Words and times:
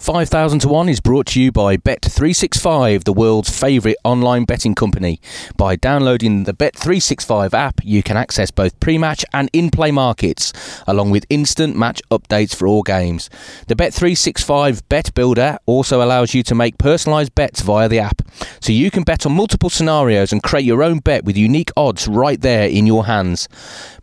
5000 0.00 0.60
to 0.60 0.68
1 0.68 0.88
is 0.88 0.98
brought 0.98 1.26
to 1.26 1.40
you 1.40 1.52
by 1.52 1.76
Bet365, 1.76 3.04
the 3.04 3.12
world's 3.12 3.50
favourite 3.50 3.98
online 4.02 4.44
betting 4.44 4.74
company. 4.74 5.20
By 5.58 5.76
downloading 5.76 6.44
the 6.44 6.54
Bet365 6.54 7.52
app, 7.52 7.84
you 7.84 8.02
can 8.02 8.16
access 8.16 8.50
both 8.50 8.80
pre 8.80 8.96
match 8.96 9.26
and 9.34 9.50
in 9.52 9.70
play 9.70 9.90
markets, 9.90 10.54
along 10.86 11.10
with 11.10 11.26
instant 11.28 11.76
match 11.76 12.00
updates 12.10 12.54
for 12.54 12.66
all 12.66 12.82
games. 12.82 13.28
The 13.66 13.76
Bet365 13.76 14.80
Bet 14.88 15.12
Builder 15.12 15.58
also 15.66 16.02
allows 16.02 16.32
you 16.32 16.42
to 16.44 16.54
make 16.54 16.78
personalised 16.78 17.34
bets 17.34 17.60
via 17.60 17.86
the 17.86 17.98
app, 17.98 18.22
so 18.58 18.72
you 18.72 18.90
can 18.90 19.02
bet 19.02 19.26
on 19.26 19.32
multiple 19.32 19.68
scenarios 19.68 20.32
and 20.32 20.42
create 20.42 20.64
your 20.64 20.82
own 20.82 21.00
bet 21.00 21.24
with 21.24 21.36
unique 21.36 21.72
odds 21.76 22.08
right 22.08 22.40
there 22.40 22.66
in 22.66 22.86
your 22.86 23.04
hands. 23.04 23.48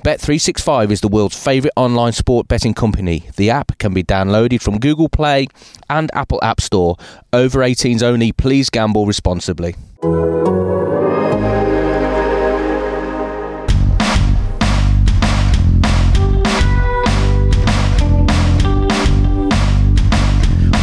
Bet365 0.06 0.92
is 0.92 1.02
the 1.02 1.08
world's 1.08 1.44
favourite 1.44 1.74
online 1.76 2.14
sport 2.14 2.48
betting 2.48 2.76
company. 2.76 3.28
The 3.36 3.50
app 3.50 3.80
can 3.80 3.96
be 3.96 4.04
downloaded 4.04 4.62
from 4.62 4.80
Google 4.80 5.10
Play 5.10 5.48
and 5.90 6.12
Apple 6.14 6.40
App 6.44 6.62
Store. 6.62 6.98
Over 7.34 7.60
18s 7.60 8.04
only. 8.04 8.32
Please 8.32 8.70
gamble 8.70 9.06
responsibly. 9.06 9.76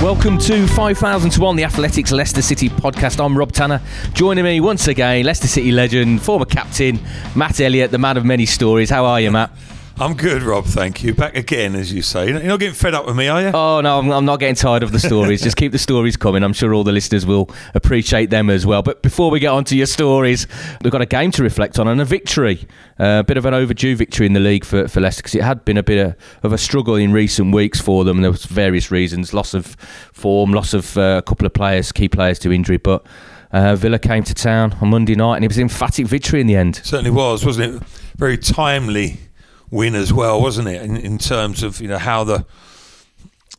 Welcome 0.04 0.36
to 0.40 0.66
5000 0.68 1.30
to 1.30 1.40
1, 1.40 1.56
the 1.56 1.64
Athletic's 1.64 2.12
Leicester 2.12 2.42
City 2.42 2.68
podcast. 2.68 3.24
I'm 3.24 3.36
Rob 3.36 3.52
Tanner. 3.52 3.80
Joining 4.12 4.44
me 4.44 4.60
once 4.60 4.86
again, 4.86 5.24
Leicester 5.24 5.48
City 5.48 5.72
legend, 5.72 6.20
former 6.20 6.44
captain, 6.44 7.00
Matt 7.34 7.58
Elliott, 7.58 7.90
the 7.90 7.96
man 7.98 8.18
of 8.18 8.24
many 8.24 8.44
stories. 8.44 8.90
How 8.90 9.06
are 9.06 9.20
you, 9.20 9.30
Matt? 9.30 9.50
I'm 9.96 10.16
good, 10.16 10.42
Rob. 10.42 10.64
Thank 10.64 11.04
you. 11.04 11.14
Back 11.14 11.36
again, 11.36 11.76
as 11.76 11.92
you 11.92 12.02
say. 12.02 12.26
You're 12.26 12.42
not 12.42 12.58
getting 12.58 12.74
fed 12.74 12.94
up 12.94 13.06
with 13.06 13.14
me, 13.14 13.28
are 13.28 13.40
you? 13.40 13.48
Oh 13.54 13.80
no, 13.80 14.00
I'm, 14.00 14.10
I'm 14.10 14.24
not 14.24 14.40
getting 14.40 14.56
tired 14.56 14.82
of 14.82 14.90
the 14.90 14.98
stories. 14.98 15.40
Just 15.40 15.56
keep 15.56 15.70
the 15.70 15.78
stories 15.78 16.16
coming. 16.16 16.42
I'm 16.42 16.52
sure 16.52 16.74
all 16.74 16.82
the 16.82 16.90
listeners 16.90 17.24
will 17.24 17.48
appreciate 17.74 18.28
them 18.28 18.50
as 18.50 18.66
well. 18.66 18.82
But 18.82 19.02
before 19.02 19.30
we 19.30 19.38
get 19.38 19.52
on 19.52 19.62
to 19.66 19.76
your 19.76 19.86
stories, 19.86 20.48
we've 20.82 20.90
got 20.90 21.00
a 21.00 21.06
game 21.06 21.30
to 21.32 21.44
reflect 21.44 21.78
on 21.78 21.86
and 21.86 22.00
a 22.00 22.04
victory. 22.04 22.66
Uh, 22.98 23.20
a 23.20 23.24
bit 23.24 23.36
of 23.36 23.46
an 23.46 23.54
overdue 23.54 23.94
victory 23.94 24.26
in 24.26 24.32
the 24.32 24.40
league 24.40 24.64
for, 24.64 24.88
for 24.88 25.00
Leicester 25.00 25.22
because 25.22 25.36
it 25.36 25.44
had 25.44 25.64
been 25.64 25.76
a 25.76 25.82
bit 25.82 26.04
of, 26.04 26.16
of, 26.42 26.52
a 26.52 26.58
struggle 26.58 26.96
in 26.96 27.12
recent 27.12 27.54
weeks 27.54 27.80
for 27.80 28.02
them. 28.02 28.16
And 28.16 28.24
there 28.24 28.32
was 28.32 28.46
various 28.46 28.90
reasons: 28.90 29.32
loss 29.32 29.54
of 29.54 29.76
form, 30.12 30.52
loss 30.52 30.74
of 30.74 30.98
uh, 30.98 31.18
a 31.18 31.22
couple 31.22 31.46
of 31.46 31.54
players, 31.54 31.92
key 31.92 32.08
players 32.08 32.38
to 32.40 32.52
injury, 32.52 32.78
but. 32.78 33.06
Uh, 33.52 33.76
Villa 33.76 34.00
came 34.00 34.24
to 34.24 34.34
town 34.34 34.76
on 34.80 34.88
Monday 34.88 35.14
night 35.14 35.36
and 35.36 35.44
it 35.44 35.48
was 35.48 35.58
an 35.58 35.62
emphatic 35.62 36.08
victory 36.08 36.40
in 36.40 36.48
the 36.48 36.56
end. 36.56 36.74
Certainly 36.82 37.12
was, 37.12 37.46
wasn't 37.46 37.76
it? 37.76 37.88
Very 38.16 38.36
timely 38.36 39.20
win 39.70 39.94
as 39.94 40.12
well, 40.12 40.40
wasn't 40.40 40.68
it? 40.68 40.82
In, 40.82 40.96
in 40.96 41.18
terms 41.18 41.62
of 41.62 41.80
you 41.80 41.88
know 41.88 41.98
how 41.98 42.24
the 42.24 42.46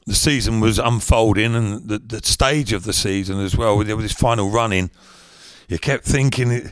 the 0.06 0.16
season 0.16 0.60
was 0.60 0.78
unfolding 0.78 1.56
and 1.56 1.88
the, 1.88 1.98
the 1.98 2.22
stage 2.24 2.74
of 2.74 2.84
the 2.84 2.94
season 2.94 3.40
as 3.40 3.58
well 3.58 3.78
with, 3.78 3.88
this 3.88 4.14
final 4.14 4.50
run 4.50 4.72
in, 4.72 4.92
You 5.68 5.80
kept 5.80 6.06
thinking, 6.06 6.72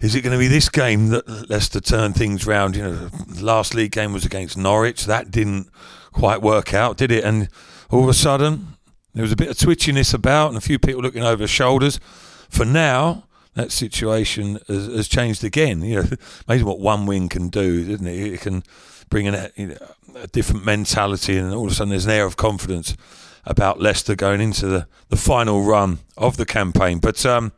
is 0.00 0.14
it 0.14 0.22
going 0.22 0.32
to 0.32 0.38
be 0.38 0.48
this 0.48 0.70
game 0.70 1.08
that 1.08 1.50
Leicester 1.50 1.80
turn 1.80 2.14
things 2.14 2.46
round? 2.46 2.76
You 2.76 2.82
know, 2.82 2.94
the 3.08 3.44
last 3.44 3.74
league 3.74 3.92
game 3.92 4.14
was 4.14 4.24
against 4.24 4.56
Norwich. 4.56 5.04
That 5.04 5.30
didn't 5.30 5.68
quite 6.12 6.40
work 6.40 6.72
out, 6.72 6.96
did 6.96 7.10
it? 7.10 7.22
And 7.22 7.50
all 7.90 8.02
of 8.02 8.08
a 8.08 8.14
sudden, 8.14 8.78
there 9.12 9.22
was 9.22 9.32
a 9.32 9.36
bit 9.36 9.48
of 9.48 9.56
twitchiness 9.56 10.14
about 10.14 10.48
and 10.48 10.56
a 10.56 10.62
few 10.62 10.78
people 10.78 11.02
looking 11.02 11.22
over 11.22 11.36
their 11.36 11.48
shoulders. 11.48 12.00
For 12.48 12.64
now, 12.64 13.24
that 13.54 13.72
situation 13.72 14.58
has, 14.68 14.86
has, 14.86 15.08
changed 15.08 15.44
again. 15.44 15.82
You 15.82 16.02
know, 16.02 16.08
amazing 16.48 16.66
what 16.66 16.80
one 16.80 17.06
win 17.06 17.28
can 17.28 17.48
do, 17.48 17.86
isn't 17.88 18.06
it? 18.06 18.34
It 18.34 18.40
can 18.40 18.62
bring 19.08 19.26
you 19.26 19.32
know, 19.32 19.76
a, 20.16 20.26
different 20.28 20.64
mentality, 20.64 21.36
and 21.36 21.52
all 21.52 21.66
of 21.66 21.72
a 21.72 21.74
sudden 21.74 21.90
there's 21.90 22.06
an 22.06 22.12
air 22.12 22.24
of 22.24 22.36
confidence 22.36 22.96
about 23.44 23.80
Leicester 23.80 24.14
going 24.14 24.40
into 24.40 24.66
the, 24.66 24.86
the 25.08 25.16
final 25.16 25.62
run 25.62 25.98
of 26.16 26.36
the 26.36 26.46
campaign. 26.46 26.98
But 26.98 27.24
um, 27.26 27.52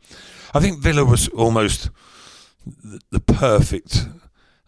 I 0.53 0.59
think 0.59 0.79
Villa 0.79 1.05
was 1.05 1.27
almost 1.29 1.89
the, 2.65 2.99
the 3.11 3.19
perfect 3.19 4.07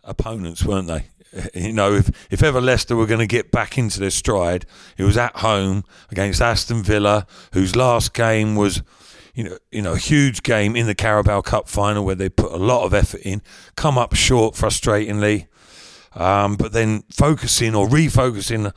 opponents, 0.03 0.63
weren't 0.63 0.87
they? 0.87 1.07
You 1.53 1.73
know, 1.73 1.93
if, 1.93 2.31
if 2.31 2.41
ever 2.43 2.61
Leicester 2.61 2.95
were 2.95 3.05
going 3.05 3.19
to 3.19 3.27
get 3.27 3.51
back 3.51 3.77
into 3.77 3.99
their 3.99 4.09
stride, 4.09 4.65
it 4.97 5.03
was 5.03 5.17
at 5.17 5.35
home 5.35 5.83
against 6.09 6.41
Aston 6.41 6.81
Villa, 6.81 7.27
whose 7.51 7.75
last 7.75 8.13
game 8.13 8.55
was 8.55 8.81
you 9.35 9.43
know, 9.43 9.57
you 9.69 9.81
know, 9.81 9.93
a 9.93 9.97
huge 9.97 10.43
game 10.43 10.75
in 10.75 10.87
the 10.87 10.95
Carabao 10.95 11.41
Cup 11.41 11.67
final 11.67 12.05
where 12.05 12.15
they 12.15 12.29
put 12.29 12.53
a 12.53 12.57
lot 12.57 12.85
of 12.85 12.93
effort 12.93 13.21
in, 13.21 13.41
come 13.75 13.97
up 13.97 14.15
short 14.15 14.55
frustratingly, 14.55 15.47
um, 16.13 16.55
but 16.55 16.71
then 16.71 17.03
focusing 17.11 17.75
or 17.75 17.87
refocusing 17.87 18.73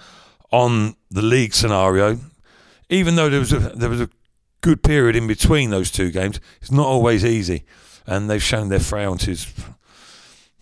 on 0.51 0.97
the 1.11 1.23
league 1.23 1.55
scenario, 1.55 2.19
even 2.91 3.15
though 3.15 3.31
there 3.31 3.39
was 3.39 3.53
a 3.53 3.59
there 3.59 3.89
was 3.89 4.01
a 4.01 4.11
good 4.61 4.83
period 4.83 5.15
in 5.15 5.29
between 5.29 5.71
those 5.71 5.93
two 5.93 6.11
games, 6.11 6.41
it's 6.61 6.73
not 6.73 6.87
always 6.87 7.25
easy, 7.25 7.65
and 8.05 8.29
they've 8.29 8.43
shown 8.43 8.69
their 8.69 8.81
frailties. 8.81 9.53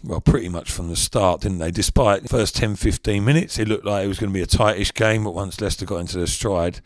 Well, 0.05 0.21
pretty 0.21 0.51
much 0.51 0.71
from 0.71 0.89
the 0.89 0.97
start, 0.97 1.41
didn't 1.41 1.59
they? 1.59 1.71
Despite 1.71 2.23
the 2.23 2.29
first 2.29 2.55
10 2.55 2.77
15 2.77 3.25
minutes, 3.25 3.59
it 3.59 3.67
looked 3.67 3.87
like 3.87 4.05
it 4.05 4.09
was 4.09 4.19
going 4.19 4.31
to 4.31 4.35
be 4.35 4.43
a 4.43 4.47
tightish 4.47 4.93
game, 4.93 5.25
but 5.25 5.35
once 5.35 5.59
Leicester 5.61 5.87
got 5.87 5.97
into 5.97 6.19
their 6.19 6.27
stride, 6.27 6.81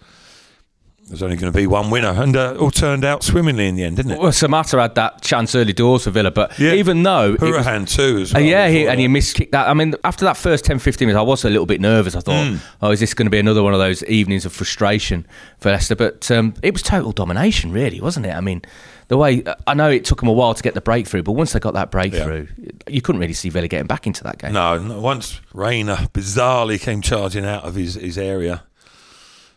there's 1.09 1.25
only 1.25 1.37
going 1.37 1.53
to 1.53 1.56
be 1.56 1.66
one 1.66 1.91
winner, 1.91 2.11
and 2.11 2.37
uh, 2.37 2.55
all 2.61 2.71
turned 2.71 3.05
out 3.05 3.25
swimmingly 3.25 3.66
in 3.66 3.75
the 3.75 3.83
end, 3.83 3.97
didn't 3.97 4.12
it? 4.12 4.21
Well, 4.21 4.31
Samatta 4.31 4.81
had 4.81 4.94
that 4.94 5.22
chance 5.22 5.56
early 5.56 5.72
doors 5.72 6.05
for 6.05 6.11
Villa, 6.11 6.31
but 6.31 6.56
yeah. 6.56 6.75
even 6.75 7.03
though 7.03 7.34
Hourihane 7.34 7.88
too 7.88 8.19
as 8.19 8.33
well. 8.33 8.41
Uh, 8.41 8.47
yeah, 8.47 8.69
he, 8.69 8.87
and 8.87 9.00
he 9.00 9.09
missed 9.09 9.34
kicked 9.34 9.50
that. 9.50 9.69
I 9.69 9.75
mean, 9.75 9.94
after 10.05 10.25
that 10.25 10.37
first 10.37 10.65
10, 10.65 10.78
15 10.78 11.09
minutes, 11.09 11.19
I 11.19 11.22
was 11.22 11.44
a 11.44 11.50
little 11.50 11.66
bit 11.66 11.81
nervous. 11.81 12.15
I 12.15 12.21
thought, 12.21 12.47
mm. 12.47 12.61
oh, 12.81 12.93
is 12.93 13.00
this 13.00 13.12
going 13.12 13.27
to 13.27 13.31
be 13.31 13.41
another 13.41 13.62
one 13.62 13.72
of 13.72 13.81
those 13.81 14.05
evenings 14.05 14.47
of 14.47 14.53
frustration 14.53 15.27
for 15.59 15.72
Leicester? 15.72 15.97
But 15.97 16.31
um, 16.31 16.55
it 16.62 16.72
was 16.72 16.83
total 16.83 17.11
domination, 17.11 17.72
really, 17.72 18.00
wasn't 18.00 18.27
it? 18.27 18.34
I 18.37 18.41
mean, 18.41 18.62
the 19.09 19.17
way 19.17 19.43
I 19.67 19.75
know 19.75 19.91
it 19.91 20.05
took 20.05 20.21
them 20.21 20.28
a 20.28 20.32
while 20.32 20.55
to 20.55 20.62
get 20.62 20.75
the 20.75 20.81
breakthrough, 20.81 21.25
but 21.25 21.32
once 21.32 21.53
they 21.53 21.59
got 21.59 21.75
that 21.75 21.91
breakthrough, 21.91 22.47
yeah. 22.56 22.71
you 22.87 23.03
couldn't 23.03 23.21
really 23.21 23.32
see 23.32 23.49
Villa 23.49 23.67
getting 23.67 23.88
back 23.88 24.06
into 24.06 24.22
that 24.22 24.38
game. 24.38 24.53
No, 24.53 25.00
once 25.00 25.41
Reina 25.53 26.09
bizarrely 26.12 26.81
came 26.81 27.03
charging 27.03 27.44
out 27.44 27.65
of 27.65 27.75
his, 27.75 27.94
his 27.94 28.17
area 28.17 28.62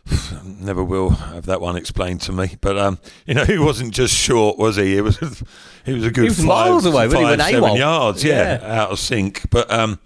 never 0.44 0.82
will 0.82 1.10
have 1.10 1.46
that 1.46 1.60
one 1.60 1.76
explained 1.76 2.20
to 2.22 2.32
me. 2.32 2.56
But 2.60 2.78
um, 2.78 2.98
you 3.26 3.34
know, 3.34 3.44
he 3.44 3.58
wasn't 3.58 3.94
just 3.94 4.14
short, 4.14 4.58
was 4.58 4.76
he? 4.76 4.94
He 4.94 5.00
was 5.00 5.18
he 5.84 5.92
was 5.92 6.04
a 6.04 6.10
good 6.10 6.24
he 6.24 6.28
was 6.28 6.38
five, 6.38 6.46
miles 6.46 6.86
away, 6.86 7.08
five, 7.08 7.40
seven 7.40 7.76
yards, 7.76 8.24
yeah, 8.24 8.60
yeah, 8.60 8.82
out 8.82 8.90
of 8.90 8.98
sync. 8.98 9.48
But 9.50 9.70
um, 9.70 9.98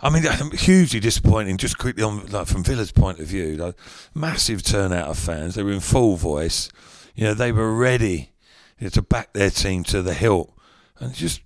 I 0.00 0.10
mean, 0.10 0.24
hugely 0.52 1.00
disappointing. 1.00 1.56
Just 1.56 1.78
quickly 1.78 2.02
on, 2.02 2.26
like 2.26 2.48
from 2.48 2.64
Villa's 2.64 2.92
point 2.92 3.20
of 3.20 3.26
view, 3.26 3.56
like, 3.56 3.76
massive 4.14 4.62
turnout 4.62 5.08
of 5.08 5.18
fans. 5.18 5.54
They 5.54 5.62
were 5.62 5.72
in 5.72 5.80
full 5.80 6.16
voice. 6.16 6.70
You 7.14 7.24
know, 7.24 7.34
they 7.34 7.52
were 7.52 7.74
ready 7.74 8.32
you 8.78 8.86
know, 8.86 8.90
to 8.90 9.02
back 9.02 9.32
their 9.32 9.50
team 9.50 9.84
to 9.84 10.02
the 10.02 10.14
hilt, 10.14 10.52
and 10.98 11.14
just 11.14 11.40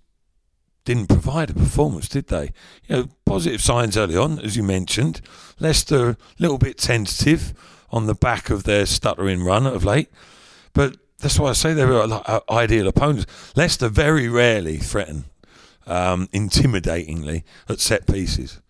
didn't 0.87 1.09
provide 1.09 1.51
a 1.51 1.55
performance, 1.55 2.09
did 2.09 2.29
they? 2.29 2.53
You 2.87 2.97
know, 2.97 3.09
positive 3.27 3.61
signs 3.61 3.97
early 3.97 4.17
on, 4.17 4.39
as 4.39 4.57
you 4.57 4.63
mentioned. 4.63 5.21
Leicester 5.61 6.11
a 6.11 6.17
little 6.39 6.59
bit 6.59 6.79
tentative 6.79 7.53
on 7.91 8.07
the 8.07 8.15
back 8.15 8.49
of 8.49 8.65
their 8.65 8.87
stuttering 8.87 9.45
run 9.45 9.67
of 9.67 9.85
late, 9.85 10.09
but 10.73 10.97
that's 11.19 11.39
why 11.39 11.51
I 11.51 11.53
say 11.53 11.75
they 11.75 11.85
were 11.85 12.07
like 12.07 12.29
uh, 12.29 12.41
ideal 12.49 12.89
opponents. 12.89 13.27
Leicester 13.57 13.89
very 13.89 14.29
rarely 14.29 14.79
threaten 14.79 15.25
um, 15.87 16.29
intimidatingly 16.29 17.43
at 17.69 17.81
set 17.81 18.07
pieces, 18.07 18.61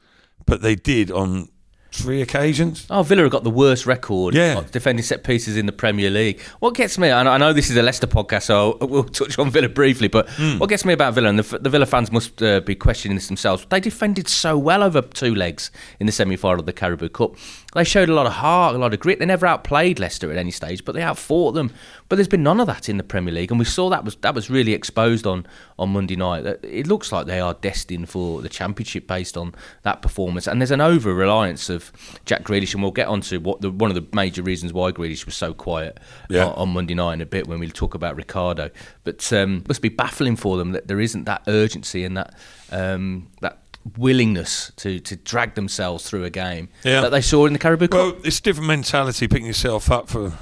but 0.46 0.62
they 0.62 0.74
did 0.74 1.10
on 1.10 1.50
three 1.96 2.22
occasions. 2.22 2.86
Oh, 2.90 3.02
Villa 3.02 3.22
have 3.22 3.32
got 3.32 3.44
the 3.44 3.50
worst 3.50 3.86
record 3.86 4.34
yeah. 4.34 4.62
defending 4.70 5.02
set 5.02 5.24
pieces 5.24 5.56
in 5.56 5.66
the 5.66 5.72
Premier 5.72 6.10
League. 6.10 6.40
What 6.60 6.74
gets 6.74 6.98
me, 6.98 7.10
I 7.10 7.38
know 7.38 7.52
this 7.52 7.70
is 7.70 7.76
a 7.76 7.82
Leicester 7.82 8.06
podcast, 8.06 8.42
so 8.42 8.76
we'll 8.82 9.04
touch 9.04 9.38
on 9.38 9.50
Villa 9.50 9.68
briefly, 9.68 10.08
but 10.08 10.26
mm. 10.28 10.58
what 10.60 10.68
gets 10.68 10.84
me 10.84 10.92
about 10.92 11.14
Villa, 11.14 11.28
and 11.28 11.38
the, 11.38 11.58
the 11.58 11.70
Villa 11.70 11.86
fans 11.86 12.12
must 12.12 12.42
uh, 12.42 12.60
be 12.60 12.74
questioning 12.74 13.16
this 13.16 13.28
themselves, 13.28 13.66
they 13.70 13.80
defended 13.80 14.28
so 14.28 14.56
well 14.58 14.82
over 14.82 15.02
two 15.02 15.34
legs 15.34 15.70
in 15.98 16.06
the 16.06 16.12
semi 16.12 16.36
final 16.36 16.60
of 16.60 16.66
the 16.66 16.72
Carabao 16.72 17.08
Cup. 17.08 17.36
They 17.76 17.84
showed 17.84 18.08
a 18.08 18.14
lot 18.14 18.26
of 18.26 18.32
heart, 18.32 18.74
a 18.74 18.78
lot 18.78 18.94
of 18.94 19.00
grit. 19.00 19.18
They 19.18 19.26
never 19.26 19.46
outplayed 19.46 19.98
Leicester 19.98 20.32
at 20.32 20.38
any 20.38 20.50
stage, 20.50 20.82
but 20.84 20.94
they 20.94 21.02
outfought 21.02 21.52
them. 21.52 21.72
But 22.08 22.16
there's 22.16 22.26
been 22.26 22.42
none 22.42 22.58
of 22.58 22.66
that 22.68 22.88
in 22.88 22.96
the 22.96 23.02
Premier 23.02 23.34
League, 23.34 23.50
and 23.50 23.58
we 23.58 23.66
saw 23.66 23.90
that 23.90 24.02
was 24.02 24.16
that 24.16 24.34
was 24.34 24.48
really 24.48 24.72
exposed 24.72 25.26
on 25.26 25.46
on 25.78 25.90
Monday 25.90 26.16
night. 26.16 26.46
It 26.62 26.86
looks 26.86 27.12
like 27.12 27.26
they 27.26 27.38
are 27.38 27.52
destined 27.52 28.08
for 28.08 28.40
the 28.40 28.48
Championship 28.48 29.06
based 29.06 29.36
on 29.36 29.54
that 29.82 30.00
performance, 30.00 30.46
and 30.46 30.60
there's 30.60 30.70
an 30.70 30.80
over 30.80 31.12
reliance 31.12 31.68
of 31.68 31.92
Jack 32.24 32.44
Grealish, 32.44 32.72
and 32.72 32.82
we'll 32.82 32.92
get 32.92 33.08
onto 33.08 33.40
what 33.40 33.60
the, 33.60 33.70
one 33.70 33.90
of 33.90 33.94
the 33.94 34.06
major 34.16 34.42
reasons 34.42 34.72
why 34.72 34.90
Grealish 34.90 35.26
was 35.26 35.34
so 35.34 35.52
quiet 35.52 36.00
yeah. 36.30 36.46
on, 36.46 36.52
on, 36.54 36.68
Monday 36.70 36.94
night 36.94 37.14
in 37.14 37.20
a 37.20 37.26
bit 37.26 37.46
when 37.46 37.58
we 37.58 37.68
talk 37.68 37.94
about 37.94 38.16
Ricardo. 38.16 38.70
But 39.04 39.30
um, 39.34 39.64
must 39.68 39.82
be 39.82 39.90
baffling 39.90 40.36
for 40.36 40.56
them 40.56 40.72
that 40.72 40.88
there 40.88 41.00
isn't 41.00 41.24
that 41.24 41.42
urgency 41.46 42.04
and 42.04 42.16
that 42.16 42.34
um, 42.70 43.28
that 43.42 43.65
willingness 43.96 44.72
to, 44.76 44.98
to 45.00 45.16
drag 45.16 45.54
themselves 45.54 46.08
through 46.08 46.24
a 46.24 46.30
game 46.30 46.68
yeah. 46.84 47.00
that 47.00 47.10
they 47.10 47.20
saw 47.20 47.46
in 47.46 47.52
the 47.52 47.58
Carabao 47.58 47.86
Cup. 47.86 47.92
Well, 47.92 48.16
it's 48.24 48.38
a 48.38 48.42
different 48.42 48.68
mentality 48.68 49.28
picking 49.28 49.46
yourself 49.46 49.90
up 49.90 50.08
for 50.08 50.32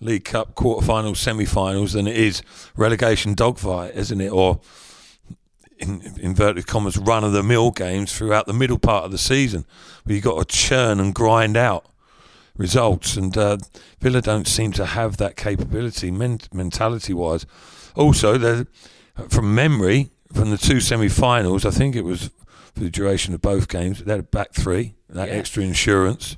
League 0.00 0.24
Cup 0.24 0.54
quarterfinals, 0.54 1.16
semi-finals 1.16 1.92
than 1.92 2.06
it 2.06 2.16
is 2.16 2.42
relegation 2.76 3.34
dogfight, 3.34 3.94
isn't 3.94 4.20
it? 4.20 4.30
Or 4.30 4.60
in 5.78 6.02
inverted 6.18 6.66
commas, 6.66 6.96
run 6.96 7.24
of 7.24 7.32
the 7.32 7.42
mill 7.42 7.70
games 7.70 8.16
throughout 8.16 8.46
the 8.46 8.52
middle 8.52 8.78
part 8.78 9.04
of 9.04 9.10
the 9.10 9.18
season, 9.18 9.64
where 10.04 10.16
you 10.16 10.22
got 10.22 10.38
to 10.38 10.56
churn 10.56 11.00
and 11.00 11.14
grind 11.14 11.56
out 11.56 11.86
results. 12.56 13.16
And 13.16 13.36
uh, 13.36 13.58
Villa 14.00 14.20
don't 14.20 14.46
seem 14.46 14.72
to 14.72 14.86
have 14.86 15.16
that 15.18 15.36
capability 15.36 16.10
men- 16.10 16.40
mentality 16.52 17.12
wise. 17.14 17.46
Also, 17.94 18.66
from 19.28 19.54
memory, 19.54 20.10
from 20.32 20.50
the 20.50 20.58
two 20.58 20.80
semi-finals, 20.80 21.64
I 21.64 21.70
think 21.70 21.96
it 21.96 22.04
was 22.04 22.30
for 22.78 22.84
the 22.84 22.90
duration 22.90 23.34
of 23.34 23.42
both 23.42 23.68
games, 23.68 24.02
they 24.02 24.12
had 24.12 24.20
a 24.20 24.22
back 24.22 24.52
three, 24.52 24.94
that 25.10 25.28
yeah. 25.28 25.34
extra 25.34 25.62
insurance. 25.62 26.36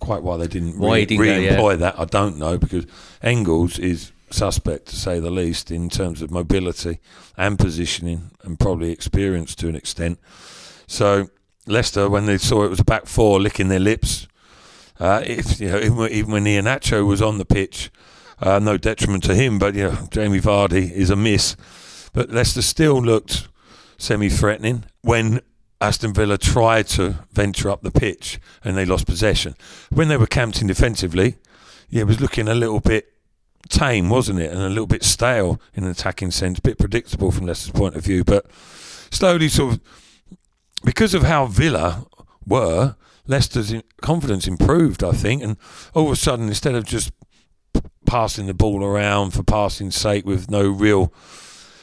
Quite 0.00 0.22
why 0.22 0.38
they 0.38 0.46
didn't 0.46 0.78
re- 0.78 1.06
re-employ 1.06 1.70
yeah. 1.72 1.76
that, 1.76 2.00
I 2.00 2.06
don't 2.06 2.38
know, 2.38 2.58
because 2.58 2.86
Engels 3.22 3.78
is 3.78 4.10
suspect 4.30 4.86
to 4.86 4.96
say 4.96 5.20
the 5.20 5.30
least 5.30 5.70
in 5.70 5.88
terms 5.88 6.22
of 6.22 6.30
mobility 6.30 6.98
and 7.36 7.58
positioning 7.58 8.30
and 8.42 8.58
probably 8.58 8.90
experience 8.90 9.54
to 9.56 9.68
an 9.68 9.76
extent. 9.76 10.18
So 10.86 11.28
Leicester, 11.66 12.08
when 12.08 12.26
they 12.26 12.38
saw 12.38 12.64
it 12.64 12.70
was 12.70 12.80
a 12.80 12.84
back 12.84 13.06
four 13.06 13.40
licking 13.40 13.68
their 13.68 13.80
lips, 13.80 14.26
uh, 14.98 15.22
if, 15.24 15.60
you 15.60 15.68
know, 15.68 15.78
even, 15.78 16.08
even 16.10 16.32
when 16.32 16.44
Iheanacho 16.44 17.06
was 17.06 17.22
on 17.22 17.38
the 17.38 17.44
pitch, 17.44 17.90
uh, 18.40 18.58
no 18.58 18.76
detriment 18.76 19.24
to 19.24 19.34
him, 19.34 19.58
but 19.58 19.74
you 19.74 19.84
know, 19.84 20.08
Jamie 20.10 20.40
Vardy 20.40 20.90
is 20.90 21.10
a 21.10 21.16
miss. 21.16 21.56
But 22.12 22.30
Leicester 22.30 22.62
still 22.62 23.00
looked 23.00 23.48
semi-threatening 23.98 24.84
when 25.02 25.40
Aston 25.80 26.14
Villa 26.14 26.38
tried 26.38 26.86
to 26.88 27.18
venture 27.32 27.70
up 27.70 27.82
the 27.82 27.90
pitch 27.90 28.38
and 28.62 28.76
they 28.76 28.84
lost 28.84 29.06
possession. 29.06 29.54
When 29.90 30.08
they 30.08 30.16
were 30.16 30.26
camped 30.26 30.60
in 30.60 30.66
defensively, 30.66 31.36
yeah, 31.88 32.02
it 32.02 32.06
was 32.06 32.20
looking 32.20 32.48
a 32.48 32.54
little 32.54 32.80
bit 32.80 33.12
tame, 33.68 34.08
wasn't 34.08 34.40
it? 34.40 34.50
And 34.50 34.60
a 34.60 34.68
little 34.68 34.86
bit 34.86 35.04
stale 35.04 35.60
in 35.74 35.84
an 35.84 35.90
attacking 35.90 36.30
sense, 36.30 36.58
a 36.58 36.62
bit 36.62 36.78
predictable 36.78 37.30
from 37.30 37.46
Leicester's 37.46 37.72
point 37.72 37.96
of 37.96 38.04
view. 38.04 38.24
But 38.24 38.50
slowly, 39.10 39.48
sort 39.48 39.74
of, 39.74 39.80
because 40.84 41.14
of 41.14 41.22
how 41.22 41.46
Villa 41.46 42.06
were, 42.46 42.96
Leicester's 43.26 43.74
confidence 44.02 44.46
improved, 44.46 45.02
I 45.02 45.12
think. 45.12 45.42
And 45.42 45.56
all 45.94 46.06
of 46.06 46.12
a 46.12 46.16
sudden, 46.16 46.48
instead 46.48 46.74
of 46.74 46.84
just 46.84 47.12
passing 48.06 48.46
the 48.46 48.54
ball 48.54 48.84
around 48.84 49.32
for 49.32 49.42
passing 49.42 49.90
sake 49.90 50.26
with 50.26 50.50
no 50.50 50.68
real 50.68 51.12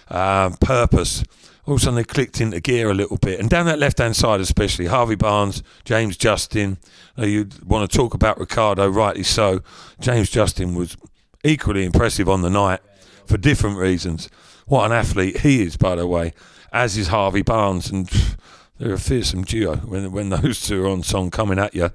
uh, 0.10 0.52
purpose, 0.62 1.24
all 1.72 1.76
of 1.76 1.82
a 1.82 1.86
sudden 1.86 1.96
they 1.96 2.04
clicked 2.04 2.42
into 2.42 2.60
gear 2.60 2.92
a 2.92 2.94
little 2.94 3.16
bit. 3.16 3.40
And 3.40 3.50
down 3.50 3.66
that 3.68 3.80
left 3.80 4.00
hand 4.00 4.14
side, 4.14 4.42
especially, 4.42 4.88
Harvey 4.88 5.16
Barnes, 5.16 5.64
James 5.86 6.18
Justin, 6.18 6.78
uh, 7.18 7.26
you 7.26 7.48
want 7.66 7.90
to 7.90 7.98
talk 7.98 8.14
about 8.14 8.38
Ricardo, 8.38 8.90
rightly 8.90 9.24
so. 9.24 9.62
James 10.02 10.30
Justin 10.30 10.76
was 10.76 10.98
equally 11.46 11.86
impressive 11.86 12.28
on 12.28 12.42
the 12.42 12.50
night 12.50 12.82
for 13.26 13.38
different 13.38 13.78
reasons. 13.78 14.30
What 14.66 14.86
an 14.86 14.92
athlete 14.92 15.40
he 15.40 15.62
is, 15.64 15.78
by 15.78 15.96
the 15.96 16.06
way, 16.06 16.34
as 16.74 16.98
is 16.98 17.08
Harvey 17.08 17.42
Barnes. 17.42 17.90
And 17.90 18.10
they're 18.78 18.96
a 18.96 19.00
fearsome 19.00 19.44
duo 19.44 19.78
when, 19.78 20.12
when 20.12 20.28
those 20.28 20.60
two 20.60 20.84
are 20.84 20.90
on 20.90 21.04
song 21.04 21.32
coming 21.32 21.58
at 21.58 21.74
you. 21.74 21.90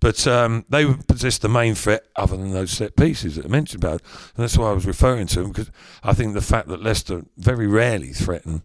But 0.00 0.26
um, 0.26 0.64
they 0.68 0.92
possess 0.92 1.38
the 1.38 1.48
main 1.48 1.76
threat 1.76 2.04
other 2.16 2.36
than 2.36 2.52
those 2.52 2.72
set 2.72 2.96
pieces 2.96 3.36
that 3.36 3.44
I 3.44 3.48
mentioned 3.48 3.84
about. 3.84 4.02
And 4.34 4.42
that's 4.42 4.58
why 4.58 4.70
I 4.70 4.72
was 4.72 4.86
referring 4.86 5.28
to 5.28 5.42
them 5.42 5.52
because 5.52 5.70
I 6.02 6.14
think 6.14 6.34
the 6.34 6.40
fact 6.40 6.66
that 6.66 6.82
Leicester 6.82 7.22
very 7.36 7.68
rarely 7.68 8.12
threaten 8.12 8.64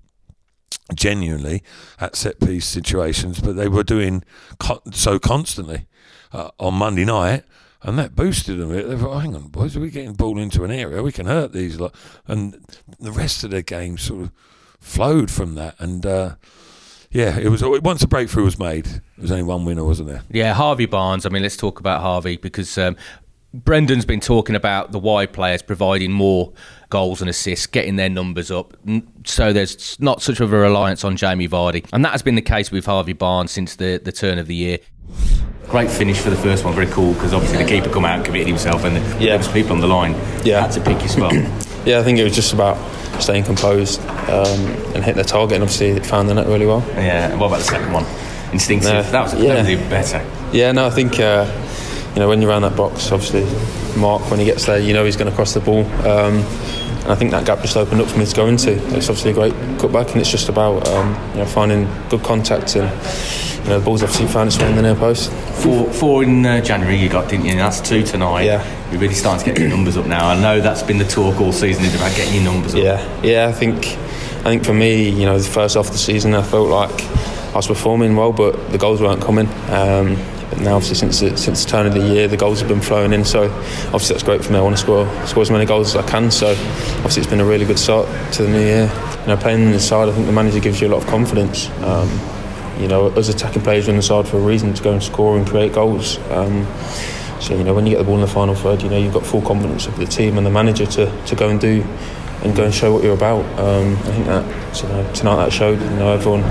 genuinely 0.96 1.64
at 2.00 2.16
set 2.16 2.40
piece 2.40 2.66
situations, 2.66 3.40
but 3.40 3.56
they 3.56 3.68
were 3.68 3.84
doing 3.84 4.24
so 4.92 5.20
constantly 5.20 5.86
uh, 6.34 6.50
on 6.60 6.76
Monday 6.76 7.06
night, 7.06 7.44
and 7.82 7.98
that 7.98 8.16
boosted 8.16 8.60
them. 8.60 8.70
They 8.70 8.84
thought, 8.98 9.16
oh, 9.16 9.20
hang 9.20 9.36
on, 9.36 9.48
boys, 9.48 9.78
are 9.78 9.80
we 9.80 9.90
getting 9.90 10.14
ball 10.14 10.38
into 10.38 10.64
an 10.64 10.72
area? 10.72 11.02
We 11.02 11.12
can 11.12 11.26
hurt 11.26 11.54
these 11.54 11.80
lot. 11.80 11.96
And 12.28 12.66
the 13.00 13.12
rest 13.12 13.44
of 13.44 13.52
the 13.52 13.62
game 13.62 13.98
sort 13.98 14.24
of 14.24 14.32
flowed 14.80 15.32
from 15.32 15.56
that. 15.56 15.76
And 15.80 16.06
uh, 16.06 16.36
yeah, 17.12 17.38
it 17.38 17.50
was 17.50 17.64
once 17.64 18.04
a 18.04 18.08
breakthrough 18.08 18.44
was 18.44 18.60
made. 18.60 18.86
There 18.86 19.02
was 19.22 19.32
only 19.32 19.44
one 19.44 19.66
winner, 19.66 19.84
wasn't 19.84 20.10
there? 20.10 20.24
Yeah, 20.30 20.54
Harvey 20.54 20.86
Barnes. 20.86 21.26
I 21.26 21.30
mean, 21.30 21.42
let's 21.42 21.58
talk 21.58 21.80
about 21.80 22.02
Harvey 22.02 22.38
because 22.38 22.78
um, 22.78 22.98
Brendan's 23.54 24.06
been 24.06 24.20
talking 24.20 24.56
about 24.56 24.92
the 24.92 25.00
wide 25.00 25.34
players 25.34 25.62
providing 25.62 26.12
more 26.12 26.54
goals 26.90 27.22
and 27.22 27.30
assists, 27.30 27.66
getting 27.66 27.96
their 27.96 28.10
numbers 28.10 28.52
up. 28.52 28.76
So 29.26 29.54
there's 29.54 30.00
not 30.00 30.22
such 30.22 30.40
of 30.40 30.54
a 30.54 30.58
reliance 30.58 31.04
on 31.04 31.18
Jamie 31.18 31.48
Vardy. 31.48 31.88
And 31.92 32.06
that 32.06 32.12
has 32.12 32.22
been 32.22 32.36
the 32.36 32.42
case 32.42 32.72
with 32.72 32.86
Harvey 32.86 33.14
Barnes 33.14 33.52
since 33.52 33.76
the, 33.76 34.00
the 34.04 34.12
turn 34.12 34.38
of 34.38 34.48
the 34.48 34.56
year. 34.56 34.78
Great 35.68 35.90
finish 35.90 36.20
for 36.20 36.30
the 36.30 36.36
first 36.36 36.64
one, 36.64 36.74
very 36.74 36.88
cool 36.88 37.14
because 37.14 37.34
obviously 37.34 37.64
the 37.64 37.70
keeper 37.70 37.90
come 37.90 38.06
out 38.06 38.18
and 38.18 38.26
committed 38.26 38.48
himself 38.48 38.84
and 38.84 38.96
yeah. 39.22 39.30
there 39.30 39.38
was 39.38 39.48
people 39.48 39.72
on 39.72 39.80
the 39.80 39.88
line. 39.88 40.14
Yeah. 40.44 40.62
Had 40.62 40.72
to 40.74 40.82
pick 40.82 41.00
your 41.00 41.10
spot. 41.10 41.34
yeah, 41.86 42.00
I 42.00 42.04
think 42.04 42.20
it 42.20 42.24
was 42.24 42.36
just 42.36 42.54
about 42.54 42.78
staying 43.22 43.44
composed 43.44 44.00
um, 44.02 44.60
and 44.94 45.04
hitting 45.04 45.22
the 45.22 45.24
target 45.24 45.56
and 45.56 45.64
obviously 45.64 45.90
it 45.90 46.06
found 46.06 46.30
the 46.30 46.36
net 46.36 46.48
really 46.48 46.66
well. 46.66 46.84
Yeah, 46.90 47.32
and 47.32 47.40
what 47.40 47.48
about 47.48 47.60
the 47.60 47.66
second 47.66 47.94
one? 47.94 48.06
Instinctive. 48.52 48.92
No, 48.92 49.02
that, 49.04 49.22
was, 49.22 49.34
yeah. 49.36 49.54
that 49.54 49.60
was 49.60 49.70
even 49.70 49.90
better. 49.90 50.26
Yeah, 50.52 50.72
no, 50.72 50.88
I 50.88 50.90
think. 50.92 51.20
Uh, 51.20 51.46
you 52.14 52.20
know, 52.20 52.28
when 52.28 52.42
you're 52.42 52.50
around 52.50 52.64
that 52.64 52.76
box, 52.76 53.12
obviously, 53.12 53.46
Mark, 54.00 54.30
when 54.30 54.40
he 54.40 54.46
gets 54.46 54.66
there, 54.66 54.80
you 54.80 54.94
know 54.94 55.06
he's 55.06 55.16
going 55.16 55.30
to 55.30 55.36
cross 55.36 55.54
the 55.54 55.60
ball. 55.60 55.86
Um, 56.06 56.44
and 57.04 57.12
I 57.12 57.16
think 57.16 57.32
that 57.32 57.46
gap 57.46 57.62
just 57.62 57.78
opened 57.78 58.02
up 58.02 58.08
for 58.08 58.20
me 58.20 58.26
to 58.26 58.36
go 58.36 58.48
into. 58.48 58.74
It's 58.96 59.10
obviously 59.10 59.32
a 59.32 59.34
great 59.34 59.54
cutback, 59.80 60.12
and 60.12 60.18
it's 60.22 60.30
just 60.30 60.50
about 60.50 60.88
um, 60.90 61.14
you 61.32 61.40
know 61.40 61.46
finding 61.46 61.88
good 62.10 62.24
contact 62.24 62.76
and 62.76 62.90
you 63.64 63.70
know 63.70 63.80
the 63.80 63.86
ball's 63.86 64.04
obviously 64.04 64.28
found 64.28 64.48
its 64.48 64.60
way 64.60 64.70
in 64.70 64.76
the 64.76 64.82
near 64.82 64.96
post. 64.96 65.32
Four, 65.64 65.92
four 65.94 66.24
in 66.24 66.46
uh, 66.46 66.62
January 66.62 66.98
you 66.98 67.10
got, 67.10 67.30
didn't 67.30 67.46
you? 67.46 67.52
And 67.52 67.60
that's 67.60 67.82
two 67.82 68.04
tonight. 68.04 68.44
Yeah, 68.44 68.92
you're 68.92 69.00
really 69.00 69.14
starting 69.14 69.46
to 69.46 69.52
get 69.52 69.60
your 69.60 69.70
numbers 69.70 69.98
up 69.98 70.08
now. 70.08 70.30
I 70.30 70.40
know 70.40 70.62
that's 70.62 70.84
been 70.84 70.98
the 70.98 71.06
talk 71.06 71.40
all 71.40 71.54
season 71.54 71.86
is 71.86 71.96
about 71.96 72.16
getting 72.16 72.36
your 72.36 72.52
numbers 72.52 72.76
up. 72.76 72.82
Yeah, 72.82 73.22
yeah. 73.24 73.48
I 73.48 73.54
think 73.54 73.78
I 73.78 74.44
think 74.44 74.66
for 74.66 74.74
me, 74.74 75.10
you 75.10 75.26
know, 75.26 75.38
the 75.38 75.50
first 75.50 75.76
half 75.76 75.88
of 75.88 75.92
the 75.92 75.98
season, 75.98 76.34
I 76.34 76.44
felt 76.44 76.70
like 76.70 77.04
I 77.04 77.56
was 77.56 77.68
performing 77.68 78.16
well, 78.16 78.32
but 78.32 78.72
the 78.72 78.78
goals 78.78 79.02
weren't 79.02 79.22
coming. 79.22 79.48
Um, 79.70 80.18
but 80.50 80.60
now, 80.62 80.76
obviously, 80.76 80.96
since 80.96 81.20
the, 81.20 81.38
since 81.38 81.64
the 81.64 81.70
turn 81.70 81.86
of 81.86 81.94
the 81.94 82.02
year, 82.02 82.28
the 82.28 82.38
goals 82.38 82.60
have 82.60 82.68
been 82.68 82.82
flowing 82.82 83.14
in. 83.14 83.24
So, 83.24 83.52
obviously, 83.86 84.16
that's 84.16 84.24
great 84.24 84.44
for 84.44 84.52
me. 84.52 84.58
I 84.58 84.62
want 84.62 84.76
to 84.76 84.82
score 84.82 85.06
score 85.28 85.44
as 85.44 85.52
many 85.52 85.66
goals 85.66 85.96
as 85.96 86.04
I 86.04 86.10
can. 86.10 86.32
So, 86.32 86.52
obviously, 86.98 87.22
it's 87.22 87.30
been 87.30 87.40
a 87.40 87.46
really 87.46 87.66
good 87.66 87.80
start 87.80 88.08
to 88.34 88.44
the 88.44 88.50
new 88.50 88.60
year. 88.60 88.92
You 89.22 89.28
know, 89.28 89.38
playing 89.38 89.62
in 89.62 89.72
the 89.72 89.80
side, 89.80 90.10
I 90.10 90.12
think 90.12 90.26
the 90.26 90.32
manager 90.32 90.60
gives 90.60 90.82
you 90.82 90.88
a 90.88 90.92
lot 90.92 91.04
of 91.04 91.08
confidence. 91.08 91.70
Um, 91.82 92.10
you 92.80 92.88
know, 92.88 93.12
as 93.12 93.30
attacking 93.30 93.62
players 93.62 93.88
are 93.88 93.92
on 93.92 93.98
the 93.98 94.04
side 94.04 94.28
for 94.28 94.38
a 94.38 94.42
reason 94.42 94.74
to 94.74 94.84
go 94.84 94.94
and 94.94 95.04
score 95.04 95.38
and 95.38 95.46
create 95.46 95.74
goals. 95.74 96.18
Um, 96.30 96.66
so 97.40 97.56
you 97.56 97.64
know, 97.64 97.74
when 97.74 97.86
you 97.86 97.94
get 97.94 98.00
the 98.00 98.06
ball 98.06 98.16
in 98.16 98.22
the 98.22 98.28
final 98.28 98.56
third, 98.56 98.82
you 98.82 98.90
know 98.90 98.98
you've 98.98 99.14
got 99.14 99.26
full 99.26 99.42
confidence 99.42 99.88
of 99.88 99.98
the 99.98 100.06
team 100.06 100.38
and 100.38 100.46
the 100.46 100.52
manager 100.52 100.86
to, 100.86 101.26
to 101.26 101.36
go 101.36 101.50
and 101.50 101.60
do 101.60 101.86
and 102.44 102.56
go 102.56 102.66
and 102.66 102.74
show 102.74 102.94
what 102.94 103.04
you're 103.04 103.14
about. 103.16 103.46
Um, 103.60 103.96
I 103.98 104.12
think 104.12 104.26
that 104.28 104.84
you 104.84 104.90
know, 104.90 105.14
tonight 105.14 105.36
that 105.38 105.54
showed. 105.54 105.80
You 105.82 105.90
know, 105.92 106.14
everyone 106.14 106.44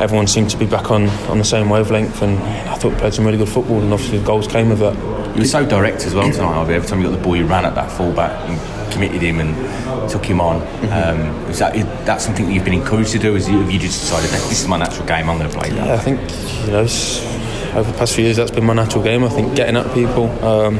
everyone 0.00 0.26
seemed 0.26 0.50
to 0.50 0.56
be 0.56 0.66
back 0.66 0.90
on, 0.90 1.08
on 1.28 1.38
the 1.38 1.44
same 1.44 1.70
wavelength, 1.70 2.22
and 2.22 2.38
I 2.68 2.74
thought 2.74 2.92
we 2.92 2.98
played 2.98 3.14
some 3.14 3.24
really 3.24 3.38
good 3.38 3.48
football, 3.48 3.80
and 3.80 3.92
obviously 3.92 4.18
the 4.18 4.26
goals 4.26 4.48
came 4.48 4.70
of 4.70 4.78
that. 4.80 4.96
You 5.34 5.42
were 5.42 5.46
so 5.46 5.64
direct 5.64 6.04
as 6.04 6.14
well 6.14 6.30
tonight, 6.30 6.52
Harvey. 6.52 6.74
Every 6.74 6.88
time 6.88 7.00
you 7.00 7.08
got 7.08 7.16
the 7.16 7.22
ball, 7.22 7.36
you 7.36 7.46
ran 7.46 7.64
at 7.64 7.74
that 7.74 7.90
fullback 7.90 8.32
and 8.48 8.92
committed 8.92 9.22
him 9.22 9.40
and 9.40 10.10
took 10.10 10.24
him 10.24 10.40
on. 10.40 10.60
Mm-hmm. 10.60 10.92
Um, 10.92 11.50
is 11.50 11.58
that 11.58 11.76
is 11.76 11.84
that 11.84 12.20
something 12.20 12.46
that 12.46 12.52
you've 12.52 12.64
been 12.64 12.74
encouraged 12.74 13.12
to 13.12 13.18
do? 13.18 13.36
Is 13.36 13.46
have 13.46 13.70
you 13.70 13.78
just 13.78 14.00
decided 14.00 14.30
that 14.30 14.48
this 14.48 14.60
is 14.60 14.68
my 14.68 14.78
natural 14.78 15.06
game? 15.06 15.30
I'm 15.30 15.38
going 15.38 15.50
to 15.50 15.58
play 15.58 15.70
that. 15.70 15.86
Yeah, 15.86 15.94
I 15.94 15.98
think 15.98 16.20
you 16.66 16.72
know. 16.72 17.51
Over 17.74 17.90
the 17.90 17.96
past 17.96 18.14
few 18.14 18.24
years, 18.24 18.36
that's 18.36 18.50
been 18.50 18.64
my 18.64 18.74
natural 18.74 19.02
game. 19.02 19.24
I 19.24 19.30
think 19.30 19.56
getting 19.56 19.76
at 19.76 19.94
people, 19.94 20.28
um, 20.44 20.78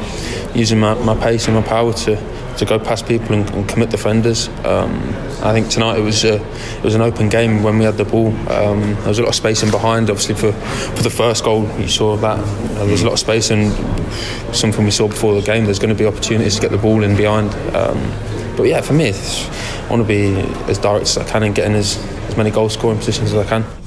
using 0.54 0.78
my, 0.78 0.92
my 1.02 1.14
pace 1.18 1.46
and 1.46 1.56
my 1.56 1.62
power 1.62 1.90
to, 1.90 2.16
to 2.58 2.64
go 2.66 2.78
past 2.78 3.06
people 3.06 3.34
and, 3.34 3.48
and 3.50 3.66
commit 3.66 3.88
defenders. 3.88 4.48
Um, 4.66 4.92
I 5.42 5.52
think 5.52 5.70
tonight 5.70 5.98
it 5.98 6.02
was 6.02 6.22
a, 6.24 6.34
it 6.34 6.84
was 6.84 6.94
an 6.94 7.00
open 7.00 7.30
game 7.30 7.62
when 7.62 7.78
we 7.78 7.86
had 7.86 7.96
the 7.96 8.04
ball. 8.04 8.28
Um, 8.50 8.94
there 8.94 9.08
was 9.08 9.18
a 9.18 9.22
lot 9.22 9.30
of 9.30 9.34
space 9.34 9.62
in 9.62 9.70
behind. 9.70 10.10
Obviously 10.10 10.34
for, 10.34 10.52
for 10.52 11.02
the 11.02 11.08
first 11.08 11.44
goal, 11.44 11.62
you 11.80 11.88
saw 11.88 12.14
that 12.18 12.36
there 12.74 12.86
was 12.86 13.00
a 13.00 13.06
lot 13.06 13.14
of 13.14 13.18
space 13.18 13.50
and 13.50 13.72
something 14.54 14.84
we 14.84 14.90
saw 14.90 15.08
before 15.08 15.34
the 15.34 15.40
game. 15.40 15.64
There's 15.64 15.78
going 15.78 15.96
to 15.96 15.98
be 15.98 16.06
opportunities 16.06 16.56
to 16.56 16.60
get 16.60 16.72
the 16.72 16.78
ball 16.78 17.02
in 17.02 17.16
behind. 17.16 17.54
Um, 17.74 17.98
but 18.54 18.64
yeah, 18.64 18.82
for 18.82 18.92
me, 18.92 19.12
I 19.12 19.86
want 19.88 20.02
to 20.02 20.08
be 20.08 20.34
as 20.70 20.76
direct 20.76 21.04
as 21.06 21.16
I 21.16 21.24
can 21.24 21.42
and 21.42 21.54
getting 21.54 21.74
as, 21.74 21.96
as 22.28 22.36
many 22.36 22.50
goal 22.50 22.68
scoring 22.68 22.98
positions 22.98 23.32
as 23.32 23.46
I 23.46 23.48
can 23.48 23.81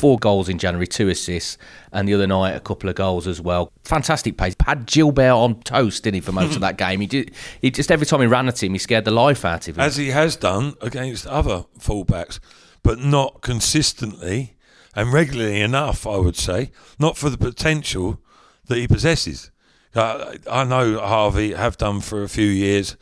four 0.00 0.18
goals 0.18 0.48
in 0.48 0.58
January, 0.58 0.86
two 0.86 1.10
assists, 1.10 1.58
and 1.92 2.08
the 2.08 2.14
other 2.14 2.26
night 2.26 2.56
a 2.56 2.60
couple 2.60 2.88
of 2.88 2.96
goals 2.96 3.26
as 3.26 3.38
well. 3.38 3.70
Fantastic 3.84 4.38
pace. 4.38 4.54
Had 4.64 4.86
Guilbert 4.86 5.30
on 5.30 5.60
toast, 5.60 6.02
didn't 6.02 6.14
he, 6.14 6.20
for 6.22 6.32
most 6.32 6.54
of 6.54 6.62
that 6.62 6.78
game? 6.86 7.02
He 7.02 7.06
did. 7.06 7.32
He 7.60 7.70
just 7.70 7.90
every 7.90 8.06
time 8.06 8.20
he 8.22 8.26
ran 8.26 8.48
at 8.48 8.62
him, 8.62 8.72
he 8.72 8.78
scared 8.78 9.04
the 9.04 9.10
life 9.10 9.44
out 9.44 9.68
of 9.68 9.76
him. 9.76 9.84
As 9.84 9.96
he 9.96 10.08
has 10.08 10.36
done 10.36 10.74
against 10.80 11.26
other 11.26 11.66
fullbacks, 11.78 12.40
but 12.82 12.98
not 12.98 13.42
consistently 13.42 14.56
and 14.96 15.12
regularly 15.12 15.60
enough. 15.60 16.06
I 16.06 16.16
would 16.16 16.36
say 16.36 16.70
not 16.98 17.18
for 17.18 17.28
the 17.28 17.38
potential 17.38 18.20
that 18.66 18.78
he 18.78 18.88
possesses. 18.88 19.50
Uh, 19.94 20.36
I 20.50 20.64
know 20.64 20.98
Harvey 20.98 21.52
have 21.52 21.76
done 21.76 22.00
for 22.00 22.22
a 22.22 22.28
few 22.28 22.46
years 22.46 22.96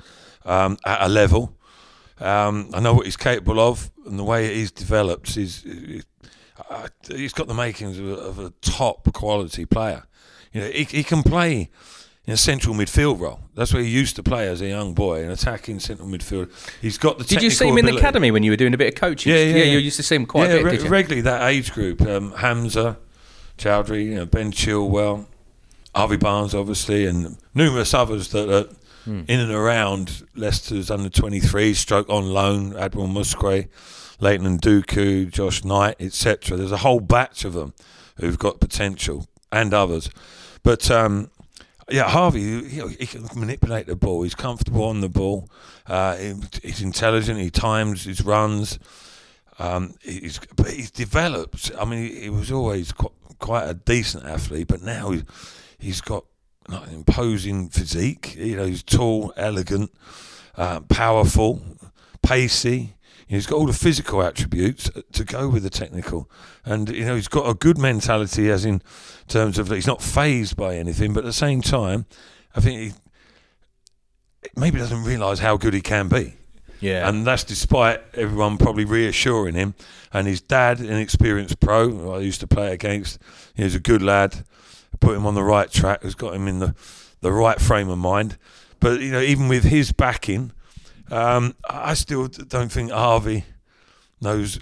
um, 0.45 0.79
at 0.85 1.01
a 1.03 1.09
level. 1.09 1.55
Um, 2.19 2.71
I 2.75 2.81
know 2.81 2.95
what 2.95 3.05
he's 3.05 3.17
capable 3.17 3.61
of, 3.61 3.93
and 4.05 4.19
the 4.19 4.25
way 4.25 4.53
he's 4.53 4.73
developed 4.73 5.37
is 5.37 5.65
uh, 6.71 6.89
he's 7.09 7.33
got 7.33 7.47
the 7.47 7.55
makings 7.55 7.99
of 7.99 8.07
a, 8.07 8.15
of 8.15 8.39
a, 8.39 8.51
top 8.61 9.13
quality 9.13 9.65
player. 9.65 10.05
You 10.53 10.61
know, 10.63 10.69
he, 10.69 10.85
he 10.85 11.03
can 11.03 11.23
play 11.23 11.71
in 12.27 12.35
a 12.35 12.37
central 12.37 12.75
midfield 12.75 13.21
role. 13.21 13.41
That's 13.55 13.73
where 13.73 13.83
he 13.83 13.89
used 13.89 14.17
to 14.17 14.23
play 14.23 14.49
as 14.49 14.61
a 14.61 14.69
young 14.69 14.95
boy, 14.95 15.25
an 15.25 15.31
attacking 15.31 15.81
central 15.81 16.09
midfield. 16.09 16.51
He's 16.81 16.99
got 16.99 17.19
the. 17.19 17.25
Did 17.25 17.43
you 17.43 17.51
see 17.51 17.67
him 17.67 17.73
ability. 17.75 17.89
in 17.89 17.95
the 17.95 18.01
academy 18.01 18.31
when 18.31 18.43
you 18.43 18.51
were 18.51 18.57
doing 18.57 18.75
a 18.75 18.79
bit 18.79 18.95
of 18.95 19.01
coaching? 19.01 19.33
Yeah, 19.33 19.39
yeah, 19.39 19.57
yeah. 19.57 19.65
you 19.65 19.79
used 19.79 19.97
to 19.97 20.03
see 20.03 20.17
him 20.17 20.27
quite 20.27 20.51
yeah, 20.51 20.57
a 20.57 20.65
bit. 20.65 20.83
Re- 20.83 20.89
regularly 20.89 21.23
that 21.23 21.49
age 21.49 21.73
group. 21.73 22.03
Um, 22.03 22.33
Hamza, 22.33 22.99
Choudhury, 23.57 24.05
you 24.07 24.15
know, 24.17 24.27
Ben 24.27 24.53
Chilwell. 24.53 25.27
Harvey 25.95 26.17
Barnes, 26.17 26.55
obviously, 26.55 27.07
and 27.07 27.39
numerous 27.55 27.93
others 27.93 28.29
that 28.29 28.49
are 28.49 28.69
in 29.09 29.41
and 29.41 29.51
around 29.51 30.25
Leicester's 30.37 30.91
under 30.91 31.09
23, 31.09 31.75
stroke 31.75 32.09
on 32.11 32.31
loan, 32.31 32.77
Admiral 32.77 33.09
Muskwe, 33.09 33.69
Layton 34.21 34.59
Ndukwu, 34.59 35.31
Josh 35.31 35.65
Knight, 35.65 35.97
etc. 36.01 36.57
There's 36.57 36.73
a 36.73 36.79
whole 36.79 37.01
batch 37.01 37.45
of 37.45 37.53
them 37.53 37.75
who've 38.17 38.39
got 38.39 38.61
potential 38.61 39.27
and 39.53 39.73
others. 39.73 40.11
But 40.63 40.91
um, 40.91 41.31
yeah, 41.91 42.09
Harvey, 42.09 42.41
you 42.41 42.79
know, 42.83 42.89
he 42.89 43.07
can 43.07 43.27
manipulate 43.37 43.87
the 43.87 43.97
ball. 43.97 44.23
He's 44.23 44.35
comfortable 44.35 44.85
on 44.85 45.01
the 45.01 45.09
ball. 45.09 45.49
Uh, 45.87 46.17
he- 46.17 46.35
he's 46.63 46.83
intelligent. 46.83 47.41
He 47.41 47.51
times 47.51 48.05
his 48.05 48.23
runs. 48.23 48.79
Um, 49.59 49.95
he's 50.03 50.41
but 50.57 50.71
he's 50.71 50.91
developed. 50.91 51.71
I 51.79 51.85
mean, 51.85 52.03
he, 52.03 52.21
he 52.23 52.31
was 52.31 52.53
always 52.53 52.93
quite, 52.93 53.13
quite 53.39 53.65
a 53.69 53.75
decent 53.75 54.25
athlete, 54.25 54.69
but 54.69 54.83
now 54.83 55.11
he's, 55.11 55.25
he's 55.79 56.01
got 56.01 56.25
like, 56.69 56.87
an 56.89 56.95
imposing 56.95 57.69
physique. 57.69 58.37
You 58.37 58.57
know, 58.57 58.67
he's 58.67 58.83
tall, 58.83 59.33
elegant, 59.37 59.91
uh, 60.57 60.81
powerful, 60.83 61.63
pacey. 62.23 62.95
He's 63.29 63.47
got 63.47 63.57
all 63.57 63.67
the 63.67 63.73
physical 63.73 64.23
attributes 64.23 64.91
uh, 64.97 65.03
to 65.13 65.25
go 65.25 65.49
with 65.49 65.63
the 65.63 65.71
technical, 65.71 66.31
and 66.65 66.89
you 66.89 67.05
know 67.05 67.15
he's 67.15 67.29
got 67.29 67.49
a 67.49 67.55
good 67.55 67.79
mentality, 67.79 68.51
as 68.51 68.65
in 68.65 68.83
terms 69.29 69.59
of 69.59 69.71
he's 69.71 69.87
not 69.87 70.03
phased 70.03 70.57
by 70.57 70.77
anything. 70.77 71.13
But 71.13 71.21
at 71.21 71.27
the 71.27 71.33
same 71.33 71.61
time, 71.61 72.07
I 72.57 72.61
think 72.61 72.81
he 72.81 72.93
maybe 74.57 74.79
doesn't 74.79 75.05
realise 75.05 75.41
how 75.41 75.57
good 75.57 75.75
he 75.75 75.81
can 75.81 76.09
be. 76.09 76.35
Yeah. 76.81 77.09
And 77.09 77.27
that's 77.27 77.45
despite 77.45 78.01
everyone 78.15 78.57
probably 78.57 78.85
reassuring 78.85 79.55
him. 79.55 79.75
And 80.13 80.27
his 80.27 80.41
dad, 80.41 80.81
an 80.81 80.97
experienced 80.97 81.61
pro, 81.61 81.91
who 81.91 82.11
I 82.13 82.21
used 82.21 82.41
to 82.41 82.47
play 82.47 82.73
against, 82.73 83.19
he 83.55 83.65
was 83.65 83.75
a 83.75 83.81
good 83.81 84.03
lad, 84.03 84.45
put 85.01 85.17
him 85.17 85.27
on 85.27 85.35
the 85.35 85.43
right 85.43 85.71
track, 85.71 86.03
has 86.03 86.15
got 86.15 86.35
him 86.35 86.47
in 86.47 86.61
the, 86.61 86.75
the 87.21 87.33
right 87.33 87.61
frame 87.61 87.89
of 87.89 87.99
mind. 87.99 88.39
But, 88.81 89.01
you 89.01 89.11
know, 89.11 89.21
even 89.21 89.49
with 89.49 89.65
his 89.65 89.93
backing, 89.93 90.53
um, 91.11 91.55
I 91.69 91.95
still 91.95 92.29
don't 92.29 92.71
think 92.73 92.91
Harvey 92.91 93.45
knows 94.21 94.59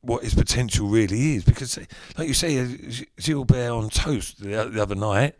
what 0.00 0.24
his 0.24 0.34
potential 0.34 0.88
really 0.88 1.36
is. 1.36 1.44
Because, 1.44 1.78
like 2.18 2.28
you 2.28 2.34
say, 2.34 2.66
Guilbert 3.20 3.70
on 3.70 3.88
toast 3.90 4.40
the, 4.42 4.68
the 4.72 4.82
other 4.82 4.94
night, 4.94 5.34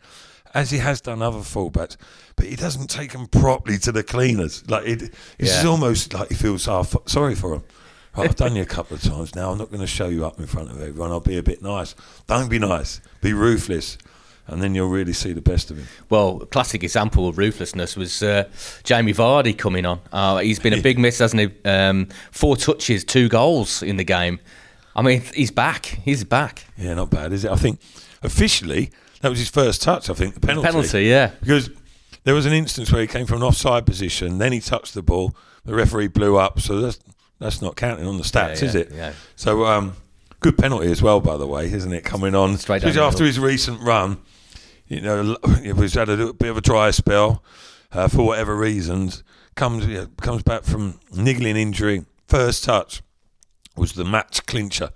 as 0.53 0.71
he 0.71 0.77
has 0.77 1.01
done 1.01 1.21
other 1.21 1.39
fullbacks, 1.39 1.97
but 2.35 2.45
he 2.45 2.55
doesn't 2.55 2.87
take 2.89 3.11
them 3.11 3.27
properly 3.27 3.77
to 3.79 3.91
the 3.91 4.03
cleaners. 4.03 4.67
Like 4.69 4.85
it, 4.87 5.01
it's 5.39 5.63
Yeah. 5.63 5.69
almost 5.69 6.13
like 6.13 6.29
he 6.29 6.35
feels 6.35 6.65
half 6.65 6.95
sorry 7.07 7.35
for 7.35 7.55
him. 7.55 7.63
Right, 8.15 8.29
I've 8.29 8.35
done 8.35 8.55
you 8.55 8.61
a 8.61 8.65
couple 8.67 8.95
of 8.95 9.01
times 9.01 9.33
now. 9.33 9.49
I'm 9.51 9.57
not 9.57 9.69
going 9.69 9.81
to 9.81 9.87
show 9.87 10.07
you 10.07 10.23
up 10.23 10.39
in 10.39 10.45
front 10.45 10.69
of 10.69 10.79
everyone. 10.79 11.09
I'll 11.09 11.19
be 11.19 11.37
a 11.39 11.41
bit 11.43 11.63
nice. 11.63 11.95
Don't 12.27 12.47
be 12.47 12.59
nice. 12.59 13.01
Be 13.21 13.33
ruthless, 13.33 13.97
and 14.47 14.61
then 14.61 14.75
you'll 14.75 14.89
really 14.89 15.13
see 15.13 15.31
the 15.33 15.41
best 15.41 15.71
of 15.71 15.77
him. 15.77 15.87
Well, 16.09 16.41
a 16.41 16.45
classic 16.45 16.83
example 16.83 17.27
of 17.27 17.37
ruthlessness 17.37 17.95
was 17.95 18.21
uh, 18.21 18.49
Jamie 18.83 19.13
Vardy 19.13 19.57
coming 19.57 19.85
on. 19.85 19.99
Uh, 20.11 20.37
he's 20.39 20.59
been 20.59 20.73
a 20.73 20.81
big 20.81 20.99
miss, 20.99 21.19
hasn't 21.19 21.41
he? 21.41 21.69
Um, 21.69 22.07
four 22.31 22.57
touches, 22.57 23.03
two 23.03 23.29
goals 23.29 23.81
in 23.81 23.97
the 23.97 24.03
game. 24.03 24.39
I 24.95 25.01
mean, 25.01 25.21
he's 25.33 25.51
back. 25.51 25.85
He's 25.85 26.23
back. 26.23 26.65
Yeah, 26.77 26.93
not 26.95 27.09
bad, 27.09 27.33
is 27.33 27.45
it? 27.45 27.51
I 27.51 27.55
think 27.55 27.79
officially 28.21 28.91
that 29.21 29.29
was 29.29 29.39
his 29.39 29.49
first 29.49 29.81
touch. 29.81 30.09
I 30.09 30.13
think 30.13 30.35
the 30.35 30.39
penalty. 30.41 30.67
Penalty, 30.67 31.03
yeah. 31.05 31.31
because 31.39 31.69
there 32.25 32.35
was 32.35 32.45
an 32.45 32.53
instance 32.53 32.91
where 32.91 33.01
he 33.01 33.07
came 33.07 33.25
from 33.25 33.37
an 33.37 33.43
offside 33.43 33.85
position, 33.85 34.37
then 34.37 34.51
he 34.51 34.59
touched 34.59 34.93
the 34.93 35.01
ball. 35.01 35.35
The 35.65 35.73
referee 35.73 36.09
blew 36.09 36.37
up, 36.37 36.59
so 36.59 36.81
that's 36.81 36.99
that's 37.39 37.61
not 37.61 37.75
counting 37.75 38.05
on 38.05 38.17
the 38.17 38.23
stats, 38.23 38.61
Yeah, 38.61 38.67
is 38.67 38.75
it? 38.75 38.91
yeah. 38.93 39.13
So 39.35 39.65
um, 39.65 39.93
good 40.39 40.57
penalty 40.57 40.91
as 40.91 41.01
well, 41.01 41.19
by 41.19 41.37
the 41.37 41.47
way, 41.47 41.65
isn't 41.71 41.91
it? 41.91 42.03
Coming 42.03 42.35
on 42.35 42.57
Straight 42.57 42.83
after 42.83 43.25
his 43.25 43.39
recent 43.39 43.81
run. 43.81 44.17
You 44.87 45.01
know, 45.01 45.37
he's 45.61 45.93
had 45.93 46.09
a 46.09 46.33
bit 46.33 46.49
of 46.49 46.57
a 46.57 46.61
dry 46.61 46.91
spell 46.91 47.43
uh, 47.91 48.07
for 48.07 48.25
whatever 48.25 48.55
reasons. 48.55 49.23
Comes 49.55 49.85
yeah, 49.85 50.05
comes 50.21 50.43
back 50.43 50.63
from 50.63 50.99
niggling 51.15 51.57
injury. 51.57 52.05
First 52.27 52.63
touch 52.63 53.01
was 53.75 53.93
the 53.93 54.03
match 54.05 54.45
clincher, 54.45 54.89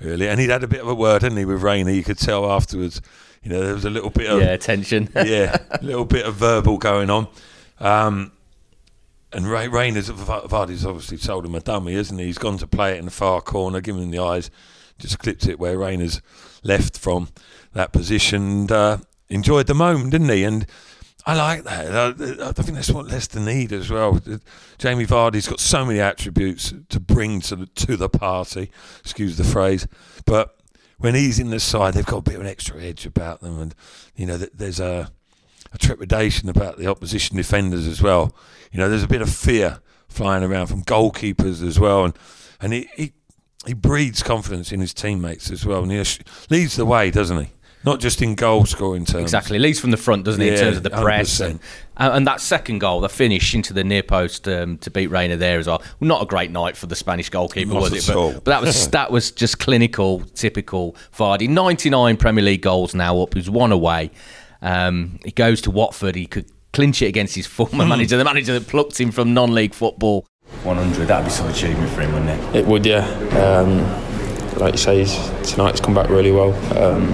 really, 0.00 0.28
and 0.28 0.40
he'd 0.40 0.50
had 0.50 0.62
a 0.62 0.68
bit 0.68 0.80
of 0.80 0.88
a 0.88 0.94
word, 0.94 1.22
hadn't 1.22 1.38
he, 1.38 1.44
with 1.44 1.62
Reina? 1.62 1.90
You 1.90 2.04
could 2.04 2.18
tell 2.18 2.50
afterwards. 2.50 3.00
You 3.42 3.52
know, 3.52 3.60
there 3.60 3.74
was 3.74 3.84
a 3.84 3.90
little 3.90 4.10
bit 4.10 4.28
of 4.28 4.40
Yeah, 4.40 4.56
tension. 4.56 5.08
yeah, 5.14 5.56
a 5.70 5.84
little 5.84 6.04
bit 6.04 6.26
of 6.26 6.34
verbal 6.34 6.78
going 6.78 7.10
on. 7.10 7.28
Um, 7.78 8.32
and 9.32 9.46
Ray, 9.46 9.68
Reina's 9.68 10.08
Vardy's 10.10 10.84
obviously 10.84 11.18
told 11.18 11.46
him 11.46 11.54
a 11.54 11.60
dummy, 11.60 11.94
isn't 11.94 12.18
he? 12.18 12.24
He's 12.24 12.38
gone 12.38 12.58
to 12.58 12.66
play 12.66 12.94
it 12.94 12.98
in 12.98 13.04
the 13.04 13.10
far 13.12 13.40
corner, 13.40 13.80
given 13.80 14.02
him 14.02 14.10
the 14.10 14.18
eyes, 14.18 14.50
just 14.98 15.18
clipped 15.20 15.46
it 15.46 15.60
where 15.60 15.78
Reina's 15.78 16.20
left 16.64 16.98
from 16.98 17.28
that 17.72 17.92
position. 17.92 18.42
And, 18.42 18.72
uh, 18.72 18.98
enjoyed 19.28 19.66
the 19.66 19.74
moment, 19.74 20.10
didn't 20.10 20.28
he? 20.28 20.44
And 20.44 20.66
I 21.24 21.34
like 21.34 21.64
that. 21.64 21.92
I, 21.92 22.48
I 22.48 22.52
think 22.52 22.76
that's 22.76 22.90
what 22.90 23.06
Leicester 23.06 23.40
need 23.40 23.72
as 23.72 23.90
well. 23.90 24.20
Jamie 24.78 25.06
Vardy's 25.06 25.48
got 25.48 25.58
so 25.58 25.84
many 25.84 26.00
attributes 26.00 26.72
to 26.88 27.00
bring 27.00 27.40
to 27.42 27.56
the, 27.56 27.66
to 27.66 27.96
the 27.96 28.08
party. 28.08 28.70
Excuse 29.00 29.36
the 29.36 29.44
phrase, 29.44 29.88
but 30.24 30.56
when 30.98 31.14
he's 31.14 31.38
in 31.38 31.50
the 31.50 31.60
side, 31.60 31.94
they've 31.94 32.06
got 32.06 32.18
a 32.18 32.22
bit 32.22 32.36
of 32.36 32.40
an 32.40 32.46
extra 32.46 32.80
edge 32.80 33.06
about 33.06 33.40
them, 33.40 33.60
and 33.60 33.74
you 34.14 34.24
know, 34.24 34.36
there's 34.36 34.80
a, 34.80 35.10
a 35.72 35.78
trepidation 35.78 36.48
about 36.48 36.78
the 36.78 36.86
opposition 36.86 37.36
defenders 37.36 37.86
as 37.86 38.00
well. 38.00 38.34
You 38.72 38.78
know, 38.78 38.88
there's 38.88 39.02
a 39.02 39.08
bit 39.08 39.22
of 39.22 39.28
fear 39.28 39.80
flying 40.08 40.44
around 40.44 40.68
from 40.68 40.84
goalkeepers 40.84 41.66
as 41.66 41.78
well, 41.78 42.04
and 42.04 42.18
and 42.60 42.72
he 42.72 42.88
he, 42.96 43.12
he 43.66 43.74
breeds 43.74 44.22
confidence 44.22 44.72
in 44.72 44.80
his 44.80 44.94
teammates 44.94 45.50
as 45.50 45.66
well, 45.66 45.82
and 45.82 45.92
he 45.92 46.02
leads 46.50 46.76
the 46.76 46.86
way, 46.86 47.10
doesn't 47.10 47.44
he? 47.44 47.50
Not 47.86 48.00
just 48.00 48.20
in 48.20 48.34
goal 48.34 48.66
scoring 48.66 49.04
terms. 49.04 49.22
Exactly. 49.22 49.58
Leads 49.60 49.78
from 49.78 49.92
the 49.92 49.96
front, 49.96 50.24
doesn't 50.24 50.40
he, 50.40 50.48
in 50.48 50.58
terms 50.58 50.76
of 50.76 50.82
the 50.82 50.90
press? 50.90 51.38
And, 51.40 51.60
and 51.96 52.26
that 52.26 52.40
second 52.40 52.80
goal, 52.80 53.00
the 53.00 53.08
finish 53.08 53.54
into 53.54 53.72
the 53.72 53.84
near 53.84 54.02
post 54.02 54.48
um, 54.48 54.76
to 54.78 54.90
beat 54.90 55.06
Reina 55.06 55.36
there 55.36 55.58
as 55.60 55.68
well. 55.68 55.82
Not 56.00 56.20
a 56.20 56.26
great 56.26 56.50
night 56.50 56.76
for 56.76 56.86
the 56.86 56.96
Spanish 56.96 57.30
goalkeeper, 57.30 57.72
Not 57.72 57.82
was 57.82 58.08
it? 58.08 58.12
But, 58.12 58.32
but 58.42 58.44
that 58.46 58.60
was 58.62 58.88
that 58.90 59.10
was 59.12 59.30
just 59.30 59.60
clinical, 59.60 60.20
typical 60.34 60.96
Vardy. 61.16 61.48
99 61.48 62.16
Premier 62.16 62.44
League 62.44 62.62
goals 62.62 62.94
now 62.94 63.20
up. 63.20 63.34
He's 63.34 63.48
one 63.48 63.70
away. 63.72 64.10
Um, 64.62 65.20
he 65.24 65.30
goes 65.30 65.60
to 65.62 65.70
Watford. 65.70 66.16
He 66.16 66.26
could 66.26 66.50
clinch 66.72 67.00
it 67.02 67.06
against 67.06 67.36
his 67.36 67.46
former 67.46 67.84
Hmm. 67.84 67.90
manager, 67.90 68.16
the 68.16 68.24
manager 68.24 68.52
that 68.58 68.66
plucked 68.66 69.00
him 69.00 69.10
from 69.12 69.32
non-league 69.32 69.74
football. 69.74 70.26
100, 70.64 71.06
that'd 71.08 71.24
be 71.24 71.30
some 71.30 71.48
achievement 71.48 71.90
for 71.90 72.00
him, 72.00 72.12
wouldn't 72.12 72.30
it? 72.54 72.56
It 72.60 72.66
would, 72.66 72.84
yeah. 72.84 73.06
Um, 73.38 73.78
like 74.56 74.74
you 74.74 74.78
say, 74.78 74.98
he's, 74.98 75.52
tonight's 75.52 75.80
come 75.80 75.94
back 75.94 76.08
really 76.08 76.32
well. 76.32 76.52
Um, 76.76 77.08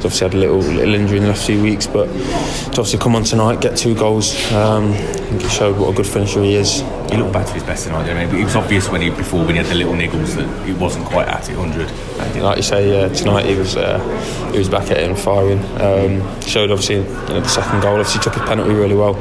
he's 0.00 0.04
obviously 0.04 0.26
had 0.26 0.34
a 0.34 0.38
little 0.38 0.58
little 0.58 0.94
injury 0.94 1.18
in 1.18 1.24
the 1.24 1.30
last 1.30 1.46
few 1.46 1.62
weeks, 1.62 1.86
but 1.86 2.06
to 2.06 2.80
obviously 2.80 2.98
come 2.98 3.14
on 3.14 3.24
tonight, 3.24 3.60
get 3.60 3.76
two 3.76 3.94
goals, 3.94 4.34
um, 4.52 4.92
I 4.92 4.96
think 4.96 5.42
he 5.42 5.48
showed 5.48 5.78
what 5.78 5.90
a 5.90 5.96
good 5.96 6.06
finisher 6.06 6.42
he 6.42 6.54
is. 6.54 6.80
He 7.10 7.16
looked 7.16 7.32
back 7.32 7.46
to 7.46 7.52
his 7.52 7.64
best 7.64 7.84
tonight, 7.84 8.04
didn't 8.04 8.30
he? 8.30 8.40
It 8.40 8.44
was 8.44 8.56
obvious 8.56 8.88
when 8.88 9.00
he 9.00 9.10
before 9.10 9.40
when 9.44 9.50
he 9.50 9.56
had 9.56 9.66
the 9.66 9.74
little 9.74 9.94
niggles 9.94 10.36
that 10.36 10.66
he 10.66 10.72
wasn't 10.72 11.06
quite 11.06 11.28
at 11.28 11.48
it 11.48 11.56
100. 11.56 12.42
Like 12.42 12.56
you 12.56 12.62
say, 12.62 13.04
uh, 13.04 13.08
tonight 13.08 13.46
he 13.46 13.54
was 13.56 13.76
uh, 13.76 13.98
he 14.52 14.58
was 14.58 14.68
back 14.68 14.90
at 14.90 14.98
it 14.98 15.08
and 15.08 15.18
firing. 15.18 15.58
Um, 15.80 16.40
showed 16.42 16.70
obviously 16.70 16.96
you 16.96 17.02
know, 17.02 17.40
the 17.40 17.48
second 17.48 17.80
goal. 17.80 17.98
Obviously 17.98 18.20
took 18.20 18.34
his 18.34 18.42
penalty 18.44 18.74
really 18.74 18.94
well, 18.94 19.14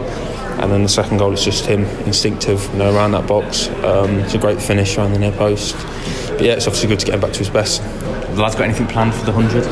and 0.60 0.72
then 0.72 0.84
the 0.84 0.89
second 0.89 1.18
goal 1.18 1.34
it's 1.34 1.44
just 1.44 1.66
him 1.66 1.86
instinctive, 2.06 2.63
you 2.72 2.80
know, 2.80 2.94
around 2.94 3.12
that 3.12 3.28
box. 3.28 3.68
Um, 3.84 4.20
it's 4.20 4.34
a 4.34 4.38
great 4.38 4.62
finish 4.62 4.98
around 4.98 5.13
the 5.13 5.20
near 5.20 5.32
post. 5.32 5.75
But 6.28 6.42
yeah, 6.42 6.54
it's 6.54 6.68
obviously 6.68 6.89
good 6.89 7.00
to 7.00 7.06
get 7.06 7.16
him 7.16 7.22
back 7.22 7.34
to 7.34 7.39
his 7.39 7.50
best. 7.50 7.82
Have 7.82 8.36
the 8.36 8.42
lads 8.42 8.56
got 8.56 8.66
anything 8.66 8.88
planned 8.88 9.13
for 9.13 9.25
the 9.25 9.32
100 9.32 9.66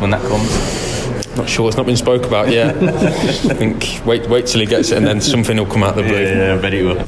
when 0.00 0.10
that 0.10 0.22
comes? 0.22 1.36
Not 1.36 1.48
sure. 1.48 1.68
It's 1.68 1.76
not 1.76 1.86
been 1.86 1.96
spoke 1.96 2.24
about 2.24 2.48
yet. 2.48 2.76
I 2.82 3.54
think 3.54 4.04
wait, 4.04 4.28
wait 4.28 4.46
till 4.46 4.60
he 4.60 4.66
gets 4.66 4.90
it, 4.90 4.98
and 4.98 5.06
then 5.06 5.20
something 5.20 5.56
will 5.56 5.66
come 5.66 5.82
out 5.82 5.90
of 5.90 5.96
the 5.96 6.02
blue. 6.02 6.22
Yeah, 6.22 6.56
I 6.56 6.60
bet 6.60 6.72
he 6.72 6.82
will. 6.82 7.04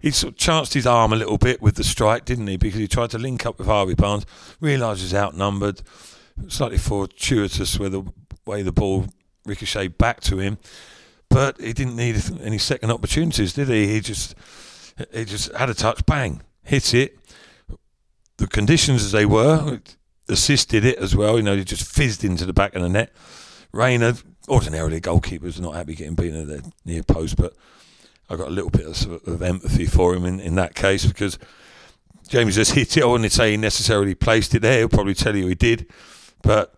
He 0.00 0.10
sort 0.10 0.32
of 0.32 0.38
chanced 0.38 0.74
his 0.74 0.86
arm 0.86 1.12
a 1.12 1.16
little 1.16 1.38
bit 1.38 1.62
with 1.62 1.76
the 1.76 1.84
strike, 1.84 2.24
didn't 2.24 2.46
he? 2.46 2.56
Because 2.56 2.78
he 2.78 2.88
tried 2.88 3.10
to 3.10 3.18
link 3.18 3.46
up 3.46 3.58
with 3.58 3.68
Harvey 3.68 3.94
Barnes, 3.94 4.26
realised 4.60 5.02
he's 5.02 5.14
outnumbered, 5.14 5.82
slightly 6.48 6.78
fortuitous 6.78 7.78
with 7.78 7.92
the 7.92 8.02
way 8.44 8.62
the 8.62 8.72
ball 8.72 9.06
ricocheted 9.46 9.98
back 9.98 10.20
to 10.22 10.38
him. 10.38 10.58
But 11.32 11.58
he 11.60 11.72
didn't 11.72 11.96
need 11.96 12.22
any 12.42 12.58
second 12.58 12.90
opportunities, 12.90 13.54
did 13.54 13.68
he? 13.68 13.88
He 13.88 14.00
just 14.00 14.34
he 15.12 15.24
just 15.24 15.50
had 15.52 15.70
a 15.70 15.74
touch, 15.74 16.04
bang, 16.04 16.42
hit 16.62 16.92
it. 16.92 17.18
The 18.36 18.46
conditions 18.46 19.02
as 19.02 19.12
they 19.12 19.24
were 19.24 19.80
assisted 20.28 20.84
it 20.84 20.98
as 20.98 21.16
well. 21.16 21.36
You 21.36 21.42
know, 21.42 21.56
he 21.56 21.64
just 21.64 21.90
fizzed 21.90 22.22
into 22.22 22.44
the 22.44 22.52
back 22.52 22.74
of 22.74 22.82
the 22.82 22.88
net. 22.88 23.12
Reina, 23.72 24.14
ordinarily 24.48 25.00
goalkeepers 25.00 25.58
are 25.58 25.62
not 25.62 25.74
happy 25.74 25.94
getting 25.94 26.14
beaten 26.14 26.42
at 26.42 26.48
their 26.48 26.60
near 26.84 27.02
post, 27.02 27.36
but 27.36 27.54
I 28.28 28.36
got 28.36 28.48
a 28.48 28.50
little 28.50 28.70
bit 28.70 28.86
of, 28.86 29.26
of 29.26 29.42
empathy 29.42 29.86
for 29.86 30.14
him 30.14 30.26
in, 30.26 30.38
in 30.38 30.54
that 30.56 30.74
case 30.74 31.06
because 31.06 31.38
James 32.28 32.56
just 32.56 32.72
hit 32.72 32.96
it. 32.96 33.02
I 33.02 33.06
wouldn't 33.06 33.32
say 33.32 33.52
he 33.52 33.56
necessarily 33.56 34.14
placed 34.14 34.54
it 34.54 34.60
there. 34.60 34.78
He'll 34.78 34.88
probably 34.88 35.14
tell 35.14 35.34
you 35.34 35.46
he 35.46 35.54
did, 35.54 35.90
but 36.42 36.74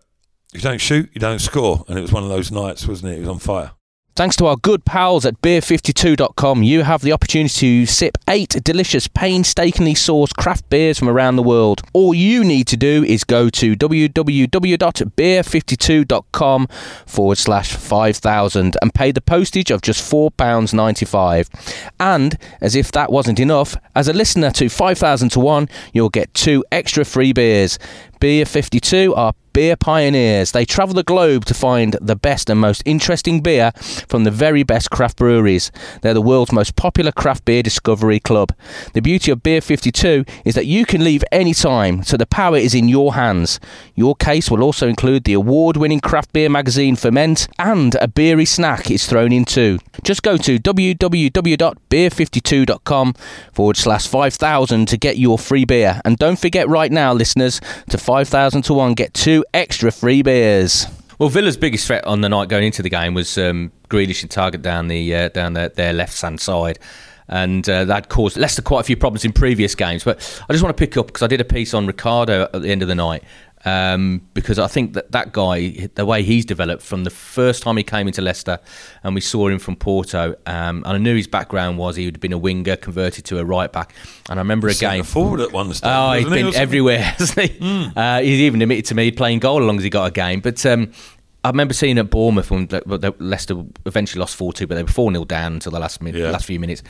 if 0.53 0.63
you 0.63 0.69
don't 0.69 0.79
shoot, 0.79 1.09
you 1.13 1.19
don't 1.19 1.39
score. 1.39 1.83
And 1.89 1.97
it 1.97 2.01
was 2.01 2.13
one 2.13 2.23
of 2.23 2.29
those 2.29 2.51
nights, 2.51 2.87
wasn't 2.87 3.11
it? 3.11 3.17
It 3.17 3.19
was 3.21 3.29
on 3.29 3.39
fire. 3.39 3.71
Thanks 4.15 4.37
to 4.37 4.45
our 4.45 4.55
good 4.55 4.85
pals 4.85 5.25
at 5.25 5.41
beer52.com, 5.41 6.63
you 6.63 6.83
have 6.83 7.01
the 7.01 7.11
opportunity 7.11 7.81
to 7.81 7.85
sip 7.85 8.17
eight 8.29 8.51
delicious, 8.63 9.09
painstakingly 9.09 9.93
sourced 9.93 10.33
craft 10.33 10.69
beers 10.69 10.97
from 10.97 11.09
around 11.09 11.35
the 11.35 11.43
world. 11.43 11.81
All 11.91 12.13
you 12.13 12.45
need 12.45 12.65
to 12.67 12.77
do 12.77 13.03
is 13.03 13.25
go 13.25 13.49
to 13.49 13.75
www.beer52.com 13.75 16.67
forward 17.05 17.37
slash 17.37 17.73
5000 17.73 18.77
and 18.81 18.93
pay 18.93 19.11
the 19.11 19.19
postage 19.19 19.69
of 19.69 19.81
just 19.81 20.09
£4.95. 20.09 21.89
And, 21.99 22.37
as 22.61 22.77
if 22.77 22.93
that 22.93 23.11
wasn't 23.11 23.41
enough, 23.41 23.75
as 23.95 24.07
a 24.07 24.13
listener 24.13 24.51
to 24.51 24.69
5000 24.69 25.27
to 25.27 25.41
1, 25.41 25.67
you'll 25.91 26.07
get 26.07 26.33
two 26.33 26.63
extra 26.71 27.03
free 27.03 27.33
beers. 27.33 27.77
Beer 28.19 28.45
52 28.45 29.15
are 29.15 29.33
beer 29.55 29.75
pioneers. 29.77 30.51
They 30.51 30.65
travel 30.65 30.93
the 30.93 31.03
globe 31.03 31.45
to 31.45 31.53
find 31.53 31.95
the 32.01 32.17
best 32.17 32.49
and 32.49 32.59
most 32.59 32.83
interesting 32.85 33.39
beer 33.39 33.71
from 34.05 34.25
the 34.25 34.31
very 34.31 34.63
best 34.63 34.91
craft 34.91 35.15
breweries. 35.15 35.71
They're 36.01 36.13
the 36.13 36.21
world's 36.21 36.51
most 36.51 36.75
popular 36.75 37.13
craft 37.13 37.45
beer 37.45 37.63
discovery 37.63 38.19
club. 38.19 38.51
The 38.91 39.01
beauty 39.01 39.31
of 39.31 39.43
Beer 39.43 39.61
52 39.61 40.25
is 40.43 40.55
that 40.55 40.65
you 40.65 40.85
can 40.85 41.05
leave 41.05 41.23
any 41.31 41.53
time, 41.53 42.03
so 42.03 42.17
the 42.17 42.25
power 42.25 42.57
is 42.57 42.75
in 42.75 42.89
your 42.89 43.13
hands. 43.13 43.61
Your 43.95 44.13
case 44.13 44.51
will 44.51 44.61
also 44.61 44.89
include 44.89 45.23
the 45.23 45.31
award 45.31 45.77
winning 45.77 46.01
craft 46.01 46.33
beer 46.33 46.49
magazine 46.49 46.97
Ferment, 46.97 47.47
and 47.57 47.95
a 48.01 48.09
beery 48.09 48.43
snack 48.43 48.91
is 48.91 49.07
thrown 49.07 49.31
in 49.31 49.45
too. 49.45 49.79
Just 50.03 50.21
go 50.21 50.35
to 50.35 50.59
www.beer52.com 50.59 53.13
forward 53.53 53.77
slash 53.77 54.05
5000 54.05 54.85
to 54.89 54.97
get 54.97 55.17
your 55.17 55.39
free 55.39 55.63
beer. 55.63 56.01
And 56.03 56.17
don't 56.17 56.37
forget 56.37 56.67
right 56.67 56.91
now, 56.91 57.13
listeners, 57.13 57.61
to 57.89 57.97
5000 58.05 58.61
to 58.61 58.73
1, 58.75 58.93
get 58.93 59.15
two 59.15 59.43
extra 59.51 59.91
free 59.91 60.21
beers. 60.21 60.85
Well, 61.17 61.27
Villa's 61.27 61.57
biggest 61.57 61.87
threat 61.87 62.05
on 62.05 62.21
the 62.21 62.29
night 62.29 62.49
going 62.49 62.65
into 62.65 62.83
the 62.83 62.89
game 62.89 63.15
was 63.15 63.35
um, 63.35 63.71
Grealish 63.89 64.21
and 64.21 64.29
Targett 64.29 64.61
down 64.61 64.89
the 64.89 65.15
uh, 65.15 65.29
down 65.29 65.53
the, 65.53 65.71
their 65.73 65.91
left 65.91 66.21
hand 66.21 66.39
side, 66.39 66.77
and 67.27 67.67
uh, 67.69 67.85
that 67.85 68.09
caused 68.09 68.37
Leicester 68.37 68.61
quite 68.61 68.81
a 68.81 68.83
few 68.83 68.97
problems 68.97 69.25
in 69.25 69.33
previous 69.33 69.75
games. 69.75 70.03
But 70.03 70.17
I 70.47 70.53
just 70.53 70.63
want 70.63 70.75
to 70.75 70.79
pick 70.79 70.97
up 70.97 71.07
because 71.07 71.21
I 71.21 71.27
did 71.27 71.41
a 71.41 71.45
piece 71.45 71.73
on 71.73 71.87
Ricardo 71.87 72.43
at 72.53 72.61
the 72.61 72.69
end 72.69 72.81
of 72.81 72.87
the 72.87 72.95
night. 72.95 73.23
Um, 73.67 74.21
because 74.35 74.59
I 74.59 74.67
think 74.67 74.93
that 74.93 75.11
that 75.11 75.31
guy, 75.31 75.89
the 75.95 76.05
way 76.05 76.21
he's 76.21 76.45
developed 76.45 76.83
from 76.83 77.03
the 77.03 77.09
first 77.09 77.63
time 77.63 77.77
he 77.77 77.83
came 77.83 78.05
into 78.05 78.21
Leicester, 78.21 78.59
and 79.03 79.15
we 79.15 79.21
saw 79.21 79.47
him 79.47 79.57
from 79.57 79.75
Porto, 79.75 80.35
um, 80.45 80.83
and 80.85 80.87
I 80.87 80.97
knew 80.99 81.15
his 81.15 81.25
background 81.25 81.79
was 81.79 81.95
he 81.95 82.05
had 82.05 82.19
been 82.19 82.31
a 82.31 82.37
winger 82.37 82.75
converted 82.75 83.25
to 83.25 83.39
a 83.39 83.43
right 83.43 83.71
back, 83.71 83.95
and 84.29 84.39
I 84.39 84.41
remember 84.41 84.67
a 84.67 84.75
game 84.75 85.03
forward 85.03 85.39
at 85.39 85.51
one 85.51 85.73
stage. 85.73 85.89
Oh, 85.91 86.11
he's 86.11 86.25
wasn't 86.25 86.45
he, 86.45 86.51
been 86.51 86.61
everywhere, 86.61 86.99
hasn't 87.17 87.51
he? 87.51 87.57
Hmm. 87.57 87.97
Uh, 87.97 88.19
he's 88.19 88.41
even 88.41 88.61
admitted 88.61 88.85
to 88.85 88.95
me 88.95 89.09
playing 89.09 89.39
goal 89.39 89.61
as 89.61 89.65
long 89.65 89.77
as 89.77 89.83
he 89.83 89.89
got 89.89 90.05
a 90.05 90.11
game. 90.11 90.41
But 90.41 90.63
um, 90.67 90.91
I 91.45 91.49
remember 91.49 91.75
seeing 91.75 91.99
at 91.99 92.09
Bournemouth 92.09 92.49
when 92.49 92.67
Leicester 93.19 93.63
eventually 93.85 94.19
lost 94.19 94.35
4 94.35 94.51
2, 94.51 94.65
but 94.65 94.73
they 94.73 94.81
were 94.81 94.89
4 94.89 95.11
0 95.11 95.25
down 95.25 95.53
until 95.53 95.71
the 95.71 95.79
last, 95.79 96.01
minute, 96.01 96.19
Yeah. 96.19 96.31
last 96.31 96.45
few 96.45 96.59
minutes. 96.59 96.81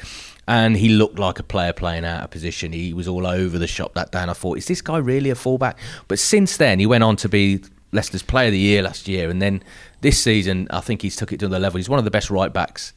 And 0.48 0.78
he 0.78 0.88
looked 0.88 1.20
like 1.20 1.40
a 1.40 1.44
player 1.44 1.74
playing 1.74 2.06
out 2.06 2.24
of 2.24 2.32
position. 2.32 2.72
He 2.72 2.94
was 2.94 3.06
all 3.06 3.28
over 3.28 3.60
the 3.60 3.68
shop 3.68 3.96
that 3.96 4.14
day. 4.14 4.20
And 4.20 4.32
I 4.32 4.34
thought, 4.34 4.58
is 4.58 4.66
this 4.68 4.82
guy 4.82 4.98
really 4.98 5.30
a 5.30 5.36
fullback? 5.36 5.78
But 6.08 6.20
since 6.20 6.56
then, 6.56 6.80
he 6.80 6.86
went 6.86 7.04
on 7.04 7.18
to 7.18 7.28
be 7.28 7.64
Leicester's 7.92 8.24
player 8.24 8.48
of 8.48 8.54
the 8.54 8.60
year 8.60 8.82
last 8.82 9.10
year. 9.10 9.30
And 9.30 9.42
then 9.42 9.62
this 10.00 10.24
season, 10.24 10.70
I 10.70 10.80
think 10.80 11.02
he's 11.02 11.18
took 11.18 11.34
it 11.34 11.40
to 11.42 11.48
another 11.48 11.60
level. 11.62 11.78
He's 11.78 11.90
one 11.90 12.00
of 12.00 12.06
the 12.06 12.12
best 12.12 12.30
right 12.30 12.54
backs 12.54 12.94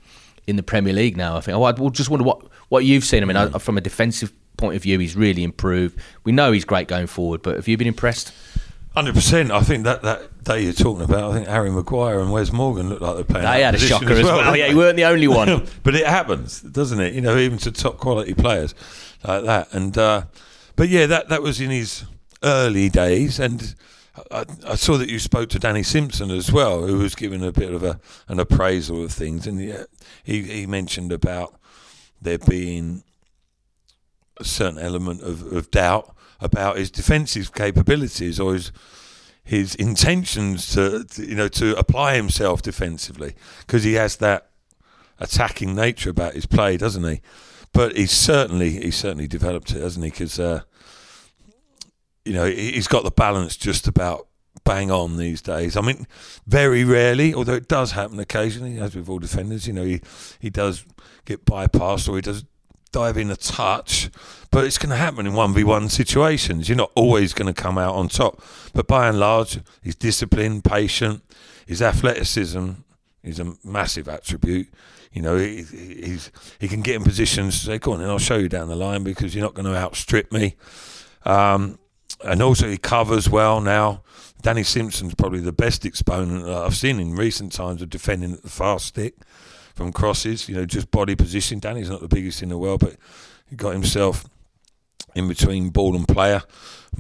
in 0.47 0.55
the 0.55 0.63
Premier 0.63 0.93
League 0.93 1.17
now. 1.17 1.37
I 1.37 1.41
think. 1.41 1.59
I 1.59 1.73
just 1.91 2.09
wonder 2.09 2.25
what, 2.25 2.41
what 2.69 2.85
you've 2.85 3.05
seen. 3.05 3.25
I 3.25 3.27
mean, 3.27 3.37
I, 3.37 3.47
mm. 3.47 3.61
from 3.61 3.77
a 3.77 3.81
defensive 3.81 4.33
point 4.59 4.77
of 4.77 4.83
view, 4.83 5.01
he's 5.01 5.17
really 5.17 5.43
improved. 5.43 5.99
We 6.23 6.31
know 6.31 6.53
he's 6.53 6.65
great 6.65 6.87
going 6.87 7.09
forward, 7.09 7.43
but 7.43 7.57
have 7.57 7.67
you 7.67 7.77
been 7.77 7.89
impressed? 7.89 8.33
Hundred 8.99 9.15
percent. 9.15 9.53
I 9.53 9.61
think 9.61 9.85
that, 9.85 10.03
that 10.03 10.43
day 10.43 10.65
you're 10.65 10.73
talking 10.73 11.05
about, 11.05 11.31
I 11.31 11.35
think 11.35 11.47
Harry 11.47 11.71
Maguire 11.71 12.19
and 12.19 12.33
Wes 12.33 12.51
Morgan 12.51 12.89
looked 12.89 13.01
like 13.01 13.15
they're 13.15 13.23
playing. 13.23 13.47
They 13.47 13.63
had 13.63 13.77
a 13.77 13.79
shocker 13.79 14.11
as 14.11 14.25
well. 14.25 14.39
didn't 14.39 14.57
Yeah, 14.57 14.67
you 14.67 14.77
weren't 14.77 14.97
the 14.97 15.05
only 15.05 15.29
one. 15.29 15.69
but 15.85 15.95
it 15.95 16.05
happens, 16.05 16.61
doesn't 16.63 16.99
it? 16.99 17.15
You 17.15 17.21
know, 17.21 17.37
even 17.37 17.59
to 17.59 17.71
top 17.71 17.99
quality 17.99 18.35
players 18.35 18.75
like 19.23 19.45
that. 19.45 19.73
And 19.73 19.97
uh, 19.97 20.25
but 20.75 20.89
yeah, 20.89 21.07
that 21.07 21.29
that 21.29 21.43
was 21.43 21.61
in 21.61 21.71
his 21.71 22.07
early 22.43 22.89
days, 22.89 23.39
and 23.39 23.77
I, 24.33 24.47
I 24.67 24.75
saw 24.75 24.97
that 24.97 25.09
you 25.09 25.21
spoke 25.21 25.49
to 25.51 25.61
Danny 25.61 25.85
Simpson 25.85 26.33
as 26.33 26.51
well, 26.51 26.85
who 26.85 26.99
was 26.99 27.15
giving 27.15 27.45
a 27.45 27.53
bit 27.53 27.73
of 27.73 27.85
a 27.85 28.01
an 28.27 28.41
appraisal 28.41 29.05
of 29.05 29.13
things, 29.13 29.47
and 29.47 29.61
yeah, 29.61 29.85
he 30.25 30.43
he 30.43 30.67
mentioned 30.67 31.13
about 31.13 31.55
there 32.21 32.39
being 32.39 33.05
a 34.39 34.45
certain 34.45 34.81
element 34.81 35.23
of, 35.23 35.53
of 35.53 35.71
doubt 35.71 36.17
about 36.41 36.77
his 36.77 36.91
defensive 36.91 37.53
capabilities 37.53 38.39
or 38.39 38.55
his 38.55 38.73
his 39.45 39.75
intentions 39.77 40.73
to, 40.75 41.05
to 41.05 41.27
you 41.27 41.35
know 41.35 41.49
to 41.49 41.77
apply 41.79 42.15
himself 42.15 42.61
defensively 42.63 43.35
because 43.61 43.83
he 43.85 43.95
has 43.95 44.17
that 44.17 44.51
attacking 45.21 45.75
nature 45.75 46.11
about 46.11 46.35
his 46.35 46.47
play, 46.47 46.77
doesn't 46.77 47.05
he? 47.05 47.21
But 47.73 47.97
he's 47.97 48.13
certainly 48.13 48.71
he's 48.71 48.97
certainly 48.97 49.27
developed 49.27 49.71
it, 49.73 49.81
hasn't 49.81 50.05
he? 50.05 50.11
Because 50.11 50.39
uh, 50.39 50.63
you 52.25 52.33
know 52.33 52.45
he- 52.47 52.73
he's 52.73 52.89
got 52.89 53.05
the 53.05 53.11
balance 53.11 53.57
just 53.57 53.89
about 53.89 54.27
bang 54.65 54.91
on 54.91 55.17
these 55.17 55.41
days. 55.41 55.77
I 55.77 55.81
mean, 55.81 56.07
very 56.47 56.85
rarely, 56.85 57.33
although 57.33 57.55
it 57.55 57.69
does 57.69 57.93
happen 57.93 58.19
occasionally, 58.21 58.79
as 58.79 58.95
with 58.95 59.09
all 59.09 59.19
defenders. 59.19 59.67
You 59.67 59.73
know, 59.73 59.85
he 59.85 60.01
he 60.39 60.51
does 60.51 60.85
get 61.25 61.45
bypassed 61.45 62.09
or 62.09 62.17
he 62.17 62.23
does 62.23 62.45
dive 62.93 63.17
in 63.17 63.31
a 63.31 63.37
touch, 63.37 64.11
but 64.51 64.65
it's 64.65 64.79
going 64.79 64.91
to 64.91 64.97
happen 64.97 65.27
in 65.27 65.35
one 65.35 65.53
v 65.55 65.65
one 65.65 65.89
situations. 65.89 66.69
You're 66.69 66.77
not 66.77 66.93
always 66.95 67.33
going 67.33 67.53
to 67.53 67.63
come 67.63 67.79
out 67.79 67.95
on 67.95 68.09
top, 68.09 68.43
but 68.73 68.87
by 68.87 69.09
and 69.09 69.19
large, 69.19 69.61
he's 69.83 69.95
disciplined, 69.95 70.65
patient. 70.65 71.23
His 71.67 71.83
athleticism 71.83 72.71
is 73.23 73.41
a 73.41 73.55
massive 73.63 74.09
attribute. 74.09 74.69
You 75.13 75.23
know, 75.23 75.37
he, 75.37 75.63
he's 75.63 76.31
he 76.59 76.69
can 76.69 76.83
get 76.83 76.97
in 76.97 77.05
positions. 77.05 77.61
Say, 77.61 77.79
"Go 77.79 77.93
on, 77.93 78.01
and 78.01 78.11
I'll 78.11 78.19
show 78.19 78.37
you 78.37 78.49
down 78.49 78.69
the 78.69 78.77
line 78.77 79.05
because 79.05 79.35
you're 79.35 79.45
not 79.45 79.55
going 79.55 79.67
to 79.67 79.77
outstrip 79.77 80.33
me." 80.33 80.57
Um, 81.25 81.79
and 82.25 82.43
also, 82.43 82.69
he 82.69 82.79
covers 82.79 83.29
well 83.29 83.61
now. 83.61 84.03
Danny 84.41 84.63
Simpson's 84.63 85.15
probably 85.15 85.41
the 85.41 85.53
best 85.53 85.85
exponent 85.85 86.47
I've 86.49 86.77
seen 86.77 87.01
in 87.01 87.17
recent 87.17 87.53
times 87.53 87.83
of 87.83 87.91
defending 87.91 88.33
at 88.33 88.43
the 88.43 88.49
fast 88.49 88.87
stick 88.87 89.17
from 89.79 89.93
crosses. 89.93 90.49
You 90.49 90.57
know, 90.57 90.67
just 90.67 90.91
body 90.91 91.15
position. 91.15 91.61
Danny's 91.61 91.89
not 91.89 92.01
the 92.03 92.09
biggest 92.09 92.43
in 92.43 92.51
the 92.51 92.59
world, 92.59 92.81
but 92.81 92.97
he 93.49 93.57
got 93.57 93.71
himself 93.73 94.27
in 95.15 95.27
between 95.29 95.71
ball 95.71 95.97
and 95.97 96.07
player 96.07 96.43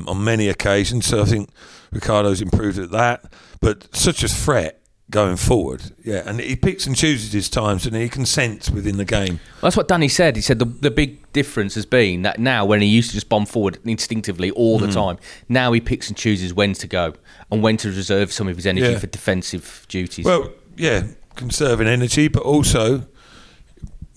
on 0.06 0.24
many 0.24 0.48
occasions. 0.48 1.04
So 1.06 1.20
I 1.22 1.24
think 1.26 1.50
Ricardo's 1.92 2.40
improved 2.40 2.78
at 2.78 2.90
that. 2.92 3.24
But 3.60 3.94
such 3.94 4.22
a 4.22 4.28
threat 4.28 4.80
going 5.10 5.36
forward, 5.36 5.82
yeah. 6.04 6.22
And 6.26 6.38
he 6.38 6.54
picks 6.54 6.86
and 6.86 6.94
chooses 6.94 7.32
his 7.32 7.48
times, 7.48 7.86
and 7.86 7.96
he 7.96 8.08
can 8.10 8.26
sense 8.26 8.70
within 8.70 8.98
the 8.98 9.06
game. 9.06 9.40
That's 9.62 9.74
what 9.76 9.88
Danny 9.88 10.06
said. 10.08 10.36
He 10.36 10.42
said 10.42 10.58
the, 10.58 10.66
the 10.66 10.90
big 10.90 11.32
difference 11.32 11.74
has 11.76 11.86
been 11.86 12.22
that 12.22 12.38
now, 12.38 12.64
when 12.66 12.82
he 12.82 12.86
used 12.88 13.08
to 13.10 13.14
just 13.16 13.28
bomb 13.30 13.46
forward 13.46 13.78
instinctively 13.84 14.50
all 14.50 14.78
Mm. 14.78 14.86
the 14.86 14.92
time, 14.92 15.18
now 15.48 15.72
he 15.72 15.80
picks 15.80 16.08
and 16.08 16.16
chooses 16.16 16.52
when 16.54 16.74
to 16.74 16.86
go 16.86 17.14
and 17.50 17.62
when 17.62 17.78
to 17.78 17.88
reserve 17.88 18.32
some 18.32 18.48
of 18.48 18.56
his 18.56 18.66
energy 18.66 18.92
Yeah. 18.92 18.98
for 18.98 19.06
defensive 19.06 19.86
duties. 19.88 20.26
Well, 20.26 20.52
yeah, 20.76 21.04
conserving 21.38 21.88
energy, 21.88 22.28
but 22.28 22.42
also 22.42 23.06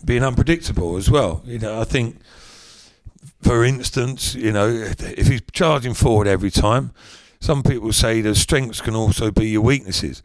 being 0.03 0.23
unpredictable 0.23 0.97
as 0.97 1.09
well. 1.09 1.41
You 1.45 1.59
know, 1.59 1.79
I 1.79 1.85
think, 1.85 2.17
for 3.41 3.63
instance, 3.63 4.35
you 4.35 4.51
know, 4.51 4.67
if 4.67 5.27
he's 5.27 5.41
charging 5.53 5.93
forward 5.93 6.27
every 6.27 6.51
time, 6.51 6.91
some 7.39 7.63
people 7.63 7.93
say 7.93 8.21
the 8.21 8.35
strengths 8.35 8.81
can 8.81 8.95
also 8.95 9.31
be 9.31 9.49
your 9.49 9.61
weaknesses 9.61 10.21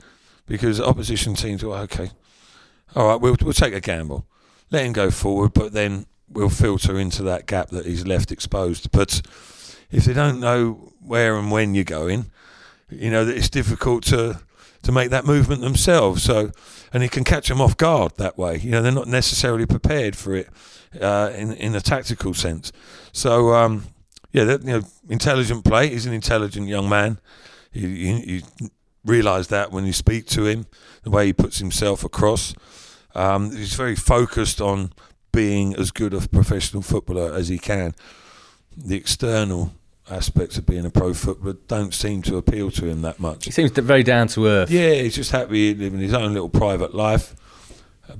because 0.46 0.80
opposition 0.80 1.34
teams 1.34 1.62
are 1.62 1.76
okay. 1.82 2.10
All 2.94 3.08
right, 3.08 3.20
we'll 3.20 3.36
we'll 3.42 3.52
take 3.52 3.74
a 3.74 3.80
gamble, 3.80 4.26
let 4.70 4.84
him 4.84 4.92
go 4.92 5.10
forward, 5.10 5.52
but 5.52 5.72
then 5.72 6.06
we'll 6.28 6.48
filter 6.48 6.98
into 6.98 7.22
that 7.24 7.46
gap 7.46 7.68
that 7.70 7.86
he's 7.86 8.06
left 8.06 8.32
exposed. 8.32 8.90
But 8.90 9.22
if 9.90 10.04
they 10.04 10.12
don't 10.12 10.40
know 10.40 10.92
where 11.00 11.36
and 11.36 11.50
when 11.50 11.74
you're 11.74 11.84
going, 11.84 12.30
you 12.90 13.10
know, 13.10 13.24
that 13.24 13.36
it's 13.36 13.50
difficult 13.50 14.04
to 14.04 14.40
to 14.86 14.92
make 14.92 15.10
that 15.10 15.24
movement 15.24 15.62
themselves. 15.62 16.22
So, 16.22 16.52
and 16.92 17.02
he 17.02 17.08
can 17.08 17.24
catch 17.24 17.48
them 17.48 17.60
off 17.60 17.76
guard 17.76 18.12
that 18.18 18.38
way. 18.38 18.58
You 18.58 18.70
know, 18.70 18.82
they're 18.82 18.92
not 18.92 19.08
necessarily 19.08 19.66
prepared 19.66 20.14
for 20.16 20.32
it 20.36 20.48
uh, 21.00 21.32
in 21.34 21.52
in 21.54 21.74
a 21.74 21.80
tactical 21.80 22.34
sense. 22.34 22.70
So, 23.12 23.52
um, 23.52 23.86
yeah, 24.30 24.44
that, 24.44 24.62
you 24.62 24.68
know, 24.68 24.82
intelligent 25.08 25.64
play. 25.64 25.88
He's 25.88 26.06
an 26.06 26.12
intelligent 26.12 26.68
young 26.68 26.88
man. 26.88 27.18
You, 27.72 27.88
you, 27.88 28.42
you 28.60 28.70
realise 29.04 29.48
that 29.48 29.72
when 29.72 29.86
you 29.86 29.92
speak 29.92 30.26
to 30.26 30.46
him, 30.46 30.66
the 31.02 31.10
way 31.10 31.26
he 31.26 31.32
puts 31.32 31.58
himself 31.58 32.04
across. 32.04 32.54
Um, 33.16 33.50
he's 33.50 33.74
very 33.74 33.96
focused 33.96 34.60
on 34.60 34.92
being 35.32 35.74
as 35.74 35.90
good 35.90 36.14
a 36.14 36.20
professional 36.28 36.82
footballer 36.82 37.34
as 37.34 37.48
he 37.48 37.58
can. 37.58 37.94
The 38.76 38.96
external 38.96 39.72
aspects 40.10 40.56
of 40.58 40.66
being 40.66 40.84
a 40.86 40.90
pro 40.90 41.12
footballer 41.14 41.56
don't 41.68 41.92
seem 41.94 42.22
to 42.22 42.36
appeal 42.36 42.70
to 42.72 42.86
him 42.86 43.02
that 43.02 43.18
much. 43.18 43.44
he 43.44 43.50
seems 43.50 43.70
very 43.72 44.02
down 44.02 44.28
to 44.28 44.46
earth. 44.46 44.70
Yeah, 44.70 44.94
he's 44.94 45.14
just 45.16 45.32
happy 45.32 45.74
living 45.74 45.98
his 46.00 46.14
own 46.14 46.32
little 46.32 46.48
private 46.48 46.94
life. 46.94 47.34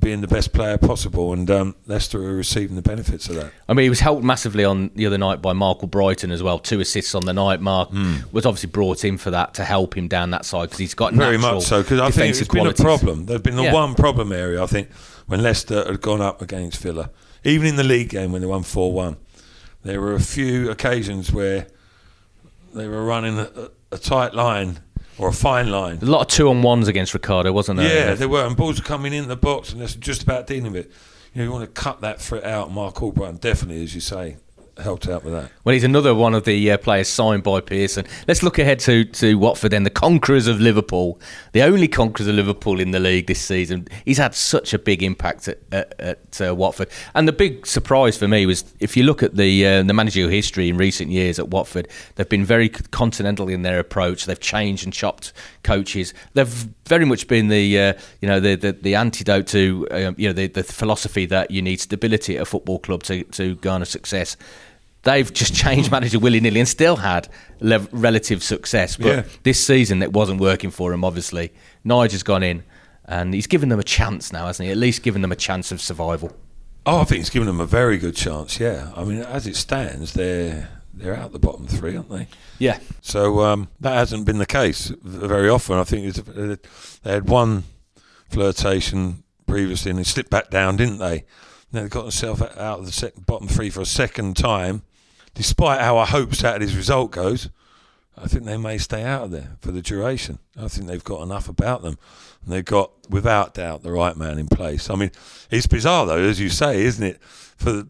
being 0.00 0.20
the 0.20 0.26
best 0.26 0.52
player 0.52 0.76
possible, 0.76 1.32
and 1.32 1.48
um, 1.48 1.76
Leicester 1.86 2.20
are 2.20 2.34
receiving 2.34 2.74
the 2.74 2.82
benefits 2.82 3.28
of 3.28 3.36
that. 3.36 3.52
I 3.68 3.72
mean, 3.72 3.84
he 3.84 3.88
was 3.88 4.00
helped 4.00 4.24
massively 4.24 4.64
on 4.64 4.90
the 4.96 5.06
other 5.06 5.16
night 5.16 5.40
by 5.40 5.52
Marc 5.52 5.78
Albrighton 5.78 6.32
as 6.32 6.42
well. 6.42 6.58
Two 6.58 6.80
assists 6.80 7.14
on 7.14 7.24
the 7.24 7.32
night. 7.32 7.60
Mark 7.60 7.90
was 8.32 8.44
obviously 8.46 8.68
brought 8.70 9.04
in 9.04 9.16
for 9.16 9.30
that 9.30 9.54
to 9.54 9.64
help 9.64 9.96
him 9.96 10.08
down 10.08 10.30
that 10.30 10.44
side 10.44 10.62
because 10.64 10.78
he's 10.78 10.94
got 10.94 11.12
Very 11.14 11.38
much 11.38 11.62
so, 11.62 11.82
because 11.82 12.00
I 12.00 12.10
think 12.10 12.30
it's 12.30 12.40
defensive 12.40 12.48
been 12.52 12.66
a 12.66 12.74
problem. 12.74 13.26
There's 13.26 13.42
been 13.42 13.54
the 13.54 13.62
Yeah. 13.62 13.72
one 13.74 13.94
problem 13.94 14.32
area, 14.32 14.60
I 14.60 14.66
think, 14.66 14.90
when 15.28 15.40
Leicester 15.40 15.84
had 15.86 16.00
gone 16.00 16.20
up 16.20 16.42
against 16.42 16.82
Villa. 16.82 17.10
Even 17.44 17.68
in 17.68 17.76
the 17.76 17.84
league 17.84 18.08
game 18.08 18.32
when 18.32 18.40
they 18.40 18.48
won 18.48 18.64
4 18.64 18.92
1, 18.92 19.16
there 19.84 20.00
were 20.00 20.14
a 20.14 20.20
few 20.20 20.68
occasions 20.68 21.30
where 21.32 21.68
they 22.78 22.88
were 22.88 23.04
running 23.04 23.38
a, 23.38 23.70
a 23.92 23.98
tight 23.98 24.34
line 24.34 24.80
or 25.18 25.28
a 25.28 25.32
fine 25.32 25.70
line. 25.70 25.98
A 26.02 26.04
lot 26.04 26.22
of 26.22 26.26
two 26.28 26.48
on 26.48 26.62
ones 26.62 26.88
against 26.88 27.14
Ricardo, 27.14 27.52
wasn't 27.52 27.78
there? 27.78 28.08
Yeah, 28.08 28.14
they 28.14 28.26
were, 28.26 28.44
and 28.46 28.56
balls 28.56 28.78
were 28.80 28.86
coming 28.86 29.12
in 29.12 29.28
the 29.28 29.36
box, 29.36 29.72
and 29.72 29.80
that's 29.80 29.94
just 29.94 30.22
about 30.22 30.46
dealing 30.46 30.72
with 30.72 30.86
it. 30.86 30.92
You 31.32 31.40
know, 31.40 31.44
you 31.44 31.52
want 31.52 31.64
to 31.74 31.80
cut 31.80 32.00
that 32.00 32.20
threat 32.20 32.44
out. 32.44 32.70
Marc 32.70 32.96
Albrighton 32.96 33.28
and 33.28 33.40
definitely, 33.40 33.82
as 33.82 33.94
you 33.94 34.00
say, 34.00 34.36
helped 34.78 35.08
out 35.08 35.24
with 35.24 35.32
that. 35.32 35.50
Well, 35.64 35.72
he's 35.72 35.84
another 35.84 36.14
one 36.14 36.34
of 36.34 36.44
the 36.44 36.70
uh, 36.70 36.76
players 36.78 37.08
signed 37.08 37.42
by 37.42 37.60
Pearson. 37.60 38.06
Let's 38.28 38.42
look 38.42 38.58
ahead 38.58 38.78
to, 38.80 39.04
to 39.04 39.36
Watford 39.38 39.72
then, 39.72 39.84
the 39.84 39.90
conquerors 39.90 40.46
of 40.46 40.60
Liverpool, 40.60 41.20
the 41.52 41.62
only 41.62 41.88
conquerors 41.88 42.28
of 42.28 42.34
Liverpool 42.34 42.80
in 42.80 42.90
the 42.90 43.00
league 43.00 43.26
this 43.26 43.40
season. 43.40 43.88
He's 44.04 44.18
had 44.18 44.34
such 44.34 44.74
a 44.74 44.78
big 44.78 45.02
impact 45.02 45.48
at, 45.48 45.60
at, 45.72 46.00
at 46.00 46.40
uh, 46.40 46.54
Watford. 46.54 46.88
And 47.14 47.26
the 47.26 47.32
big 47.32 47.66
surprise 47.66 48.16
for 48.16 48.28
me 48.28 48.46
was 48.46 48.64
if 48.80 48.96
you 48.96 49.04
look 49.04 49.22
at 49.22 49.36
the 49.36 49.66
uh, 49.66 49.82
the 49.82 49.94
managerial 49.94 50.30
history 50.30 50.68
in 50.68 50.76
recent 50.76 51.10
years 51.10 51.38
at 51.38 51.48
Watford, 51.48 51.88
they've 52.16 52.28
been 52.28 52.44
very 52.44 52.68
continental 52.68 53.48
in 53.48 53.62
their 53.62 53.78
approach. 53.78 54.26
They've 54.26 54.38
changed 54.38 54.84
and 54.84 54.92
chopped 54.92 55.32
coaches. 55.62 56.12
They've 56.34 56.68
very 56.86 57.04
much 57.04 57.28
been 57.28 57.48
the 57.48 57.80
uh, 57.80 57.92
you 58.20 58.28
know 58.28 58.40
the, 58.40 58.54
the, 58.56 58.72
the 58.72 58.94
antidote 58.94 59.46
to 59.48 59.86
um, 59.90 60.14
you 60.18 60.28
know 60.28 60.32
the, 60.32 60.48
the 60.48 60.62
philosophy 60.62 61.26
that 61.26 61.50
you 61.50 61.62
need 61.62 61.80
stability 61.80 62.36
at 62.36 62.42
a 62.42 62.46
football 62.46 62.78
club 62.78 63.02
to, 63.04 63.24
to 63.24 63.56
garner 63.56 63.84
success 63.84 64.36
they've 65.06 65.32
just 65.32 65.54
changed 65.54 65.90
manager 65.90 66.18
willy 66.18 66.40
nilly 66.40 66.60
and 66.60 66.68
still 66.68 66.96
had 66.96 67.28
le- 67.60 67.88
relative 67.92 68.42
success. 68.42 68.96
But 68.96 69.06
Yeah. 69.06 69.22
this 69.42 69.64
season, 69.64 70.02
it 70.02 70.12
wasn't 70.12 70.40
working 70.40 70.70
for 70.70 70.92
him. 70.92 71.02
Obviously, 71.04 71.52
Nigel's 71.84 72.22
gone 72.22 72.42
in, 72.42 72.62
and 73.06 73.32
he's 73.32 73.46
given 73.46 73.70
them 73.70 73.80
a 73.80 73.84
chance 73.84 74.32
now, 74.32 74.46
hasn't 74.46 74.66
he? 74.66 74.70
At 74.72 74.76
least 74.76 75.02
given 75.02 75.22
them 75.22 75.32
a 75.32 75.36
chance 75.36 75.72
of 75.72 75.80
survival. 75.80 76.36
Oh, 76.84 77.00
I 77.00 77.04
think 77.04 77.18
he's 77.18 77.30
given 77.30 77.46
them 77.46 77.58
a 77.60 77.66
very 77.66 77.96
good 77.98 78.14
chance. 78.14 78.60
Yeah, 78.60 78.90
I 78.94 79.02
mean, 79.04 79.18
as 79.22 79.46
it 79.46 79.56
stands, 79.56 80.12
they're 80.12 80.68
they're 80.94 81.16
out 81.16 81.32
the 81.32 81.38
bottom 81.38 81.66
three, 81.66 81.94
aren't 81.96 82.10
they? 82.10 82.26
Yeah, 82.58 82.78
So 83.02 83.40
um, 83.44 83.68
that 83.80 83.92
hasn't 83.94 84.24
been 84.24 84.38
the 84.38 84.46
case 84.46 84.90
very 85.02 85.46
often. 85.48 85.76
I 85.76 85.84
think 85.84 86.06
it's, 86.06 86.18
uh, 86.20 86.56
they 87.02 87.12
had 87.12 87.28
one 87.28 87.64
flirtation 88.30 89.22
previously 89.46 89.90
and 89.90 89.98
they 89.98 90.04
slipped 90.04 90.30
back 90.30 90.50
down, 90.50 90.76
didn't 90.76 90.98
they? 90.98 91.24
Now 91.72 91.82
they 91.82 91.88
got 91.88 92.02
themselves 92.02 92.40
out 92.40 92.78
of 92.80 92.86
the 92.86 93.12
bottom 93.26 93.48
three 93.48 93.70
for 93.70 93.80
a 93.82 93.86
second 93.86 94.36
time. 94.36 94.82
Despite 95.36 95.82
how 95.82 95.98
our 95.98 96.06
hopes 96.06 96.38
Saturday's 96.38 96.74
result 96.74 97.10
goes, 97.10 97.50
I 98.16 98.26
think 98.26 98.46
they 98.46 98.56
may 98.56 98.78
stay 98.78 99.04
out 99.04 99.24
of 99.24 99.30
there 99.30 99.52
for 99.60 99.70
the 99.70 99.82
duration. 99.82 100.38
I 100.58 100.68
think 100.68 100.86
they've 100.86 101.04
got 101.04 101.22
enough 101.22 101.46
about 101.46 101.82
them. 101.82 101.98
And 102.42 102.54
they've 102.54 102.64
got, 102.64 102.90
without 103.10 103.52
doubt, 103.52 103.82
the 103.82 103.92
right 103.92 104.16
man 104.16 104.38
in 104.38 104.48
place. 104.48 104.88
I 104.88 104.94
mean, 104.94 105.10
it's 105.50 105.66
bizarre, 105.66 106.06
though, 106.06 106.16
as 106.16 106.40
you 106.40 106.48
say, 106.48 106.80
isn't 106.80 107.04
it? 107.04 107.22
For 107.22 107.70
the, 107.70 107.88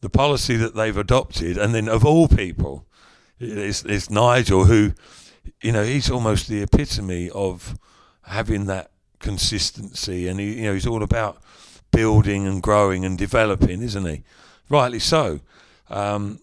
the 0.00 0.10
policy 0.10 0.56
that 0.56 0.74
they've 0.74 0.96
adopted, 0.96 1.56
and 1.56 1.72
then 1.72 1.88
of 1.88 2.04
all 2.04 2.26
people, 2.26 2.86
it's, 3.38 3.84
it's 3.84 4.10
Nigel 4.10 4.64
who, 4.64 4.94
you 5.62 5.70
know, 5.70 5.84
he's 5.84 6.10
almost 6.10 6.48
the 6.48 6.62
epitome 6.62 7.30
of 7.30 7.78
having 8.22 8.66
that 8.66 8.90
consistency, 9.20 10.26
and 10.26 10.40
he, 10.40 10.54
you 10.54 10.62
know, 10.64 10.74
he's 10.74 10.88
all 10.88 11.04
about 11.04 11.40
building 11.92 12.48
and 12.48 12.60
growing 12.60 13.04
and 13.04 13.16
developing, 13.16 13.80
isn't 13.80 14.04
he? 14.04 14.24
Rightly 14.68 14.98
so. 14.98 15.38
Um, 15.88 16.40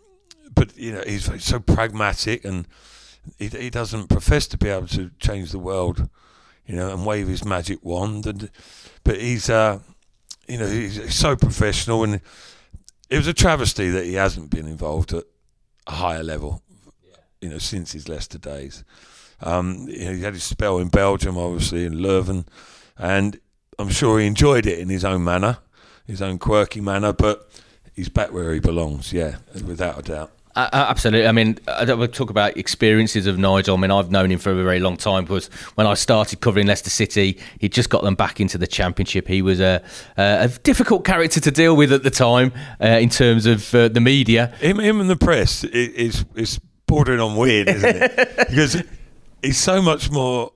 but 0.53 0.77
you 0.77 0.93
know, 0.93 1.03
he's 1.05 1.43
so 1.43 1.59
pragmatic, 1.59 2.45
and 2.45 2.67
he, 3.37 3.47
he 3.47 3.69
doesn't 3.69 4.07
profess 4.07 4.47
to 4.47 4.57
be 4.57 4.69
able 4.69 4.87
to 4.87 5.11
change 5.19 5.51
the 5.51 5.59
world, 5.59 6.09
you 6.65 6.75
know, 6.75 6.91
and 6.91 7.05
wave 7.05 7.27
his 7.27 7.45
magic 7.45 7.79
wand. 7.83 8.25
And 8.25 8.49
but 9.03 9.19
he's, 9.19 9.49
uh, 9.49 9.79
you 10.47 10.57
know, 10.57 10.67
he's, 10.67 10.95
he's 10.95 11.15
so 11.15 11.35
professional, 11.35 12.03
and 12.03 12.21
it 13.09 13.17
was 13.17 13.27
a 13.27 13.33
travesty 13.33 13.89
that 13.89 14.05
he 14.05 14.13
hasn't 14.13 14.49
been 14.49 14.67
involved 14.67 15.13
at 15.13 15.23
a 15.87 15.91
higher 15.91 16.23
level, 16.23 16.61
you 17.41 17.49
know, 17.49 17.57
since 17.57 17.91
his 17.91 18.07
Leicester 18.07 18.37
days. 18.37 18.83
Um, 19.41 19.87
you 19.89 20.05
know, 20.05 20.13
he 20.13 20.21
had 20.21 20.33
his 20.33 20.43
spell 20.43 20.77
in 20.77 20.89
Belgium, 20.89 21.37
obviously, 21.37 21.85
in 21.85 21.93
Leuven, 21.93 22.45
and 22.97 23.39
I'm 23.79 23.89
sure 23.89 24.19
he 24.19 24.27
enjoyed 24.27 24.67
it 24.67 24.77
in 24.77 24.89
his 24.89 25.03
own 25.03 25.23
manner, 25.23 25.57
his 26.05 26.21
own 26.21 26.37
quirky 26.37 26.81
manner, 26.81 27.11
but 27.11 27.49
he's 27.93 28.09
back 28.09 28.31
where 28.31 28.53
he 28.53 28.59
belongs, 28.59 29.11
yeah, 29.11 29.37
without 29.65 29.97
a 29.97 30.01
doubt. 30.03 30.31
Uh, 30.55 30.69
absolutely. 30.73 31.27
I 31.27 31.31
mean, 31.31 31.57
I 31.67 31.85
don't 31.85 31.99
want 31.99 32.13
to 32.13 32.17
talk 32.17 32.29
about 32.29 32.57
experiences 32.57 33.25
of 33.27 33.37
Nigel. 33.37 33.77
I 33.77 33.79
mean, 33.79 33.91
I've 33.91 34.11
known 34.11 34.31
him 34.31 34.39
for 34.39 34.51
a 34.51 34.63
very 34.63 34.79
long 34.79 34.97
time 34.97 35.23
because 35.23 35.47
when 35.75 35.87
I 35.87 35.93
started 35.93 36.41
covering 36.41 36.67
Leicester 36.67 36.89
City, 36.89 37.39
he'd 37.59 37.71
just 37.71 37.89
got 37.89 38.03
them 38.03 38.15
back 38.15 38.39
into 38.39 38.57
the 38.57 38.67
Championship. 38.67 39.27
He 39.27 39.41
was 39.41 39.59
a, 39.59 39.81
a 40.17 40.49
difficult 40.63 41.05
character 41.05 41.39
to 41.39 41.51
deal 41.51 41.75
with 41.75 41.93
at 41.93 42.03
the 42.03 42.09
time 42.09 42.51
uh, 42.81 42.87
in 42.87 43.09
terms 43.09 43.45
of 43.45 43.73
uh, 43.73 43.87
the 43.87 44.01
media. 44.01 44.47
Him, 44.59 44.79
him 44.79 44.99
and 44.99 45.09
the 45.09 45.15
press 45.15 45.63
is 45.63 46.25
is 46.35 46.59
bordering 46.85 47.21
on 47.21 47.37
weird, 47.37 47.69
isn't 47.69 47.95
it? 47.95 48.37
because 48.49 48.83
he's 49.41 49.57
so 49.57 49.81
much 49.81 50.11
more 50.11 50.51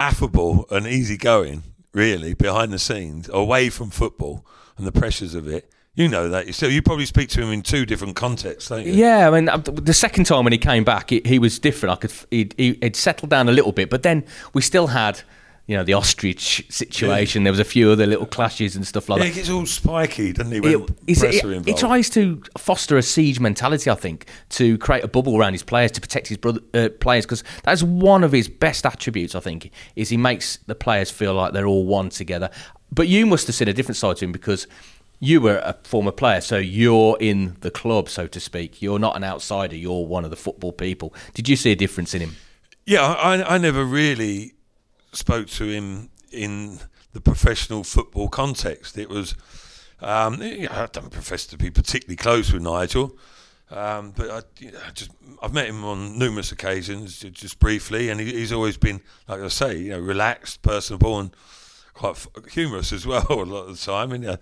affable 0.00 0.66
and 0.70 0.86
easygoing, 0.86 1.62
really, 1.92 2.34
behind 2.34 2.72
the 2.72 2.78
scenes, 2.78 3.28
away 3.32 3.70
from 3.70 3.90
football 3.90 4.44
and 4.76 4.86
the 4.86 4.92
pressures 4.92 5.34
of 5.34 5.46
it. 5.46 5.70
You 5.94 6.08
know 6.08 6.30
that 6.30 6.46
yourself. 6.46 6.72
You 6.72 6.80
probably 6.80 7.04
speak 7.04 7.28
to 7.30 7.42
him 7.42 7.50
in 7.52 7.60
two 7.60 7.84
different 7.84 8.16
contexts, 8.16 8.70
don't 8.70 8.86
you? 8.86 8.94
Yeah, 8.94 9.28
I 9.28 9.30
mean, 9.30 9.48
uh, 9.50 9.58
the 9.58 9.92
second 9.92 10.24
time 10.24 10.44
when 10.44 10.52
he 10.52 10.58
came 10.58 10.84
back, 10.84 11.10
he, 11.10 11.20
he 11.24 11.38
was 11.38 11.58
different. 11.58 11.92
I 11.92 11.96
could 11.96 12.12
he'd, 12.30 12.54
he- 12.56 12.78
he'd 12.80 12.96
settled 12.96 13.28
down 13.30 13.48
a 13.48 13.52
little 13.52 13.72
bit, 13.72 13.90
but 13.90 14.02
then 14.02 14.24
we 14.54 14.62
still 14.62 14.86
had, 14.86 15.20
you 15.66 15.76
know, 15.76 15.84
the 15.84 15.92
ostrich 15.92 16.64
situation. 16.70 17.44
There 17.44 17.52
was 17.52 17.60
a 17.60 17.64
few 17.64 17.90
other 17.90 18.06
little 18.06 18.24
clashes 18.24 18.74
and 18.74 18.86
stuff 18.86 19.10
like 19.10 19.18
Yeah, 19.18 19.24
that. 19.24 19.28
he 19.32 19.34
gets 19.34 19.50
all 19.50 19.66
spiky, 19.66 20.32
doesn't 20.32 20.50
he? 20.50 20.60
When 20.60 20.72
It- 20.82 20.90
he's- 21.08 21.20
he, 21.20 21.40
are 21.46 21.60
he 21.62 21.74
tries 21.74 22.08
to 22.10 22.42
foster 22.56 22.96
a 22.96 23.02
siege 23.02 23.38
mentality, 23.38 23.90
I 23.90 23.94
think, 23.94 24.24
to 24.50 24.78
create 24.78 25.04
a 25.04 25.08
bubble 25.08 25.36
around 25.36 25.52
his 25.52 25.62
players 25.62 25.90
to 25.90 26.00
protect 26.00 26.26
his 26.28 26.38
brother, 26.38 26.60
uh, 26.72 26.88
players 27.00 27.26
because 27.26 27.44
that's 27.64 27.82
one 27.82 28.24
of 28.24 28.32
his 28.32 28.48
best 28.48 28.86
attributes. 28.86 29.34
I 29.34 29.40
think 29.40 29.70
is 29.94 30.08
he 30.08 30.16
makes 30.16 30.56
the 30.66 30.74
players 30.74 31.10
feel 31.10 31.34
like 31.34 31.52
they're 31.52 31.66
all 31.66 31.84
one 31.84 32.08
together. 32.08 32.48
But 32.94 33.08
you 33.08 33.24
must 33.26 33.46
have 33.46 33.56
seen 33.56 33.68
a 33.68 33.72
different 33.74 33.96
side 33.96 34.16
to 34.18 34.24
him 34.26 34.32
because 34.32 34.66
you 35.24 35.40
were 35.40 35.58
a 35.58 35.76
former 35.84 36.10
player, 36.10 36.40
so 36.40 36.58
you're 36.58 37.16
in 37.20 37.56
the 37.60 37.70
club, 37.70 38.08
so 38.08 38.26
to 38.26 38.40
speak. 38.40 38.82
You're 38.82 38.98
not 38.98 39.14
an 39.14 39.22
outsider. 39.22 39.76
You're 39.76 40.04
one 40.04 40.24
of 40.24 40.30
the 40.30 40.36
football 40.36 40.72
people. 40.72 41.14
Did 41.32 41.48
you 41.48 41.54
see 41.54 41.70
a 41.70 41.76
difference 41.76 42.12
in 42.12 42.22
him? 42.22 42.34
Yeah, 42.84 43.04
I, 43.04 43.54
I 43.54 43.58
never 43.58 43.84
really 43.84 44.54
spoke 45.12 45.46
to 45.46 45.68
him 45.68 46.10
in 46.32 46.80
the 47.12 47.20
professional 47.20 47.84
football 47.84 48.28
context. 48.28 48.98
It 48.98 49.08
was, 49.08 49.36
um, 50.00 50.42
I 50.42 50.88
don't 50.90 51.12
profess 51.12 51.46
to 51.46 51.56
be 51.56 51.70
particularly 51.70 52.16
close 52.16 52.52
with 52.52 52.62
Nigel, 52.62 53.16
um, 53.70 54.10
but 54.16 54.28
I, 54.28 54.40
you 54.58 54.72
know, 54.72 54.80
just 54.92 55.12
I've 55.40 55.54
met 55.54 55.68
him 55.68 55.84
on 55.84 56.18
numerous 56.18 56.50
occasions, 56.50 57.20
just 57.20 57.60
briefly, 57.60 58.08
and 58.08 58.20
he, 58.20 58.32
he's 58.32 58.52
always 58.52 58.76
been, 58.76 59.00
like 59.28 59.40
I 59.40 59.46
say, 59.46 59.78
you 59.78 59.90
know, 59.90 60.00
relaxed, 60.00 60.62
personable, 60.62 61.20
and 61.20 61.30
quite 62.02 62.16
f- 62.16 62.28
humorous 62.52 62.92
as 62.92 63.06
well 63.06 63.26
a 63.30 63.34
lot 63.44 63.68
of 63.68 63.78
the 63.78 63.84
time. 63.92 64.12
And 64.12 64.24
uh, 64.26 64.36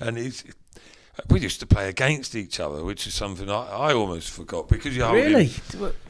and 0.00 0.16
he's. 0.18 0.44
We 1.30 1.40
used 1.40 1.60
to 1.60 1.66
play 1.66 1.88
against 1.88 2.34
each 2.34 2.60
other, 2.60 2.84
which 2.84 3.06
is 3.06 3.14
something 3.14 3.48
I, 3.48 3.66
I 3.88 3.94
almost 3.94 4.28
forgot 4.30 4.68
because 4.68 4.94
you 4.94 5.02
hold 5.02 5.16
him- 5.24 5.50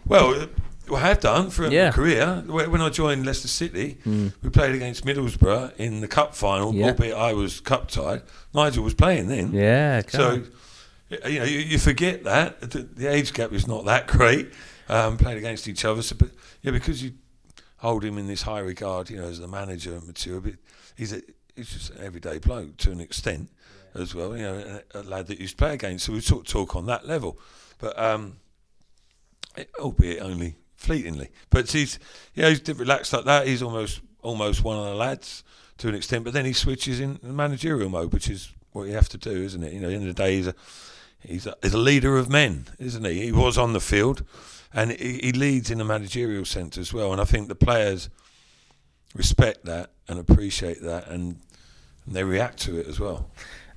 well, 0.05 0.35
uh, 0.35 0.47
I 0.93 0.99
have 0.99 1.21
done 1.21 1.51
for 1.51 1.69
Yeah. 1.69 1.91
a 1.91 1.93
career. 1.93 2.43
When 2.49 2.81
I 2.81 2.89
joined 2.91 3.25
Leicester 3.25 3.47
City, 3.47 3.99
we 4.05 4.51
played 4.51 4.75
against 4.75 5.05
Middlesbrough 5.07 5.77
in 5.77 6.01
the 6.01 6.09
cup 6.09 6.35
final, 6.35 6.75
Yeah. 6.75 6.87
albeit 6.87 7.15
I 7.15 7.35
was 7.35 7.61
cup 7.61 7.89
tied. 7.89 8.23
Nigel 8.53 8.83
was 8.83 8.95
playing 8.95 9.29
then. 9.29 9.53
Yeah. 9.53 10.03
So, 10.09 10.43
you 11.09 11.39
know, 11.39 11.45
you, 11.45 11.59
you 11.61 11.79
forget 11.79 12.25
that. 12.25 12.61
The, 12.73 12.83
the 12.83 13.07
age 13.07 13.33
gap 13.33 13.53
is 13.53 13.69
not 13.69 13.85
that 13.85 14.09
great. 14.17 14.53
Um, 14.89 15.19
played 15.19 15.39
against 15.39 15.69
each 15.69 15.85
other. 15.85 16.03
So, 16.03 16.17
but, 16.19 16.31
yeah, 16.63 16.73
because 16.73 17.01
you 17.01 17.13
hold 17.77 18.05
him 18.05 18.19
in 18.19 18.27
this 18.27 18.43
high 18.43 18.59
regard, 18.61 19.09
you 19.11 19.19
know, 19.19 19.29
as 19.29 19.39
the 19.39 19.47
manager 19.47 20.01
material, 20.05 20.41
but 20.41 20.55
he's, 20.97 21.13
a, 21.13 21.23
he's 21.55 21.73
just 21.73 21.91
an 21.91 22.05
everyday 22.05 22.39
bloke 22.39 22.77
to 22.79 22.91
an 22.91 23.01
extent 23.01 23.51
as 23.95 24.15
well, 24.15 24.37
you 24.37 24.43
know, 24.43 24.81
a, 24.95 25.01
a 25.01 25.03
lad 25.03 25.27
that 25.29 25.41
used 25.41 25.57
to 25.59 25.65
play 25.65 25.75
against. 25.75 26.07
So 26.07 26.13
we 26.13 26.21
sort 26.21 26.47
of 26.47 26.53
talk 26.53 26.77
on 26.77 26.87
that 26.87 27.07
level. 27.07 27.39
But, 27.79 27.99
um, 27.99 28.37
it- 29.57 29.71
albeit 29.79 30.23
only 30.23 30.57
fleetingly. 30.75 31.31
But 31.51 31.71
he's, 31.71 31.99
you 32.35 32.43
know, 32.43 32.51
he's 32.51 32.67
relaxed 32.69 33.13
like 33.13 33.25
that. 33.25 33.47
He's 33.47 33.63
almost 33.63 34.01
almost 34.23 34.65
one 34.65 34.77
of 34.79 34.85
the 34.87 34.95
lads 34.95 35.45
to 35.79 35.89
an 35.89 35.95
extent. 35.95 36.25
But 36.25 36.33
then 36.33 36.45
he 36.45 36.53
switches 36.53 37.01
in 37.01 37.19
managerial 37.23 37.89
mode, 37.89 38.13
which 38.13 38.29
is 38.29 38.53
what 38.73 38.89
you 38.89 38.95
have 38.95 39.09
to 39.11 39.19
do, 39.19 39.31
isn't 39.31 39.63
it? 39.63 39.73
You 39.73 39.81
know, 39.81 39.87
at 39.87 39.91
the 39.91 39.97
end 39.97 40.09
of 40.09 40.15
the 40.17 40.23
day, 40.23 40.37
he's 40.37 40.47
a 40.49 40.55
he's 41.21 41.47
a, 41.47 41.55
he's 41.63 41.75
a 41.75 41.79
leader 41.79 42.17
of 42.19 42.29
men, 42.29 42.67
isn't 42.79 43.05
he? 43.05 43.23
He 43.23 43.33
was 43.33 43.57
on 43.57 43.73
the 43.73 43.81
field, 43.81 44.25
and 44.75 44.91
he, 44.93 45.19
he 45.19 45.33
leads 45.33 45.71
in 45.71 45.81
a 45.81 45.85
managerial 45.85 46.45
sense 46.45 46.77
as 46.77 46.93
well. 46.93 47.13
And 47.13 47.21
I 47.21 47.25
think 47.25 47.49
the 47.49 47.55
players 47.55 48.11
respect 49.17 49.65
that 49.65 49.91
and 50.09 50.19
appreciate 50.19 50.83
that, 50.83 51.09
and 51.09 51.41
and 52.07 52.15
they 52.15 52.25
react 52.25 52.59
to 52.63 52.79
it 52.79 52.87
as 52.87 53.01
well. 53.01 53.29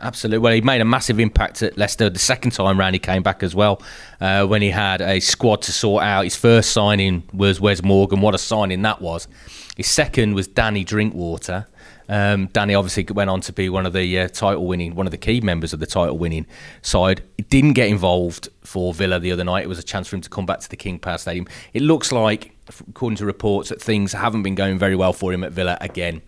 Absolutely. 0.01 0.37
Well, 0.37 0.53
he 0.53 0.61
made 0.61 0.79
a 0.79 0.85
massive 0.85 1.19
impact 1.19 1.61
at 1.61 1.77
Leicester 1.77 2.09
the 2.09 2.19
second 2.19 2.51
time 2.51 2.79
round. 2.79 2.95
He 2.95 2.99
came 2.99 3.21
back 3.21 3.43
as 3.43 3.53
well 3.53 3.81
uh, 4.21 4.45
when 4.45 4.61
he 4.61 4.69
had 4.69 5.01
a 5.01 5.19
squad 5.19 5.61
to 5.63 5.73
sort 5.73 6.03
out. 6.03 6.23
His 6.23 6.37
first 6.37 6.71
signing 6.71 7.23
was 7.33 7.59
Wes 7.59 7.83
Morgan. 7.83 8.21
What 8.21 8.33
a 8.33 8.37
signing 8.37 8.81
that 8.83 9.01
was! 9.01 9.27
His 9.75 9.87
second 9.87 10.35
was 10.35 10.47
Danny 10.47 10.83
Drinkwater. 10.83 11.67
Um, 12.09 12.47
Danny 12.47 12.73
obviously 12.73 13.05
went 13.13 13.29
on 13.29 13.39
to 13.41 13.53
be 13.53 13.69
one 13.69 13.85
of 13.85 13.93
the 13.93 14.19
uh, 14.19 14.27
title 14.27 14.65
winning, 14.65 14.95
one 14.95 15.05
of 15.05 15.11
the 15.11 15.17
key 15.17 15.39
members 15.41 15.73
of 15.73 15.79
the 15.79 15.85
title 15.85 16.17
winning 16.17 16.47
side. 16.81 17.21
He 17.37 17.43
didn't 17.43 17.73
get 17.73 17.87
involved 17.87 18.49
for 18.61 18.93
Villa 18.93 19.19
the 19.19 19.31
other 19.31 19.43
night. 19.43 19.63
It 19.63 19.69
was 19.69 19.79
a 19.79 19.83
chance 19.83 20.07
for 20.07 20.15
him 20.15 20.21
to 20.23 20.29
come 20.29 20.47
back 20.47 20.59
to 20.61 20.69
the 20.69 20.75
King 20.75 20.97
Power 20.97 21.19
Stadium. 21.19 21.47
It 21.73 21.83
looks 21.83 22.11
like, 22.11 22.55
according 22.89 23.17
to 23.17 23.25
reports, 23.25 23.69
that 23.69 23.79
things 23.79 24.13
haven't 24.13 24.41
been 24.41 24.55
going 24.55 24.79
very 24.79 24.95
well 24.95 25.13
for 25.13 25.31
him 25.31 25.43
at 25.43 25.51
Villa 25.51 25.77
again 25.79 26.23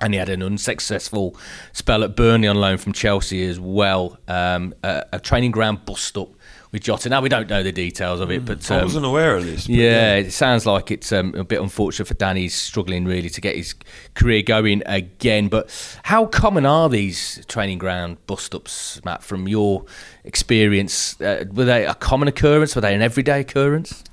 and 0.00 0.12
he 0.12 0.18
had 0.18 0.28
an 0.28 0.42
unsuccessful 0.42 1.36
spell 1.72 2.04
at 2.04 2.14
Burnley 2.14 2.48
on 2.48 2.56
loan 2.56 2.76
from 2.76 2.92
Chelsea 2.92 3.44
as 3.46 3.58
well. 3.58 4.18
Um, 4.28 4.74
a, 4.82 5.06
a, 5.14 5.20
training 5.20 5.52
ground 5.52 5.86
bust 5.86 6.18
up 6.18 6.28
with 6.76 6.82
Jota. 6.82 7.08
Now 7.08 7.22
we 7.22 7.30
don't 7.30 7.48
know 7.48 7.62
the 7.62 7.72
details 7.72 8.20
of 8.20 8.30
it, 8.30 8.44
but 8.44 8.70
um, 8.70 8.80
I 8.80 8.82
wasn't 8.82 9.06
aware 9.06 9.34
of 9.34 9.46
this. 9.46 9.66
Yeah, 9.66 9.84
yeah, 9.84 10.14
it 10.16 10.30
sounds 10.30 10.66
like 10.66 10.90
it's 10.90 11.10
um, 11.10 11.34
a 11.34 11.42
bit 11.42 11.58
unfortunate 11.58 12.04
for 12.04 12.12
Danny. 12.12 12.42
He's 12.42 12.54
struggling 12.54 13.06
really 13.06 13.30
to 13.30 13.40
get 13.40 13.56
his 13.56 13.74
career 14.12 14.42
going 14.42 14.82
again. 14.84 15.48
But 15.48 15.70
how 16.02 16.26
common 16.26 16.66
are 16.66 16.90
these 16.90 17.42
training 17.46 17.78
ground 17.78 18.18
bust 18.26 18.54
ups, 18.54 19.02
Matt? 19.06 19.22
From 19.22 19.48
your 19.48 19.86
experience, 20.24 21.18
uh, 21.22 21.46
were 21.50 21.64
they 21.64 21.86
a 21.86 21.94
common 21.94 22.28
occurrence? 22.28 22.74
Were 22.74 22.82
they 22.82 22.94
an 22.94 23.00
everyday 23.00 23.40
occurrence? 23.40 24.04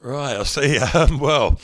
Right, 0.00 0.36
I 0.36 0.42
see. 0.44 0.78
Um, 0.94 1.20
well. 1.20 1.60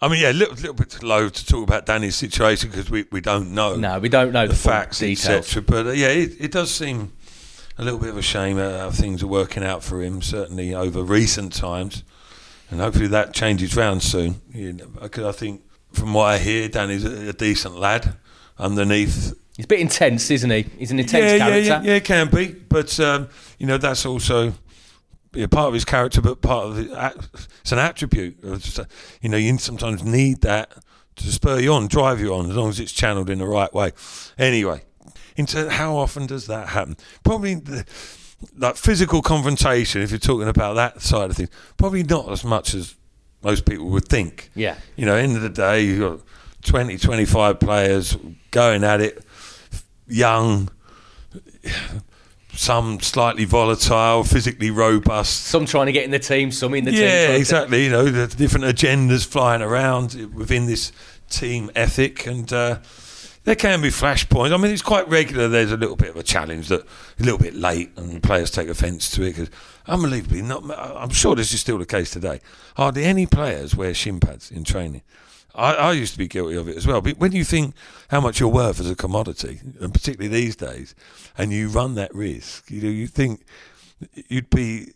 I 0.00 0.08
mean, 0.08 0.20
yeah, 0.20 0.30
a 0.30 0.34
little, 0.34 0.54
little 0.54 0.74
bit 0.74 1.02
low 1.02 1.30
to 1.30 1.46
talk 1.46 1.62
about 1.62 1.86
Danny's 1.86 2.16
situation 2.16 2.70
because 2.70 2.90
we, 2.90 3.06
we 3.10 3.22
don't 3.22 3.52
know. 3.52 3.76
No, 3.76 3.98
we 3.98 4.10
don't 4.10 4.30
know 4.30 4.46
the, 4.46 4.52
the 4.52 4.58
facts, 4.58 5.02
etc. 5.02 5.62
But 5.62 5.86
uh, 5.86 5.90
yeah, 5.92 6.08
it, 6.08 6.32
it, 6.38 6.52
does 6.52 6.70
seem 6.70 7.12
a 7.78 7.84
little 7.84 7.98
bit 7.98 8.08
of 8.10 8.16
a 8.16 8.22
shame 8.22 8.56
how 8.56 8.90
things 8.90 9.22
are 9.22 9.26
working 9.26 9.62
out 9.62 9.82
for 9.82 10.02
him. 10.02 10.22
Certainly 10.22 10.74
over 10.74 11.02
recent 11.02 11.52
times, 11.52 12.02
and 12.70 12.80
hopefully 12.80 13.08
that 13.08 13.32
changes 13.32 13.76
round 13.76 14.02
soon. 14.02 14.40
You 14.52 14.72
know, 14.72 14.86
because 14.86 15.24
I 15.24 15.32
think, 15.32 15.62
from 15.92 16.14
what 16.14 16.24
I 16.24 16.38
hear, 16.38 16.68
Danny's 16.68 17.04
a, 17.04 17.30
a, 17.30 17.32
decent 17.32 17.76
lad 17.76 18.16
underneath. 18.58 19.34
He's 19.56 19.64
a 19.64 19.68
bit 19.68 19.80
intense, 19.80 20.30
isn't 20.30 20.50
he? 20.50 20.62
He's 20.78 20.90
an 20.90 20.98
intense 20.98 21.32
yeah, 21.32 21.38
character. 21.38 21.60
Yeah, 21.60 21.80
yeah, 21.80 21.82
yeah, 21.82 21.94
it 21.94 22.04
can 22.04 22.30
be. 22.30 22.48
But 22.48 22.98
um, 23.00 23.28
you 23.58 23.66
know, 23.66 23.78
that's 23.78 24.06
also 24.06 24.52
yeah, 25.34 25.46
part 25.46 25.68
of 25.68 25.74
his 25.74 25.84
character, 25.84 26.20
but 26.20 26.40
part 26.40 26.66
of 26.66 26.78
it, 26.78 26.90
it's 27.60 27.72
an 27.72 27.78
attribute. 27.78 28.38
You 29.20 29.28
know, 29.28 29.36
you 29.36 29.58
sometimes 29.58 30.02
need 30.02 30.40
that 30.42 30.72
to 31.16 31.32
spur 31.32 31.60
you 31.60 31.72
on, 31.72 31.88
drive 31.88 32.20
you 32.20 32.34
on, 32.34 32.50
as 32.50 32.56
long 32.56 32.68
as 32.68 32.80
it's 32.80 32.92
channeled 32.92 33.30
in 33.30 33.38
the 33.38 33.46
right 33.46 33.72
way. 33.72 33.92
Anyway, 34.38 34.82
into 35.36 35.70
how 35.70 35.96
often 35.96 36.26
does 36.26 36.46
that 36.46 36.68
happen? 36.68 36.96
Probably 37.24 37.54
the, 37.54 37.84
like 38.56 38.76
physical 38.76 39.22
confrontation, 39.22 40.02
if 40.02 40.10
you're 40.10 40.18
talking 40.18 40.48
about 40.48 40.74
that 40.74 41.02
side 41.02 41.30
of 41.30 41.36
things, 41.36 41.50
probably 41.76 42.02
not 42.02 42.30
as 42.30 42.44
much 42.44 42.74
as 42.74 42.94
most 43.42 43.64
people 43.64 43.86
would 43.90 44.08
think. 44.08 44.50
Yeah. 44.54 44.76
You 44.96 45.06
know, 45.06 45.14
end 45.14 45.36
of 45.36 45.42
the 45.42 45.48
day, 45.48 45.84
you've 45.84 46.00
got 46.00 46.26
20, 46.62 46.98
25 46.98 47.60
players 47.60 48.16
going 48.50 48.84
at 48.84 49.00
it, 49.00 49.24
young 50.06 50.70
some 52.56 53.00
slightly 53.00 53.44
volatile, 53.44 54.24
physically 54.24 54.70
robust. 54.70 55.44
Some 55.44 55.66
trying 55.66 55.86
to 55.86 55.92
get 55.92 56.04
in 56.04 56.10
the 56.10 56.18
team, 56.18 56.50
some 56.50 56.74
in 56.74 56.84
the 56.84 56.92
yeah, 56.92 56.98
team. 56.98 57.30
Yeah, 57.30 57.36
exactly. 57.36 57.84
You 57.84 57.90
know, 57.90 58.04
the 58.06 58.26
different 58.26 58.64
agendas 58.64 59.26
flying 59.26 59.62
around 59.62 60.14
within 60.34 60.66
this 60.66 60.92
team 61.28 61.70
ethic, 61.74 62.26
and 62.26 62.50
uh, 62.52 62.78
there 63.46 63.54
can 63.54 63.80
be 63.80 63.90
flashpoints. 63.90 64.52
I 64.52 64.56
mean, 64.56 64.72
it's 64.72 64.82
quite 64.82 65.08
regular. 65.08 65.46
There's 65.46 65.70
a 65.70 65.76
little 65.76 65.94
bit 65.94 66.10
of 66.10 66.16
a 66.16 66.24
challenge 66.24 66.66
that 66.68 66.80
a 66.82 67.22
little 67.22 67.38
bit 67.38 67.54
late, 67.54 67.92
and 67.96 68.20
players 68.20 68.50
take 68.50 68.68
offence 68.68 69.08
to 69.12 69.22
it. 69.22 69.36
Because 69.36 69.50
unbelievably, 69.86 70.42
not, 70.42 70.68
I'm 70.76 71.10
sure 71.10 71.36
this 71.36 71.54
is 71.54 71.60
still 71.60 71.78
the 71.78 71.86
case 71.86 72.10
today. 72.10 72.40
Hardly 72.76 73.04
any 73.04 73.24
players 73.24 73.76
wear 73.76 73.94
shin 73.94 74.18
pads 74.18 74.50
in 74.50 74.64
training. 74.64 75.02
I, 75.54 75.74
I, 75.74 75.92
used 75.92 76.12
to 76.12 76.18
be 76.18 76.26
guilty 76.26 76.56
of 76.56 76.68
it 76.68 76.76
as 76.76 76.88
well. 76.88 77.00
But 77.00 77.18
when 77.18 77.30
you 77.30 77.44
think 77.44 77.76
how 78.08 78.20
much 78.20 78.40
you're 78.40 78.48
worth 78.48 78.80
as 78.80 78.90
a 78.90 78.96
commodity, 78.96 79.60
and 79.80 79.94
particularly 79.94 80.28
these 80.28 80.56
days, 80.56 80.96
and 81.38 81.52
you 81.52 81.68
run 81.68 81.94
that 81.94 82.12
risk, 82.12 82.68
you 82.68 82.82
know, 82.82 82.90
you 82.90 83.06
think 83.06 83.44
you'd 84.28 84.50
be 84.50 84.92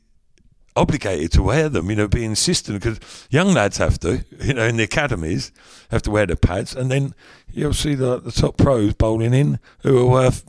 obligated 0.77 1.33
to 1.33 1.43
wear 1.43 1.69
them, 1.69 1.91
you 1.91 1.97
know, 1.97 2.09
be 2.09 2.25
insistent 2.25 2.81
because 2.81 3.27
young 3.31 3.53
lads 3.53 3.79
have 3.79 3.99
to, 4.01 4.25
you 4.41 4.55
know, 4.55 4.65
in 4.65 4.77
the 4.77 4.85
academies 4.85 5.53
have 5.91 6.03
to 6.03 6.11
wear 6.11 6.27
the 6.27 6.37
pads, 6.37 6.75
and 6.75 6.91
then 6.91 7.15
you'll 7.53 7.75
see 7.75 7.95
the, 7.95 8.19
the 8.21 8.33
top 8.33 8.57
pros 8.57 8.95
bowling 8.95 9.35
in 9.35 9.59
who 9.83 9.99
are 9.99 10.07
worth 10.07 10.45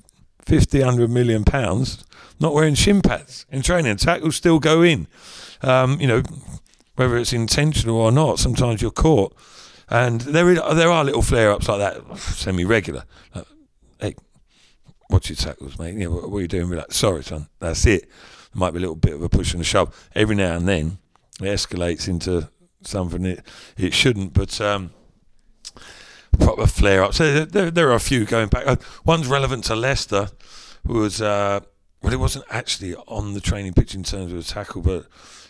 50, 0.46 0.80
100 0.80 1.10
million 1.10 1.44
pounds 1.44 2.04
not 2.42 2.54
wearing 2.54 2.74
shin 2.74 3.02
pads 3.02 3.46
in 3.52 3.62
training. 3.62 3.96
Tackles 3.98 4.36
still 4.36 4.60
go 4.60 4.82
in, 4.82 5.08
um, 5.62 6.02
you 6.02 6.08
know, 6.08 6.24
whether 6.96 7.16
it's 7.18 7.34
intentional 7.34 7.98
or 7.98 8.12
not. 8.12 8.40
Sometimes 8.40 8.82
you're 8.82 8.92
caught. 8.92 9.34
And 9.90 10.22
there, 10.22 10.50
is, 10.50 10.60
there 10.76 10.90
are 10.90 11.04
little 11.04 11.22
flare 11.22 11.52
ups 11.52 11.68
like 11.68 11.80
that, 11.80 12.18
semi 12.18 12.66
regular. 12.66 13.04
Like, 13.36 13.46
hey, 14.00 14.16
watch 15.10 15.30
your 15.30 15.36
tackles, 15.36 15.78
mate. 15.78 15.96
Yeah, 15.96 16.08
what, 16.08 16.30
what, 16.30 16.40
are 16.40 16.42
you 16.42 16.48
doing? 16.48 16.70
We're 16.70 16.78
like, 16.78 16.94
sorry, 16.94 17.24
son, 17.24 17.48
that's 17.60 17.86
it. 17.86 18.10
There 18.54 18.60
might 18.60 18.72
be 18.72 18.78
a 18.78 18.82
little 18.82 18.96
bit 18.96 19.14
of 19.14 19.24
a 19.24 19.30
push 19.30 19.54
and 19.54 19.62
a 19.62 19.66
shove. 19.66 20.10
Every 20.16 20.36
now 20.36 20.56
and 20.56 20.68
then, 20.68 20.98
it 21.40 21.46
escalates 21.46 22.08
into 22.08 22.50
something 22.82 23.26
it, 23.26 23.46
it 23.78 23.94
shouldn't. 23.94 24.34
But 24.34 24.60
um, 24.60 24.92
proper 26.40 26.68
flare 26.68 27.04
ups. 27.04 27.18
So 27.18 27.46
there, 27.46 27.72
there 27.72 27.90
are 27.90 27.96
a 27.96 28.00
few 28.00 28.26
going 28.26 28.50
back. 28.50 28.68
Uh, 28.68 28.78
one's 29.06 29.28
relevant 29.28 29.64
to 29.66 29.76
Leicester 29.76 30.30
who 30.86 31.00
was, 31.00 31.22
uh, 31.22 31.62
well, 32.02 32.14
it 32.14 32.20
wasn't 32.20 32.46
actually 32.50 32.96
on 33.08 33.34
the 33.34 33.42
training 33.42 33.74
pitch 33.74 33.96
in 33.96 34.04
terms 34.04 34.32
of 34.32 34.40
a 34.40 34.44
tackle, 34.44 34.82
but 34.82 35.06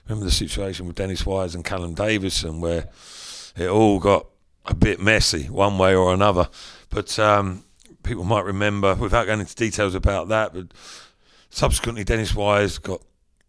remember 0.07 0.25
the 0.25 0.31
situation 0.31 0.87
with 0.87 0.95
Dennis 0.95 1.25
Wise 1.25 1.55
and 1.55 1.63
Callum 1.63 1.93
Davidson 1.93 2.61
where 2.61 2.89
it 3.55 3.67
all 3.67 3.99
got 3.99 4.27
a 4.65 4.73
bit 4.73 4.99
messy 4.99 5.43
one 5.45 5.77
way 5.77 5.95
or 5.95 6.13
another. 6.13 6.49
But 6.89 7.17
um, 7.19 7.63
people 8.03 8.23
might 8.23 8.45
remember, 8.45 8.95
without 8.95 9.27
going 9.27 9.39
into 9.39 9.55
details 9.55 9.95
about 9.95 10.27
that, 10.29 10.53
but 10.53 10.67
subsequently 11.51 12.03
Dennis 12.03 12.33
Wise 12.33 12.79
got 12.79 13.01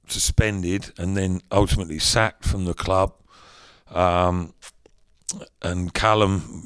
suspended 0.06 0.92
and 0.98 1.16
then 1.16 1.40
ultimately 1.50 1.98
sacked 1.98 2.44
from 2.44 2.66
the 2.66 2.74
club. 2.74 3.14
Um, 3.90 4.52
and 5.62 5.94
Callum 5.94 6.62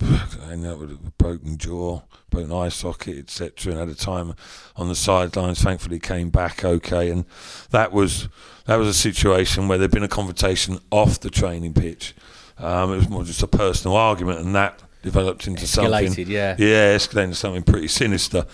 ended 0.51 0.73
up 0.73 0.81
with 0.81 0.91
a 0.91 1.13
broken 1.19 1.57
jaw, 1.57 2.03
broken 2.31 2.51
eye 2.51 2.69
socket, 2.69 3.17
etc. 3.17 3.71
And 3.71 3.81
had 3.81 3.89
a 3.89 3.95
time 3.95 4.35
on 4.75 4.89
the 4.89 4.97
sidelines. 4.97 5.63
Thankfully, 5.63 6.01
came 6.01 6.31
back 6.31 6.65
okay. 6.65 7.11
And 7.11 7.27
that 7.71 7.93
was 7.93 8.29
that 8.65 8.75
was 8.77 8.89
a 8.89 8.95
situation 8.95 9.69
where 9.69 9.79
there'd 9.79 9.93
been 9.93 10.03
a 10.03 10.09
confrontation 10.09 10.81
off 10.91 11.21
the 11.21 11.31
training 11.31 11.75
pitch 11.75 12.13
um, 12.59 12.93
it 12.93 12.97
was 12.97 13.09
more 13.09 13.25
just 13.25 13.43
a 13.43 13.47
personal 13.47 13.97
argument, 13.97 14.41
and 14.41 14.55
that 14.55 14.83
developed 15.03 15.47
into 15.47 15.65
Escalated, 15.65 16.07
something. 16.07 16.29
yeah, 16.29 16.57
yeah, 16.59 16.97
escalated 16.97 17.25
into 17.25 17.37
something 17.37 17.63
pretty 17.63 17.89
sinister. 17.89 18.47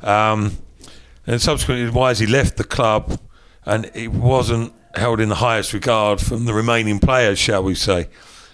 Um, 0.00 0.56
and 1.28 1.42
subsequently, 1.42 1.90
Wisey 1.92 2.26
left 2.26 2.56
the 2.56 2.64
club, 2.64 3.20
and 3.66 3.90
it 3.92 4.08
wasn't 4.08 4.72
held 4.94 5.20
in 5.20 5.28
the 5.28 5.34
highest 5.34 5.74
regard 5.74 6.22
from 6.22 6.46
the 6.46 6.54
remaining 6.54 6.98
players, 6.98 7.38
shall 7.38 7.62
we 7.62 7.74
say, 7.74 8.08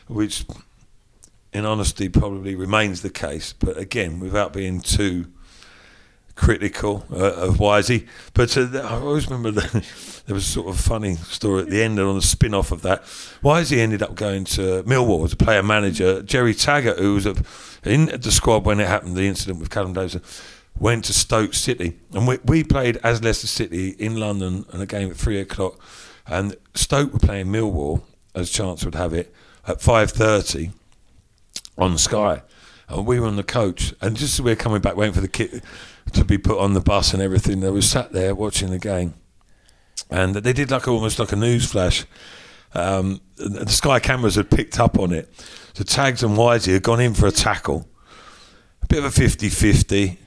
which, 0.09 0.45
in 1.53 1.65
honesty, 1.65 2.09
probably 2.09 2.57
remains 2.57 3.03
the 3.03 3.11
case. 3.11 3.53
But 3.53 3.79
again, 3.79 4.19
without 4.19 4.53
being 4.53 4.81
too 4.81 5.27
critical 6.35 7.07
uh, 7.13 7.35
of 7.35 7.59
Wisey. 7.59 8.09
But 8.33 8.57
uh, 8.57 8.67
I 8.79 8.99
always 8.99 9.31
remember 9.31 9.61
the, 9.61 9.87
there 10.27 10.35
was 10.35 10.45
a 10.45 10.51
sort 10.51 10.69
of 10.69 10.81
funny 10.81 11.15
story 11.15 11.63
at 11.63 11.71
the 11.71 11.81
end 11.81 11.99
and 11.99 12.09
on 12.09 12.17
the 12.17 12.23
spin 12.23 12.55
off 12.55 12.73
of 12.73 12.83
that. 12.83 13.03
Wisey 13.43 13.79
ended 13.79 14.03
up 14.03 14.15
going 14.15 14.45
to 14.47 14.83
Millwall 14.83 15.25
as 15.25 15.33
a 15.33 15.37
player 15.37 15.63
manager. 15.63 16.23
Gerry 16.23 16.55
Taggart, 16.55 16.99
who 16.99 17.15
was 17.15 17.27
a, 17.27 17.37
in 17.85 18.07
the 18.07 18.33
squad 18.33 18.65
when 18.65 18.81
it 18.81 18.89
happened, 18.89 19.17
the 19.17 19.29
incident 19.29 19.61
with 19.61 19.71
Callum 19.71 19.93
Davidson, 19.93 20.23
went 20.79 21.05
to 21.07 21.13
Stoke 21.13 21.55
City. 21.55 21.99
And 22.13 22.27
we, 22.27 22.39
we 22.45 22.65
played 22.65 22.99
as 23.03 23.23
Leicester 23.23 23.47
City 23.47 23.91
in 23.91 24.17
London 24.17 24.65
and 24.73 24.83
a 24.83 24.87
game 24.87 25.11
at 25.11 25.17
three 25.17 25.41
o'clock. 25.41 25.79
And 26.27 26.57
Stoke 26.75 27.13
were 27.13 27.19
playing 27.19 27.47
Millwall, 27.47 28.03
as 28.35 28.51
chance 28.51 28.85
would 28.85 28.95
have 28.95 29.13
it, 29.13 29.33
at 29.67 29.79
5.30 29.79 30.73
on 31.79 31.99
Sky. 31.99 32.43
And 32.89 33.07
we 33.07 33.21
were 33.21 33.27
on 33.27 33.37
the 33.37 33.43
coach. 33.43 33.95
And 34.01 34.17
just 34.17 34.35
as 34.35 34.43
we 34.43 34.53
were 34.53 34.57
coming 34.57 34.81
back, 34.81 34.97
waiting 34.97 35.15
for 35.15 35.21
the 35.21 35.29
kit 35.29 35.63
to 36.13 36.25
be 36.25 36.39
put 36.39 36.59
on 36.59 36.75
the 36.75 36.81
bus 36.81 37.13
and 37.13 37.23
everything. 37.23 37.61
They 37.61 37.71
were 37.71 37.83
sat 37.83 38.13
there 38.13 38.35
watching 38.35 38.71
the 38.71 38.79
game, 38.79 39.15
and 40.11 40.35
they 40.35 40.53
did 40.53 40.71
like 40.71 40.87
almost 40.87 41.19
like 41.19 41.33
a 41.33 41.37
news 41.37 41.71
flash. 41.71 42.05
Um, 42.75 43.21
the 43.37 43.69
Sky 43.69 44.01
cameras 44.01 44.35
had 44.35 44.51
picked 44.51 44.81
up 44.81 44.99
on 44.99 45.13
it. 45.13 45.33
So 45.75 45.85
Tags 45.85 46.23
and 46.23 46.37
Wisey 46.37 46.73
had 46.73 46.83
gone 46.83 47.01
in 47.01 47.15
for 47.15 47.27
a 47.27 47.33
tackle, 47.33 47.89
a 48.83 48.87
bit 48.87 48.99
of 48.99 49.05
a 49.05 49.09
50-50. 49.09 50.19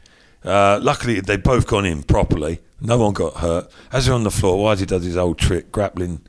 Uh, 0.48 0.80
luckily, 0.82 1.20
they'd 1.20 1.44
both 1.44 1.68
gone 1.68 1.86
in 1.86 2.04
properly. 2.04 2.62
No 2.80 2.98
one 2.98 3.14
got 3.14 3.38
hurt. 3.38 3.72
As 3.92 4.06
they're 4.06 4.16
on 4.16 4.24
the 4.24 4.32
floor, 4.32 4.58
Wisey 4.58 4.88
does 4.88 5.04
his 5.04 5.18
old 5.18 5.38
trick, 5.38 5.72
grappling 5.72 6.22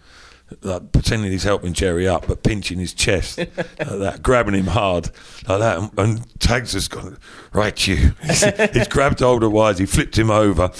like, 0.62 0.92
pretending 0.92 1.30
he's 1.30 1.44
helping 1.44 1.72
Gerry 1.72 2.08
up, 2.08 2.26
but 2.26 2.42
pinching 2.42 2.78
his 2.78 2.94
chest 2.94 3.38
like 3.38 3.48
that, 3.78 4.22
grabbing 4.22 4.54
him 4.54 4.66
hard 4.66 5.10
like 5.46 5.60
that. 5.60 5.78
And, 5.78 5.98
and 5.98 6.40
Tags 6.40 6.72
has 6.72 6.88
gone, 6.88 7.18
right, 7.52 7.86
you. 7.86 8.14
He's, 8.24 8.88
grabbed 8.88 9.20
hold 9.20 9.44
of 9.44 9.52
Wise, 9.52 9.78
he 9.78 9.86
flipped 9.86 10.18
him 10.18 10.30
over, 10.30 10.70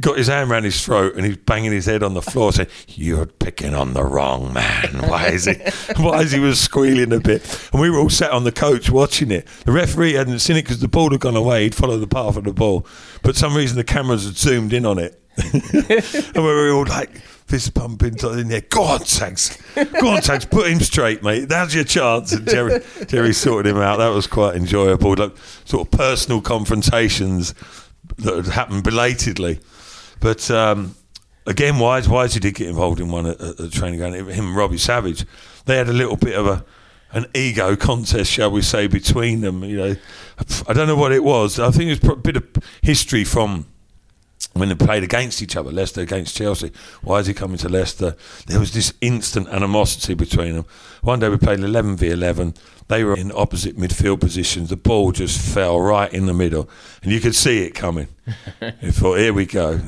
got 0.00 0.18
his 0.18 0.28
hand 0.28 0.50
around 0.50 0.64
his 0.64 0.84
throat, 0.84 1.14
and 1.16 1.24
he's 1.24 1.36
banging 1.36 1.72
his 1.72 1.86
head 1.86 2.02
on 2.02 2.14
the 2.14 2.22
floor, 2.22 2.52
saying, 2.52 2.68
You're 2.88 3.26
picking 3.26 3.74
on 3.74 3.94
the 3.94 4.04
wrong 4.04 4.52
man. 4.52 4.82
Wisey? 4.82 6.02
Why 6.02 6.22
is 6.22 6.32
he 6.32 6.40
was 6.40 6.60
squealing 6.60 7.12
a 7.12 7.20
bit? 7.20 7.70
And 7.72 7.80
we 7.80 7.90
were 7.90 7.98
all 7.98 8.10
sat 8.10 8.30
on 8.30 8.44
the 8.44 8.52
coach 8.52 8.90
watching 8.90 9.30
it. 9.30 9.46
The 9.64 9.72
referee 9.72 10.14
hadn't 10.14 10.40
seen 10.40 10.56
it 10.56 10.62
because 10.62 10.80
the 10.80 10.88
ball 10.88 11.10
had 11.10 11.20
gone 11.20 11.36
away. 11.36 11.64
He'd 11.64 11.74
followed 11.74 11.98
the 11.98 12.06
path 12.06 12.36
of 12.36 12.44
the 12.44 12.52
ball. 12.52 12.86
But 13.22 13.36
some 13.36 13.56
reason, 13.56 13.76
the 13.76 13.84
cameras 13.84 14.24
had 14.24 14.36
zoomed 14.36 14.72
in 14.72 14.86
on 14.86 14.98
it. 14.98 15.18
and 15.36 16.34
we 16.34 16.42
were 16.42 16.72
all 16.72 16.84
like, 16.84 17.10
fist 17.52 17.74
pumping 17.74 18.16
in 18.18 18.48
there. 18.48 18.62
Go 18.62 18.82
on, 18.82 19.00
Tags. 19.00 19.58
Go 19.74 20.08
on, 20.08 20.22
Tags. 20.22 20.44
Put 20.44 20.70
him 20.70 20.80
straight, 20.80 21.22
mate. 21.22 21.48
That's 21.48 21.74
your 21.74 21.84
chance. 21.84 22.32
And 22.32 22.48
Gerry, 22.48 22.80
Gerry 23.06 23.32
sorted 23.32 23.70
him 23.70 23.78
out. 23.78 23.98
That 23.98 24.08
was 24.08 24.26
quite 24.26 24.56
enjoyable. 24.56 25.14
Like 25.14 25.36
sort 25.64 25.86
of 25.86 25.90
personal 25.90 26.40
confrontations 26.40 27.54
that 28.18 28.36
had 28.36 28.46
happened 28.46 28.84
belatedly. 28.84 29.60
But 30.22 30.48
um, 30.52 30.94
again, 31.46 31.78
Wise, 31.78 32.08
Wise, 32.08 32.34
he 32.34 32.40
did 32.40 32.54
get 32.54 32.68
involved 32.68 33.00
in 33.00 33.10
one 33.10 33.26
at, 33.26 33.38
the 33.38 33.68
training 33.68 33.98
ground. 33.98 34.14
Him 34.14 34.28
and 34.28 34.56
Robbie 34.56 34.78
Savage, 34.78 35.26
they 35.66 35.76
had 35.76 35.88
a 35.88 35.92
little 35.92 36.16
bit 36.16 36.38
of 36.38 36.46
a 36.46 36.64
an 37.14 37.26
ego 37.34 37.76
contest, 37.88 38.30
shall 38.30 38.50
we 38.50 38.62
say, 38.62 38.86
between 38.86 39.42
them. 39.42 39.64
You 39.64 39.76
know, 39.76 39.96
I 40.66 40.72
don't 40.72 40.86
know 40.86 40.96
what 40.96 41.12
it 41.12 41.22
was. 41.22 41.58
I 41.58 41.70
think 41.70 41.90
it 41.90 42.02
was 42.02 42.10
a 42.10 42.16
bit 42.16 42.36
of 42.36 42.44
history 42.80 43.24
from 43.24 43.66
when 44.54 44.68
they 44.68 44.74
played 44.74 45.02
against 45.02 45.42
each 45.42 45.56
other, 45.56 45.70
Leicester 45.70 46.00
against 46.00 46.36
Chelsea. 46.36 46.72
Why 47.02 47.18
is 47.18 47.26
he 47.26 47.34
coming 47.34 47.58
to 47.58 47.68
Leicester? 47.68 48.16
There 48.46 48.60
was 48.60 48.72
this 48.72 48.92
instant 49.00 49.48
animosity 49.48 50.14
between 50.14 50.54
them. 50.54 50.66
One 51.02 51.20
day 51.20 51.28
we 51.28 51.38
played 51.38 51.60
11 51.60 51.96
v 51.96 52.10
11. 52.10 52.54
They 52.88 53.04
were 53.04 53.16
in 53.16 53.32
opposite 53.32 53.76
midfield 53.76 54.20
positions. 54.20 54.68
The 54.68 54.76
ball 54.76 55.12
just 55.12 55.40
fell 55.40 55.80
right 55.80 56.12
in 56.12 56.26
the 56.26 56.34
middle, 56.34 56.68
and 57.02 57.12
you 57.12 57.20
could 57.20 57.34
see 57.34 57.64
it 57.64 57.74
coming. 57.74 58.08
I 58.60 58.90
thought, 58.90 59.18
here 59.18 59.32
we 59.32 59.46
go. 59.46 59.80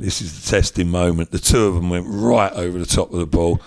This 0.00 0.22
is 0.22 0.42
the 0.42 0.50
testing 0.50 0.88
moment. 0.88 1.30
The 1.30 1.38
two 1.38 1.66
of 1.66 1.74
them 1.74 1.90
went 1.90 2.06
right 2.08 2.52
over 2.52 2.78
the 2.78 2.86
top 2.86 3.12
of 3.12 3.18
the 3.18 3.26
ball 3.26 3.60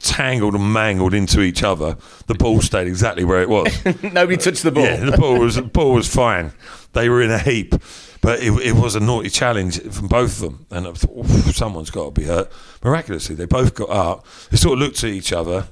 tangled 0.00 0.54
and 0.54 0.72
mangled 0.72 1.14
into 1.14 1.40
each 1.40 1.62
other. 1.62 1.96
The 2.26 2.34
ball 2.34 2.60
stayed 2.60 2.86
exactly 2.86 3.24
where 3.24 3.42
it 3.42 3.48
was. 3.48 3.72
Nobody 4.02 4.36
touched 4.36 4.62
the 4.62 4.70
ball. 4.70 4.84
Yeah, 4.84 5.10
the 5.10 5.16
ball 5.16 5.38
was 5.38 5.56
the 5.56 5.62
ball 5.62 5.94
was 5.94 6.12
fine. 6.12 6.52
They 6.92 7.08
were 7.08 7.22
in 7.22 7.30
a 7.30 7.38
heap, 7.38 7.74
but 8.20 8.40
it, 8.40 8.52
it 8.62 8.74
was 8.74 8.94
a 8.94 9.00
naughty 9.00 9.30
challenge 9.30 9.80
from 9.80 10.08
both 10.08 10.42
of 10.42 10.50
them. 10.50 10.66
And 10.70 10.86
I 10.86 10.92
thought, 10.92 11.26
someone's 11.54 11.90
got 11.90 12.04
to 12.06 12.10
be 12.10 12.26
hurt. 12.26 12.50
Miraculously, 12.82 13.34
they 13.34 13.46
both 13.46 13.74
got 13.74 13.90
up. 13.90 14.26
They 14.50 14.56
sort 14.56 14.74
of 14.74 14.78
looked 14.80 15.02
at 15.04 15.10
each 15.10 15.32
other, 15.32 15.68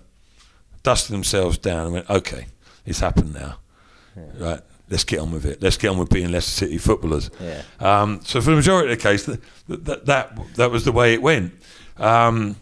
dusted 0.83 1.15
themselves 1.15 1.59
down, 1.59 1.87
and 1.87 1.93
went, 1.95 2.11
"Okay, 2.11 2.47
it's 2.85 3.01
happened 3.01 3.35
now. 3.35 3.59
Yeah. 4.17 4.23
Right." 4.39 4.61
Let's 4.89 5.05
get 5.05 5.19
on 5.19 5.33
with 5.33 5.45
it. 5.45 5.63
Let's 5.63 5.77
get 5.77 5.89
on 5.89 5.99
with 5.99 6.11
being 6.11 6.31
Leicester 6.31 6.67
City 6.67 6.79
footballers. 6.79 7.31
Yeah. 7.41 7.63
Um, 7.81 8.21
so 8.25 8.41
for 8.41 8.51
the 8.51 8.57
majority 8.57 8.93
of 8.93 8.99
the 8.99 9.03
case, 9.03 9.25
that 9.25 9.41
that 9.69 10.07
that, 10.07 10.55
that 10.55 10.71
was 10.71 10.85
the 10.85 10.93
way 10.93 11.13
it 11.13 11.23
went. 11.23 11.53
Um, 11.99 12.57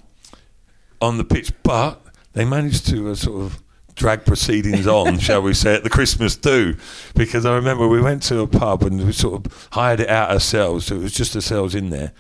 on 1.01 1.19
the 1.19 1.25
pitch, 1.25 1.53
but 1.63 2.01
they 2.33 2.45
managed 2.45 2.87
to 2.89 3.11
uh, 3.11 3.15
sort 3.15 3.43
of 3.43 3.63
drag 3.95 4.25
proceedings 4.25 4.87
on, 4.87 5.19
shall 5.21 5.43
we 5.43 5.55
say, 5.55 5.75
at 5.75 5.85
the 5.85 5.91
Christmas 5.91 6.37
do, 6.37 6.77
because 7.15 7.47
I 7.47 7.55
remember 7.55 7.87
we 7.87 8.01
went 8.01 8.23
to 8.25 8.41
a 8.41 8.47
pub 8.47 8.83
and 8.83 9.05
we 9.05 9.13
sort 9.13 9.47
of 9.47 9.69
hired 9.73 10.01
it 10.01 10.09
out 10.09 10.31
ourselves, 10.31 10.87
so 10.87 10.97
it 10.97 11.03
was 11.03 11.13
just 11.13 11.35
ourselves 11.35 11.75
in 11.75 11.91
there. 11.91 12.13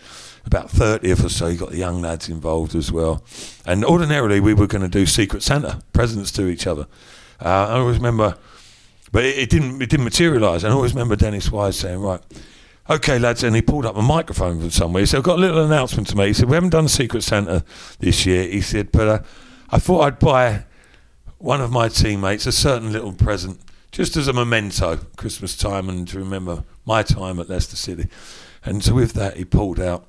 About 0.46 0.70
30 0.70 1.10
of 1.10 1.24
us, 1.24 1.36
so 1.36 1.46
you 1.46 1.56
got 1.56 1.70
the 1.70 1.78
young 1.78 2.02
lads 2.02 2.28
involved 2.28 2.74
as 2.74 2.92
well. 2.92 3.24
And 3.64 3.82
ordinarily, 3.82 4.40
we 4.40 4.52
were 4.52 4.66
going 4.66 4.82
to 4.82 4.88
do 4.88 5.06
Secret 5.06 5.42
Santa 5.42 5.80
presents 5.94 6.30
to 6.32 6.48
each 6.48 6.66
other. 6.66 6.86
Uh, 7.42 7.48
I 7.48 7.78
always 7.78 7.96
remember, 7.96 8.36
but 9.14 9.24
it, 9.24 9.38
it 9.38 9.48
didn't 9.48 9.80
it 9.80 9.88
didn't 9.88 10.02
materialise. 10.02 10.64
And 10.64 10.72
I 10.72 10.76
always 10.76 10.92
remember 10.92 11.14
Dennis 11.14 11.50
Wise 11.50 11.76
saying, 11.76 12.00
right, 12.00 12.20
okay, 12.90 13.16
lads, 13.20 13.44
and 13.44 13.54
he 13.54 13.62
pulled 13.62 13.86
up 13.86 13.96
a 13.96 14.02
microphone 14.02 14.58
from 14.58 14.70
somewhere. 14.70 15.02
He 15.02 15.06
said, 15.06 15.18
I've 15.18 15.22
got 15.22 15.38
a 15.38 15.40
little 15.40 15.64
announcement 15.64 16.08
to 16.08 16.16
make. 16.16 16.26
He 16.26 16.34
said, 16.34 16.48
we 16.48 16.56
haven't 16.56 16.70
done 16.70 16.88
Secret 16.88 17.22
Santa 17.22 17.64
this 18.00 18.26
year. 18.26 18.42
He 18.48 18.60
said, 18.60 18.90
but 18.90 19.08
uh, 19.08 19.18
I 19.70 19.78
thought 19.78 20.00
I'd 20.00 20.18
buy 20.18 20.64
one 21.38 21.60
of 21.60 21.70
my 21.70 21.88
teammates 21.88 22.44
a 22.46 22.52
certain 22.52 22.92
little 22.92 23.12
present 23.12 23.60
just 23.92 24.16
as 24.16 24.26
a 24.26 24.32
memento, 24.32 24.98
Christmas 25.16 25.56
time, 25.56 25.88
and 25.88 26.08
to 26.08 26.18
remember 26.18 26.64
my 26.84 27.04
time 27.04 27.38
at 27.38 27.48
Leicester 27.48 27.76
City. 27.76 28.08
And 28.64 28.82
so 28.82 28.94
with 28.94 29.12
that, 29.12 29.36
he 29.36 29.44
pulled 29.44 29.78
out. 29.78 30.08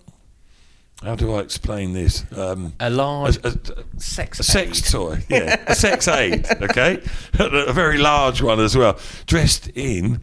How 1.03 1.15
do 1.15 1.33
I 1.33 1.41
explain 1.41 1.93
this? 1.93 2.25
Um, 2.35 2.73
a 2.79 2.89
large 2.89 3.37
a, 3.37 3.49
a, 3.49 3.99
sex 3.99 4.39
a 4.39 4.43
sex 4.43 4.91
toy, 4.91 5.23
yeah, 5.29 5.63
a 5.67 5.75
sex 5.75 6.07
aid, 6.07 6.47
okay, 6.61 7.01
a 7.37 7.73
very 7.73 7.97
large 7.97 8.41
one 8.41 8.59
as 8.59 8.75
well, 8.77 8.97
dressed 9.25 9.67
in 9.75 10.21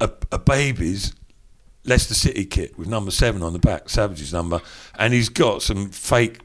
a, 0.00 0.10
a 0.32 0.38
baby's 0.38 1.14
Leicester 1.84 2.14
City 2.14 2.44
kit 2.44 2.78
with 2.78 2.88
number 2.88 3.10
seven 3.10 3.42
on 3.42 3.52
the 3.52 3.58
back, 3.58 3.88
Savage's 3.88 4.32
number, 4.32 4.60
and 4.98 5.14
he's 5.14 5.28
got 5.28 5.62
some 5.62 5.88
fake 5.90 6.40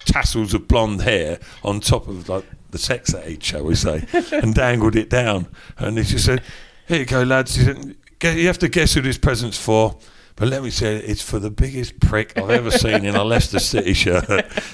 tassels 0.00 0.54
of 0.54 0.68
blonde 0.68 1.02
hair 1.02 1.38
on 1.64 1.80
top 1.80 2.08
of 2.08 2.28
like 2.28 2.44
the 2.70 2.78
sex 2.78 3.14
aid, 3.14 3.42
shall 3.42 3.64
we 3.64 3.74
say, 3.74 4.04
and 4.32 4.54
dangled 4.54 4.96
it 4.96 5.10
down. 5.10 5.48
And 5.78 5.98
he 5.98 6.04
just 6.04 6.24
said, 6.24 6.42
"Here 6.86 6.98
you 6.98 7.06
go, 7.06 7.22
lads. 7.22 7.56
You 7.56 8.46
have 8.46 8.58
to 8.58 8.68
guess 8.68 8.94
who 8.94 9.00
this 9.00 9.18
present's 9.18 9.58
for." 9.58 9.98
But 10.40 10.48
let 10.48 10.62
me 10.62 10.70
say, 10.70 10.96
it's 10.96 11.20
for 11.20 11.38
the 11.38 11.50
biggest 11.50 12.00
prick 12.00 12.32
I've 12.38 12.48
ever 12.48 12.70
seen 12.70 13.04
in 13.04 13.14
a 13.14 13.22
Leicester 13.22 13.58
City 13.58 13.92
shirt. 13.92 14.24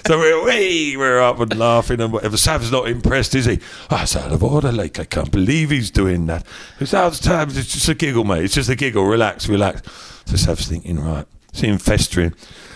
So 0.07 0.17
we're, 0.17 0.45
wee, 0.45 0.97
we're 0.97 1.21
up 1.21 1.41
and 1.41 1.59
laughing 1.59 2.01
and 2.01 2.13
whatever. 2.13 2.37
Sav's 2.37 2.71
not 2.71 2.87
impressed, 2.87 3.35
is 3.35 3.47
he? 3.47 3.59
Oh, 3.91 3.97
out 3.97 4.15
of 4.15 4.45
order, 4.45 4.71
like 4.71 5.01
I 5.01 5.05
can't 5.05 5.33
believe 5.33 5.71
he's 5.71 5.91
doing 5.91 6.27
that. 6.27 6.47
It's 6.79 6.95
out 6.95 7.15
of 7.15 7.21
time. 7.21 7.49
It's 7.49 7.73
just 7.73 7.89
a 7.89 7.97
giggle, 7.97 8.23
mate. 8.23 8.45
It's 8.45 8.55
just 8.55 8.71
a 8.71 8.77
giggle. 8.77 9.07
Relax, 9.07 9.49
relax. 9.49 9.83
So 10.27 10.37
Sav's 10.37 10.69
thinking, 10.69 11.01
right, 11.01 11.27
see 11.53 11.67
him 11.67 11.79
festering. 11.79 12.33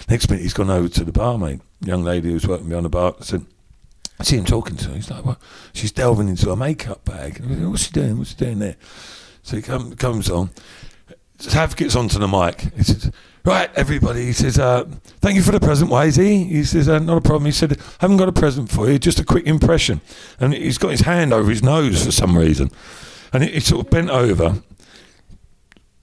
Next 0.09 0.29
minute, 0.29 0.43
he's 0.43 0.53
gone 0.53 0.69
over 0.69 0.89
to 0.89 1.05
the 1.05 1.13
barmaid, 1.13 1.61
young 1.81 2.03
lady 2.03 2.33
who's 2.33 2.49
working 2.49 2.69
behind 2.69 2.87
the 2.87 2.91
bar. 2.91 3.15
Said, 3.21 3.47
I 4.19 4.25
see 4.25 4.37
him 4.37 4.45
talking 4.45 4.77
to 4.79 4.89
her. 4.89 4.95
He's 4.97 5.13
like, 5.13 5.25
what? 5.25 5.41
She's 5.75 5.93
delving 5.93 6.29
into 6.29 6.51
a 6.51 6.57
makeup 6.57 7.05
bag. 7.05 7.41
What's 7.41 7.85
she 7.85 7.93
doing? 7.93 8.19
What's 8.19 8.31
she 8.31 8.37
doing 8.37 8.59
there? 8.59 8.75
So 9.45 9.55
he 9.55 9.63
come, 9.63 9.95
comes 9.95 10.29
on. 10.29 10.51
Sav 11.41 11.75
gets 11.77 11.97
onto 11.97 12.19
the 12.19 12.29
mic. 12.29 12.61
He 12.77 12.83
says, 12.83 13.11
Right, 13.45 13.71
everybody. 13.75 14.27
He 14.27 14.33
says, 14.33 14.59
uh, 14.59 14.85
Thank 15.21 15.37
you 15.37 15.43
for 15.43 15.53
the 15.53 15.61
present, 15.61 15.91
Wisey. 15.91 16.47
He 16.47 16.65
says, 16.65 16.89
uh, 16.89 16.99
Not 16.99 17.19
a 17.19 17.21
problem. 17.21 17.47
He 17.47 17.53
said, 17.53 17.79
I 17.81 17.85
haven't 18.01 18.19
got 18.19 18.29
a 18.29 18.33
present 18.33 18.71
for 18.71 18.91
you, 18.91 18.99
just 18.99 19.19
a 19.19 19.25
quick 19.25 19.47
impression. 19.47 20.03
And 20.39 20.53
he's 20.53 20.79
got 20.79 20.91
his 20.91 21.01
hand 21.01 21.33
over 21.33 21.49
his 21.49 21.63
nose 21.63 22.05
for 22.05 22.13
some 22.13 22.37
reason. 22.37 22.71
And 23.33 23.43
he, 23.43 23.53
he 23.53 23.61
sort 23.61 23.87
of 23.87 23.91
bent 23.91 24.11
over, 24.11 24.63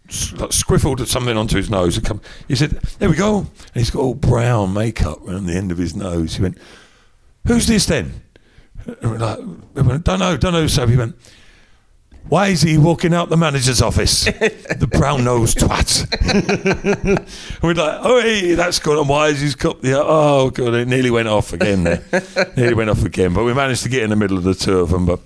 squiffled 0.07 1.05
something 1.05 1.37
onto 1.37 1.57
his 1.57 1.69
nose. 1.69 1.97
And 1.97 2.05
come, 2.05 2.21
he 2.47 2.55
said, 2.55 2.71
There 2.97 3.09
we 3.09 3.15
go. 3.15 3.39
And 3.39 3.49
he's 3.75 3.91
got 3.91 4.01
all 4.01 4.15
brown 4.15 4.73
makeup 4.73 5.21
around 5.27 5.45
the 5.45 5.55
end 5.55 5.71
of 5.71 5.77
his 5.77 5.95
nose. 5.95 6.35
He 6.35 6.41
went, 6.41 6.57
Who's 7.45 7.67
this 7.67 7.85
then? 7.85 8.23
And 9.01 9.11
we're 9.11 9.17
like, 9.19 10.03
Don't 10.03 10.19
know, 10.19 10.37
don't 10.37 10.53
know. 10.53 10.65
So 10.65 10.87
he 10.87 10.97
went, 10.97 11.15
why 12.29 12.47
is 12.47 12.61
he 12.61 12.77
walking 12.77 13.13
out 13.13 13.29
the 13.29 13.37
manager's 13.37 13.81
office? 13.81 14.25
the 14.25 14.87
brown 14.89 15.23
nosed 15.23 15.57
twat. 15.59 16.07
we're 17.63 17.73
like, 17.73 17.99
oh, 18.03 18.21
hey, 18.21 18.53
that's 18.53 18.79
good. 18.79 18.99
And 18.99 19.07
why 19.07 19.27
is 19.29 19.39
his 19.39 19.55
cup 19.55 19.81
there? 19.81 19.97
Oh, 19.97 20.49
God, 20.49 20.73
it 20.73 20.87
nearly 20.87 21.11
went 21.11 21.27
off 21.27 21.53
again 21.53 21.83
there. 21.83 22.03
nearly 22.57 22.73
went 22.73 22.89
off 22.89 23.03
again. 23.03 23.33
But 23.33 23.43
we 23.43 23.53
managed 23.53 23.83
to 23.83 23.89
get 23.89 24.03
in 24.03 24.09
the 24.09 24.15
middle 24.15 24.37
of 24.37 24.43
the 24.43 24.53
two 24.53 24.79
of 24.79 24.89
them. 24.89 25.05
But 25.05 25.19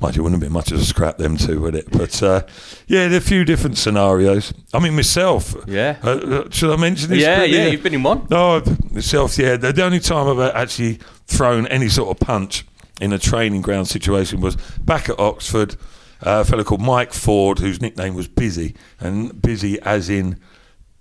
mind 0.00 0.16
you, 0.16 0.22
wouldn't 0.22 0.40
have 0.40 0.48
been 0.48 0.52
much 0.52 0.72
of 0.72 0.78
a 0.78 0.84
scrap, 0.84 1.18
them 1.18 1.36
two, 1.36 1.60
would 1.60 1.74
it? 1.74 1.90
But 1.90 2.22
uh, 2.22 2.42
yeah, 2.86 3.08
there 3.08 3.14
are 3.14 3.18
a 3.18 3.20
few 3.20 3.44
different 3.44 3.76
scenarios. 3.76 4.54
I 4.72 4.78
mean, 4.78 4.96
myself. 4.96 5.54
Yeah. 5.66 5.98
Uh, 6.02 6.10
uh 6.10 6.50
should 6.50 6.70
I 6.70 6.76
mention 6.76 7.10
this? 7.10 7.20
Yeah, 7.20 7.44
yeah, 7.44 7.66
you've 7.66 7.82
been 7.82 7.94
in 7.94 8.02
one. 8.02 8.26
No, 8.30 8.62
myself, 8.90 9.36
yeah. 9.38 9.56
The, 9.56 9.72
the 9.72 9.84
only 9.84 10.00
time 10.00 10.28
I've 10.28 10.54
actually 10.54 10.98
thrown 11.26 11.66
any 11.66 11.88
sort 11.88 12.08
of 12.08 12.26
punch 12.26 12.64
in 13.00 13.12
a 13.12 13.18
training 13.18 13.62
ground 13.62 13.88
situation 13.88 14.40
was 14.40 14.56
back 14.80 15.08
at 15.08 15.18
Oxford 15.18 15.76
a 16.20 16.44
fellow 16.44 16.64
called 16.64 16.80
Mike 16.80 17.12
Ford, 17.12 17.58
whose 17.58 17.80
nickname 17.80 18.14
was 18.14 18.28
Busy, 18.28 18.74
and 19.00 19.40
Busy 19.40 19.80
as 19.82 20.08
in 20.08 20.38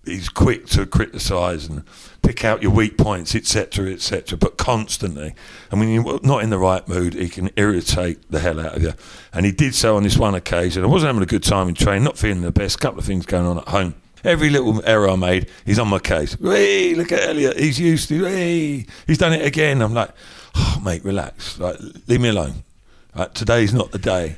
he's 0.07 0.29
quick 0.29 0.65
to 0.67 0.85
criticise 0.85 1.67
and 1.67 1.83
pick 2.21 2.43
out 2.43 2.61
your 2.61 2.71
weak 2.71 2.97
points, 2.97 3.35
etc., 3.35 3.91
etc., 3.91 4.37
but 4.37 4.57
constantly. 4.57 5.35
And 5.69 5.79
when 5.79 5.89
you're 5.89 6.19
not 6.23 6.43
in 6.43 6.49
the 6.49 6.57
right 6.57 6.87
mood, 6.87 7.13
he 7.13 7.29
can 7.29 7.51
irritate 7.55 8.31
the 8.31 8.39
hell 8.39 8.59
out 8.59 8.75
of 8.75 8.83
you. 8.83 8.93
And 9.33 9.45
he 9.45 9.51
did 9.51 9.75
so 9.75 9.97
on 9.97 10.03
this 10.03 10.17
one 10.17 10.35
occasion. 10.35 10.83
I 10.83 10.87
wasn't 10.87 11.09
having 11.09 11.23
a 11.23 11.27
good 11.27 11.43
time 11.43 11.67
in 11.67 11.75
training, 11.75 12.03
not 12.03 12.17
feeling 12.17 12.41
the 12.41 12.51
best, 12.51 12.79
couple 12.79 12.99
of 12.99 13.05
things 13.05 13.25
going 13.25 13.45
on 13.45 13.59
at 13.59 13.67
home. 13.67 13.95
Every 14.23 14.49
little 14.49 14.81
error 14.85 15.09
I 15.09 15.15
made, 15.15 15.49
he's 15.65 15.79
on 15.79 15.87
my 15.87 15.99
case. 15.99 16.35
Hey, 16.41 16.95
look 16.95 17.11
at 17.11 17.21
Elliott, 17.21 17.57
he's 17.57 17.79
used 17.79 18.09
to. 18.09 18.25
Hey, 18.25 18.85
he's 19.05 19.17
done 19.17 19.33
it 19.33 19.45
again. 19.45 19.81
I'm 19.81 19.93
like, 19.93 20.09
oh, 20.55 20.81
mate, 20.83 21.05
relax. 21.05 21.59
Like, 21.59 21.77
leave 22.07 22.21
me 22.21 22.29
alone. 22.29 22.63
Like, 23.15 23.33
today's 23.33 23.73
not 23.73 23.91
the 23.91 23.99
day 23.99 24.37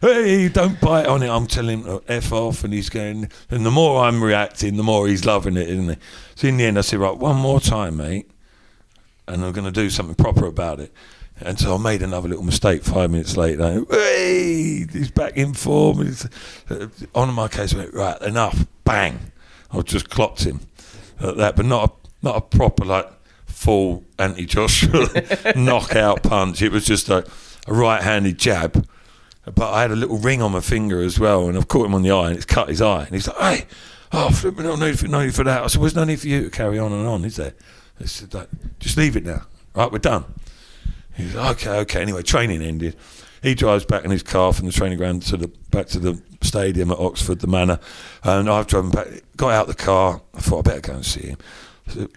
hey, 0.00 0.48
don't 0.48 0.80
bite 0.80 1.06
on 1.06 1.22
it. 1.22 1.28
I'm 1.28 1.46
telling 1.46 1.80
him 1.80 1.84
to 1.84 2.02
F 2.08 2.32
off, 2.32 2.64
and 2.64 2.72
he's 2.72 2.88
going. 2.88 3.30
And 3.50 3.66
the 3.66 3.70
more 3.70 4.04
I'm 4.04 4.22
reacting, 4.22 4.76
the 4.76 4.82
more 4.82 5.06
he's 5.08 5.24
loving 5.24 5.56
it, 5.56 5.68
isn't 5.68 5.88
he? 5.88 5.96
So 6.34 6.48
in 6.48 6.56
the 6.56 6.64
end, 6.64 6.78
I 6.78 6.82
said, 6.82 6.98
right, 7.00 7.16
one 7.16 7.36
more 7.36 7.60
time, 7.60 7.96
mate. 7.98 8.30
and 9.28 9.44
I'm 9.44 9.52
going 9.52 9.64
to 9.64 9.70
do 9.70 9.90
something 9.90 10.14
proper 10.14 10.46
about 10.46 10.80
it. 10.80 10.92
And 11.42 11.58
so 11.58 11.74
I 11.74 11.78
made 11.78 12.02
another 12.02 12.28
little 12.28 12.44
mistake 12.44 12.82
five 12.82 13.10
minutes 13.10 13.36
later. 13.36 13.84
Hey, 13.90 14.86
he's 14.92 15.10
back 15.10 15.36
in 15.36 15.54
form. 15.54 16.04
He's, 16.04 16.28
uh, 16.68 16.88
on 17.14 17.32
my 17.32 17.48
case, 17.48 17.74
I 17.74 17.78
went, 17.78 17.94
right, 17.94 18.20
enough. 18.22 18.66
Bang. 18.84 19.32
I 19.72 19.80
just 19.82 20.10
clocked 20.10 20.44
him 20.44 20.60
at 21.20 21.36
that, 21.36 21.56
but 21.56 21.64
not 21.64 21.90
a, 21.90 21.92
not 22.22 22.36
a 22.36 22.40
proper, 22.42 22.84
like, 22.84 23.08
full 23.46 24.04
Anthony 24.18 24.46
Joshua 24.46 25.06
knockout 25.56 26.22
punch. 26.24 26.60
It 26.60 26.72
was 26.72 26.84
just 26.84 27.08
a, 27.08 27.24
a 27.66 27.72
right 27.72 28.02
handed 28.02 28.38
jab. 28.38 28.86
But 29.44 29.72
I 29.72 29.82
had 29.82 29.90
a 29.90 29.96
little 29.96 30.18
ring 30.18 30.42
on 30.42 30.52
my 30.52 30.60
finger 30.60 31.00
as 31.00 31.18
well, 31.18 31.48
and 31.48 31.56
I've 31.56 31.68
caught 31.68 31.86
him 31.86 31.94
on 31.94 32.02
the 32.02 32.10
eye, 32.10 32.28
and 32.28 32.36
it's 32.36 32.44
cut 32.44 32.68
his 32.68 32.82
eye. 32.82 33.04
And 33.04 33.14
he's 33.14 33.26
like, 33.26 33.38
hey, 33.38 33.66
oh, 34.12 34.52
no 34.58 34.76
need, 34.76 34.98
for, 34.98 35.08
no 35.08 35.24
need 35.24 35.34
for 35.34 35.44
that. 35.44 35.62
I 35.62 35.66
said, 35.66 35.78
well, 35.78 35.84
there's 35.84 35.96
no 35.96 36.04
need 36.04 36.20
for 36.20 36.28
you 36.28 36.44
to 36.44 36.50
carry 36.50 36.78
on 36.78 36.92
and 36.92 37.06
on, 37.06 37.24
is 37.24 37.36
there? 37.36 37.54
I 38.00 38.04
said, 38.04 38.34
just 38.78 38.96
leave 38.96 39.16
it 39.16 39.24
now. 39.24 39.46
Right, 39.74 39.90
we're 39.90 39.98
done. 39.98 40.24
He's 41.16 41.34
like, 41.34 41.56
okay, 41.56 41.78
okay. 41.80 42.02
Anyway, 42.02 42.22
training 42.22 42.62
ended. 42.62 42.96
He 43.42 43.54
drives 43.54 43.84
back 43.84 44.04
in 44.04 44.10
his 44.10 44.22
car 44.22 44.52
from 44.52 44.66
the 44.66 44.72
training 44.72 44.98
ground 44.98 45.22
to 45.22 45.36
the 45.36 45.48
back 45.70 45.86
to 45.88 45.98
the 45.98 46.20
stadium 46.42 46.90
at 46.90 46.98
Oxford, 46.98 47.40
the 47.40 47.46
Manor, 47.46 47.78
and 48.22 48.50
I've 48.50 48.66
driven 48.66 48.90
back. 48.90 49.06
Got 49.36 49.52
out 49.52 49.66
the 49.66 49.74
car. 49.74 50.20
I 50.34 50.40
thought 50.40 50.58
I 50.58 50.70
better 50.70 50.80
go 50.80 50.92
and 50.94 51.06
see 51.06 51.28
him. 51.28 51.38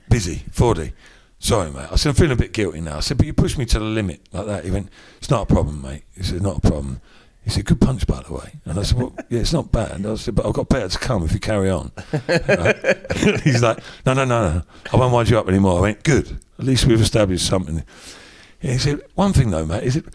Busy, 0.10 0.44
40. 0.52 0.94
Sorry, 1.44 1.70
mate. 1.72 1.90
I 1.92 1.98
said 1.98 2.12
I'm 2.12 2.16
feeling 2.16 2.32
a 2.32 2.38
bit 2.38 2.54
guilty 2.54 2.80
now. 2.80 2.96
I 2.96 3.00
said, 3.02 3.18
but 3.18 3.26
you 3.26 3.34
pushed 3.34 3.58
me 3.58 3.66
to 3.66 3.78
the 3.78 3.84
limit 3.84 4.22
like 4.32 4.46
that. 4.46 4.64
He 4.64 4.72
went, 4.72 4.88
it's 5.18 5.30
not 5.30 5.42
a 5.42 5.46
problem, 5.46 5.82
mate. 5.82 6.06
He 6.16 6.24
said, 6.24 6.42
not 6.42 6.60
a 6.60 6.62
problem. 6.62 7.02
He 7.44 7.50
said, 7.50 7.66
good 7.66 7.82
punch, 7.82 8.08
by 8.08 8.24
the 8.24 8.34
way. 8.34 8.62
And 8.64 8.80
I 8.80 8.84
said, 8.84 8.98
well, 8.98 9.14
yeah, 9.30 9.42
it's 9.42 9.52
not 9.52 9.70
bad. 9.70 9.92
And 9.92 10.06
I 10.06 10.16
said, 10.16 10.36
but 10.36 10.46
I've 10.46 10.54
got 10.54 10.70
better 10.70 10.88
to 10.88 10.98
come 10.98 11.22
if 11.26 11.34
you 11.34 11.42
carry 11.42 11.70
on. 11.70 11.92
He's 13.44 13.62
like, 13.62 13.80
no, 14.06 14.14
no, 14.14 14.24
no, 14.24 14.54
no. 14.54 14.62
I 14.94 14.96
won't 14.96 15.12
wind 15.12 15.30
you 15.30 15.38
up 15.38 15.50
anymore. 15.50 15.80
I 15.80 15.82
went, 15.82 16.04
good. 16.04 16.32
At 16.58 16.64
least 16.64 16.86
we've 16.86 17.02
established 17.02 17.46
something. 17.46 17.84
he 18.62 18.78
said, 18.78 19.02
one 19.16 19.34
thing 19.34 19.50
though, 19.50 19.66
mate, 19.66 19.84
is 19.84 19.98
it, 19.98 20.06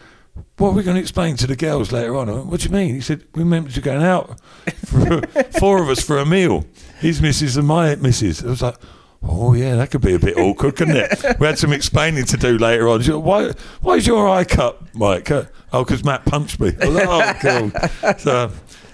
what 0.57 0.69
are 0.69 0.73
we 0.73 0.81
going 0.81 0.95
to 0.95 1.01
explain 1.01 1.35
to 1.35 1.45
the 1.45 1.55
girls 1.55 1.91
later 1.91 2.15
on? 2.15 2.27
I 2.27 2.33
went, 2.33 2.47
what 2.47 2.61
do 2.61 2.69
you 2.69 2.73
mean? 2.73 2.95
He 2.95 3.01
said, 3.01 3.23
we 3.35 3.43
meant 3.43 3.71
to 3.71 3.81
going 3.81 4.01
out, 4.01 4.39
for, 4.87 5.21
four 5.59 5.79
of 5.79 5.89
us 5.89 6.01
for 6.01 6.17
a 6.17 6.25
meal. 6.25 6.65
His 6.97 7.21
missus 7.21 7.55
and 7.55 7.67
my 7.67 7.93
missus. 7.97 8.43
I 8.43 8.47
was 8.47 8.63
like, 8.63 8.77
Oh 9.21 9.53
yeah, 9.53 9.75
that 9.75 9.91
could 9.91 10.01
be 10.01 10.13
a 10.13 10.19
bit 10.19 10.37
awkward, 10.37 10.77
couldn't 10.77 10.95
it? 10.95 11.39
We 11.39 11.45
had 11.45 11.59
some 11.59 11.73
explaining 11.73 12.25
to 12.25 12.37
do 12.37 12.57
later 12.57 12.87
on. 12.87 13.01
Why? 13.03 13.51
Why 13.81 13.95
is 13.95 14.07
your 14.07 14.29
eye 14.29 14.45
cut, 14.45 14.81
Mike? 14.93 15.29
Oh, 15.31 15.83
because 15.83 16.03
Matt 16.03 16.25
punched 16.25 16.59
me. 16.59 16.73
oh. 16.81 17.71
So, 18.17 18.51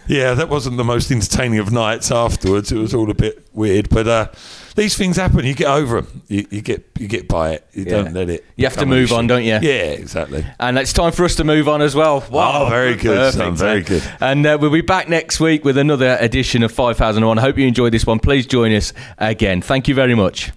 yeah, 0.07 0.33
that 0.33 0.49
wasn't 0.49 0.77
the 0.77 0.83
most 0.83 1.11
entertaining 1.11 1.59
of 1.59 1.71
nights. 1.71 2.11
Afterwards, 2.11 2.71
it 2.71 2.77
was 2.77 2.93
all 2.93 3.09
a 3.09 3.13
bit 3.13 3.47
weird, 3.53 3.89
but 3.89 4.07
uh, 4.07 4.27
these 4.75 4.95
things 4.97 5.15
happen. 5.17 5.45
You 5.45 5.53
get 5.55 5.67
over 5.67 6.01
them. 6.01 6.21
You, 6.27 6.45
you 6.51 6.61
get 6.61 6.85
you 6.99 7.07
get 7.07 7.27
by 7.27 7.51
it. 7.51 7.67
You 7.73 7.85
don't 7.85 8.13
let 8.13 8.29
it. 8.29 8.45
You 8.55 8.65
have 8.65 8.77
to 8.77 8.85
move 8.85 9.11
on, 9.11 9.27
don't 9.27 9.43
you? 9.43 9.53
Yeah, 9.61 9.91
exactly. 9.93 10.45
And 10.59 10.77
it's 10.77 10.93
time 10.93 11.11
for 11.11 11.25
us 11.25 11.35
to 11.35 11.43
move 11.43 11.67
on 11.67 11.81
as 11.81 11.95
well. 11.95 12.23
Wow, 12.29 12.65
Oh, 12.65 12.69
very 12.69 12.95
good, 12.95 13.33
son, 13.33 13.55
very 13.55 13.81
good. 13.81 14.03
And 14.19 14.45
uh, 14.45 14.57
we'll 14.59 14.71
be 14.71 14.81
back 14.81 15.09
next 15.09 15.39
week 15.39 15.65
with 15.65 15.77
another 15.77 16.17
edition 16.19 16.61
of 16.63 16.71
5001. 16.71 17.37
I 17.37 17.41
hope 17.41 17.57
you 17.57 17.67
enjoyed 17.67 17.93
this 17.93 18.05
one. 18.05 18.19
Please 18.19 18.45
join 18.45 18.71
us 18.73 18.93
again. 19.17 19.61
Thank 19.61 19.87
you 19.87 19.95
very 19.95 20.15
much. 20.15 20.51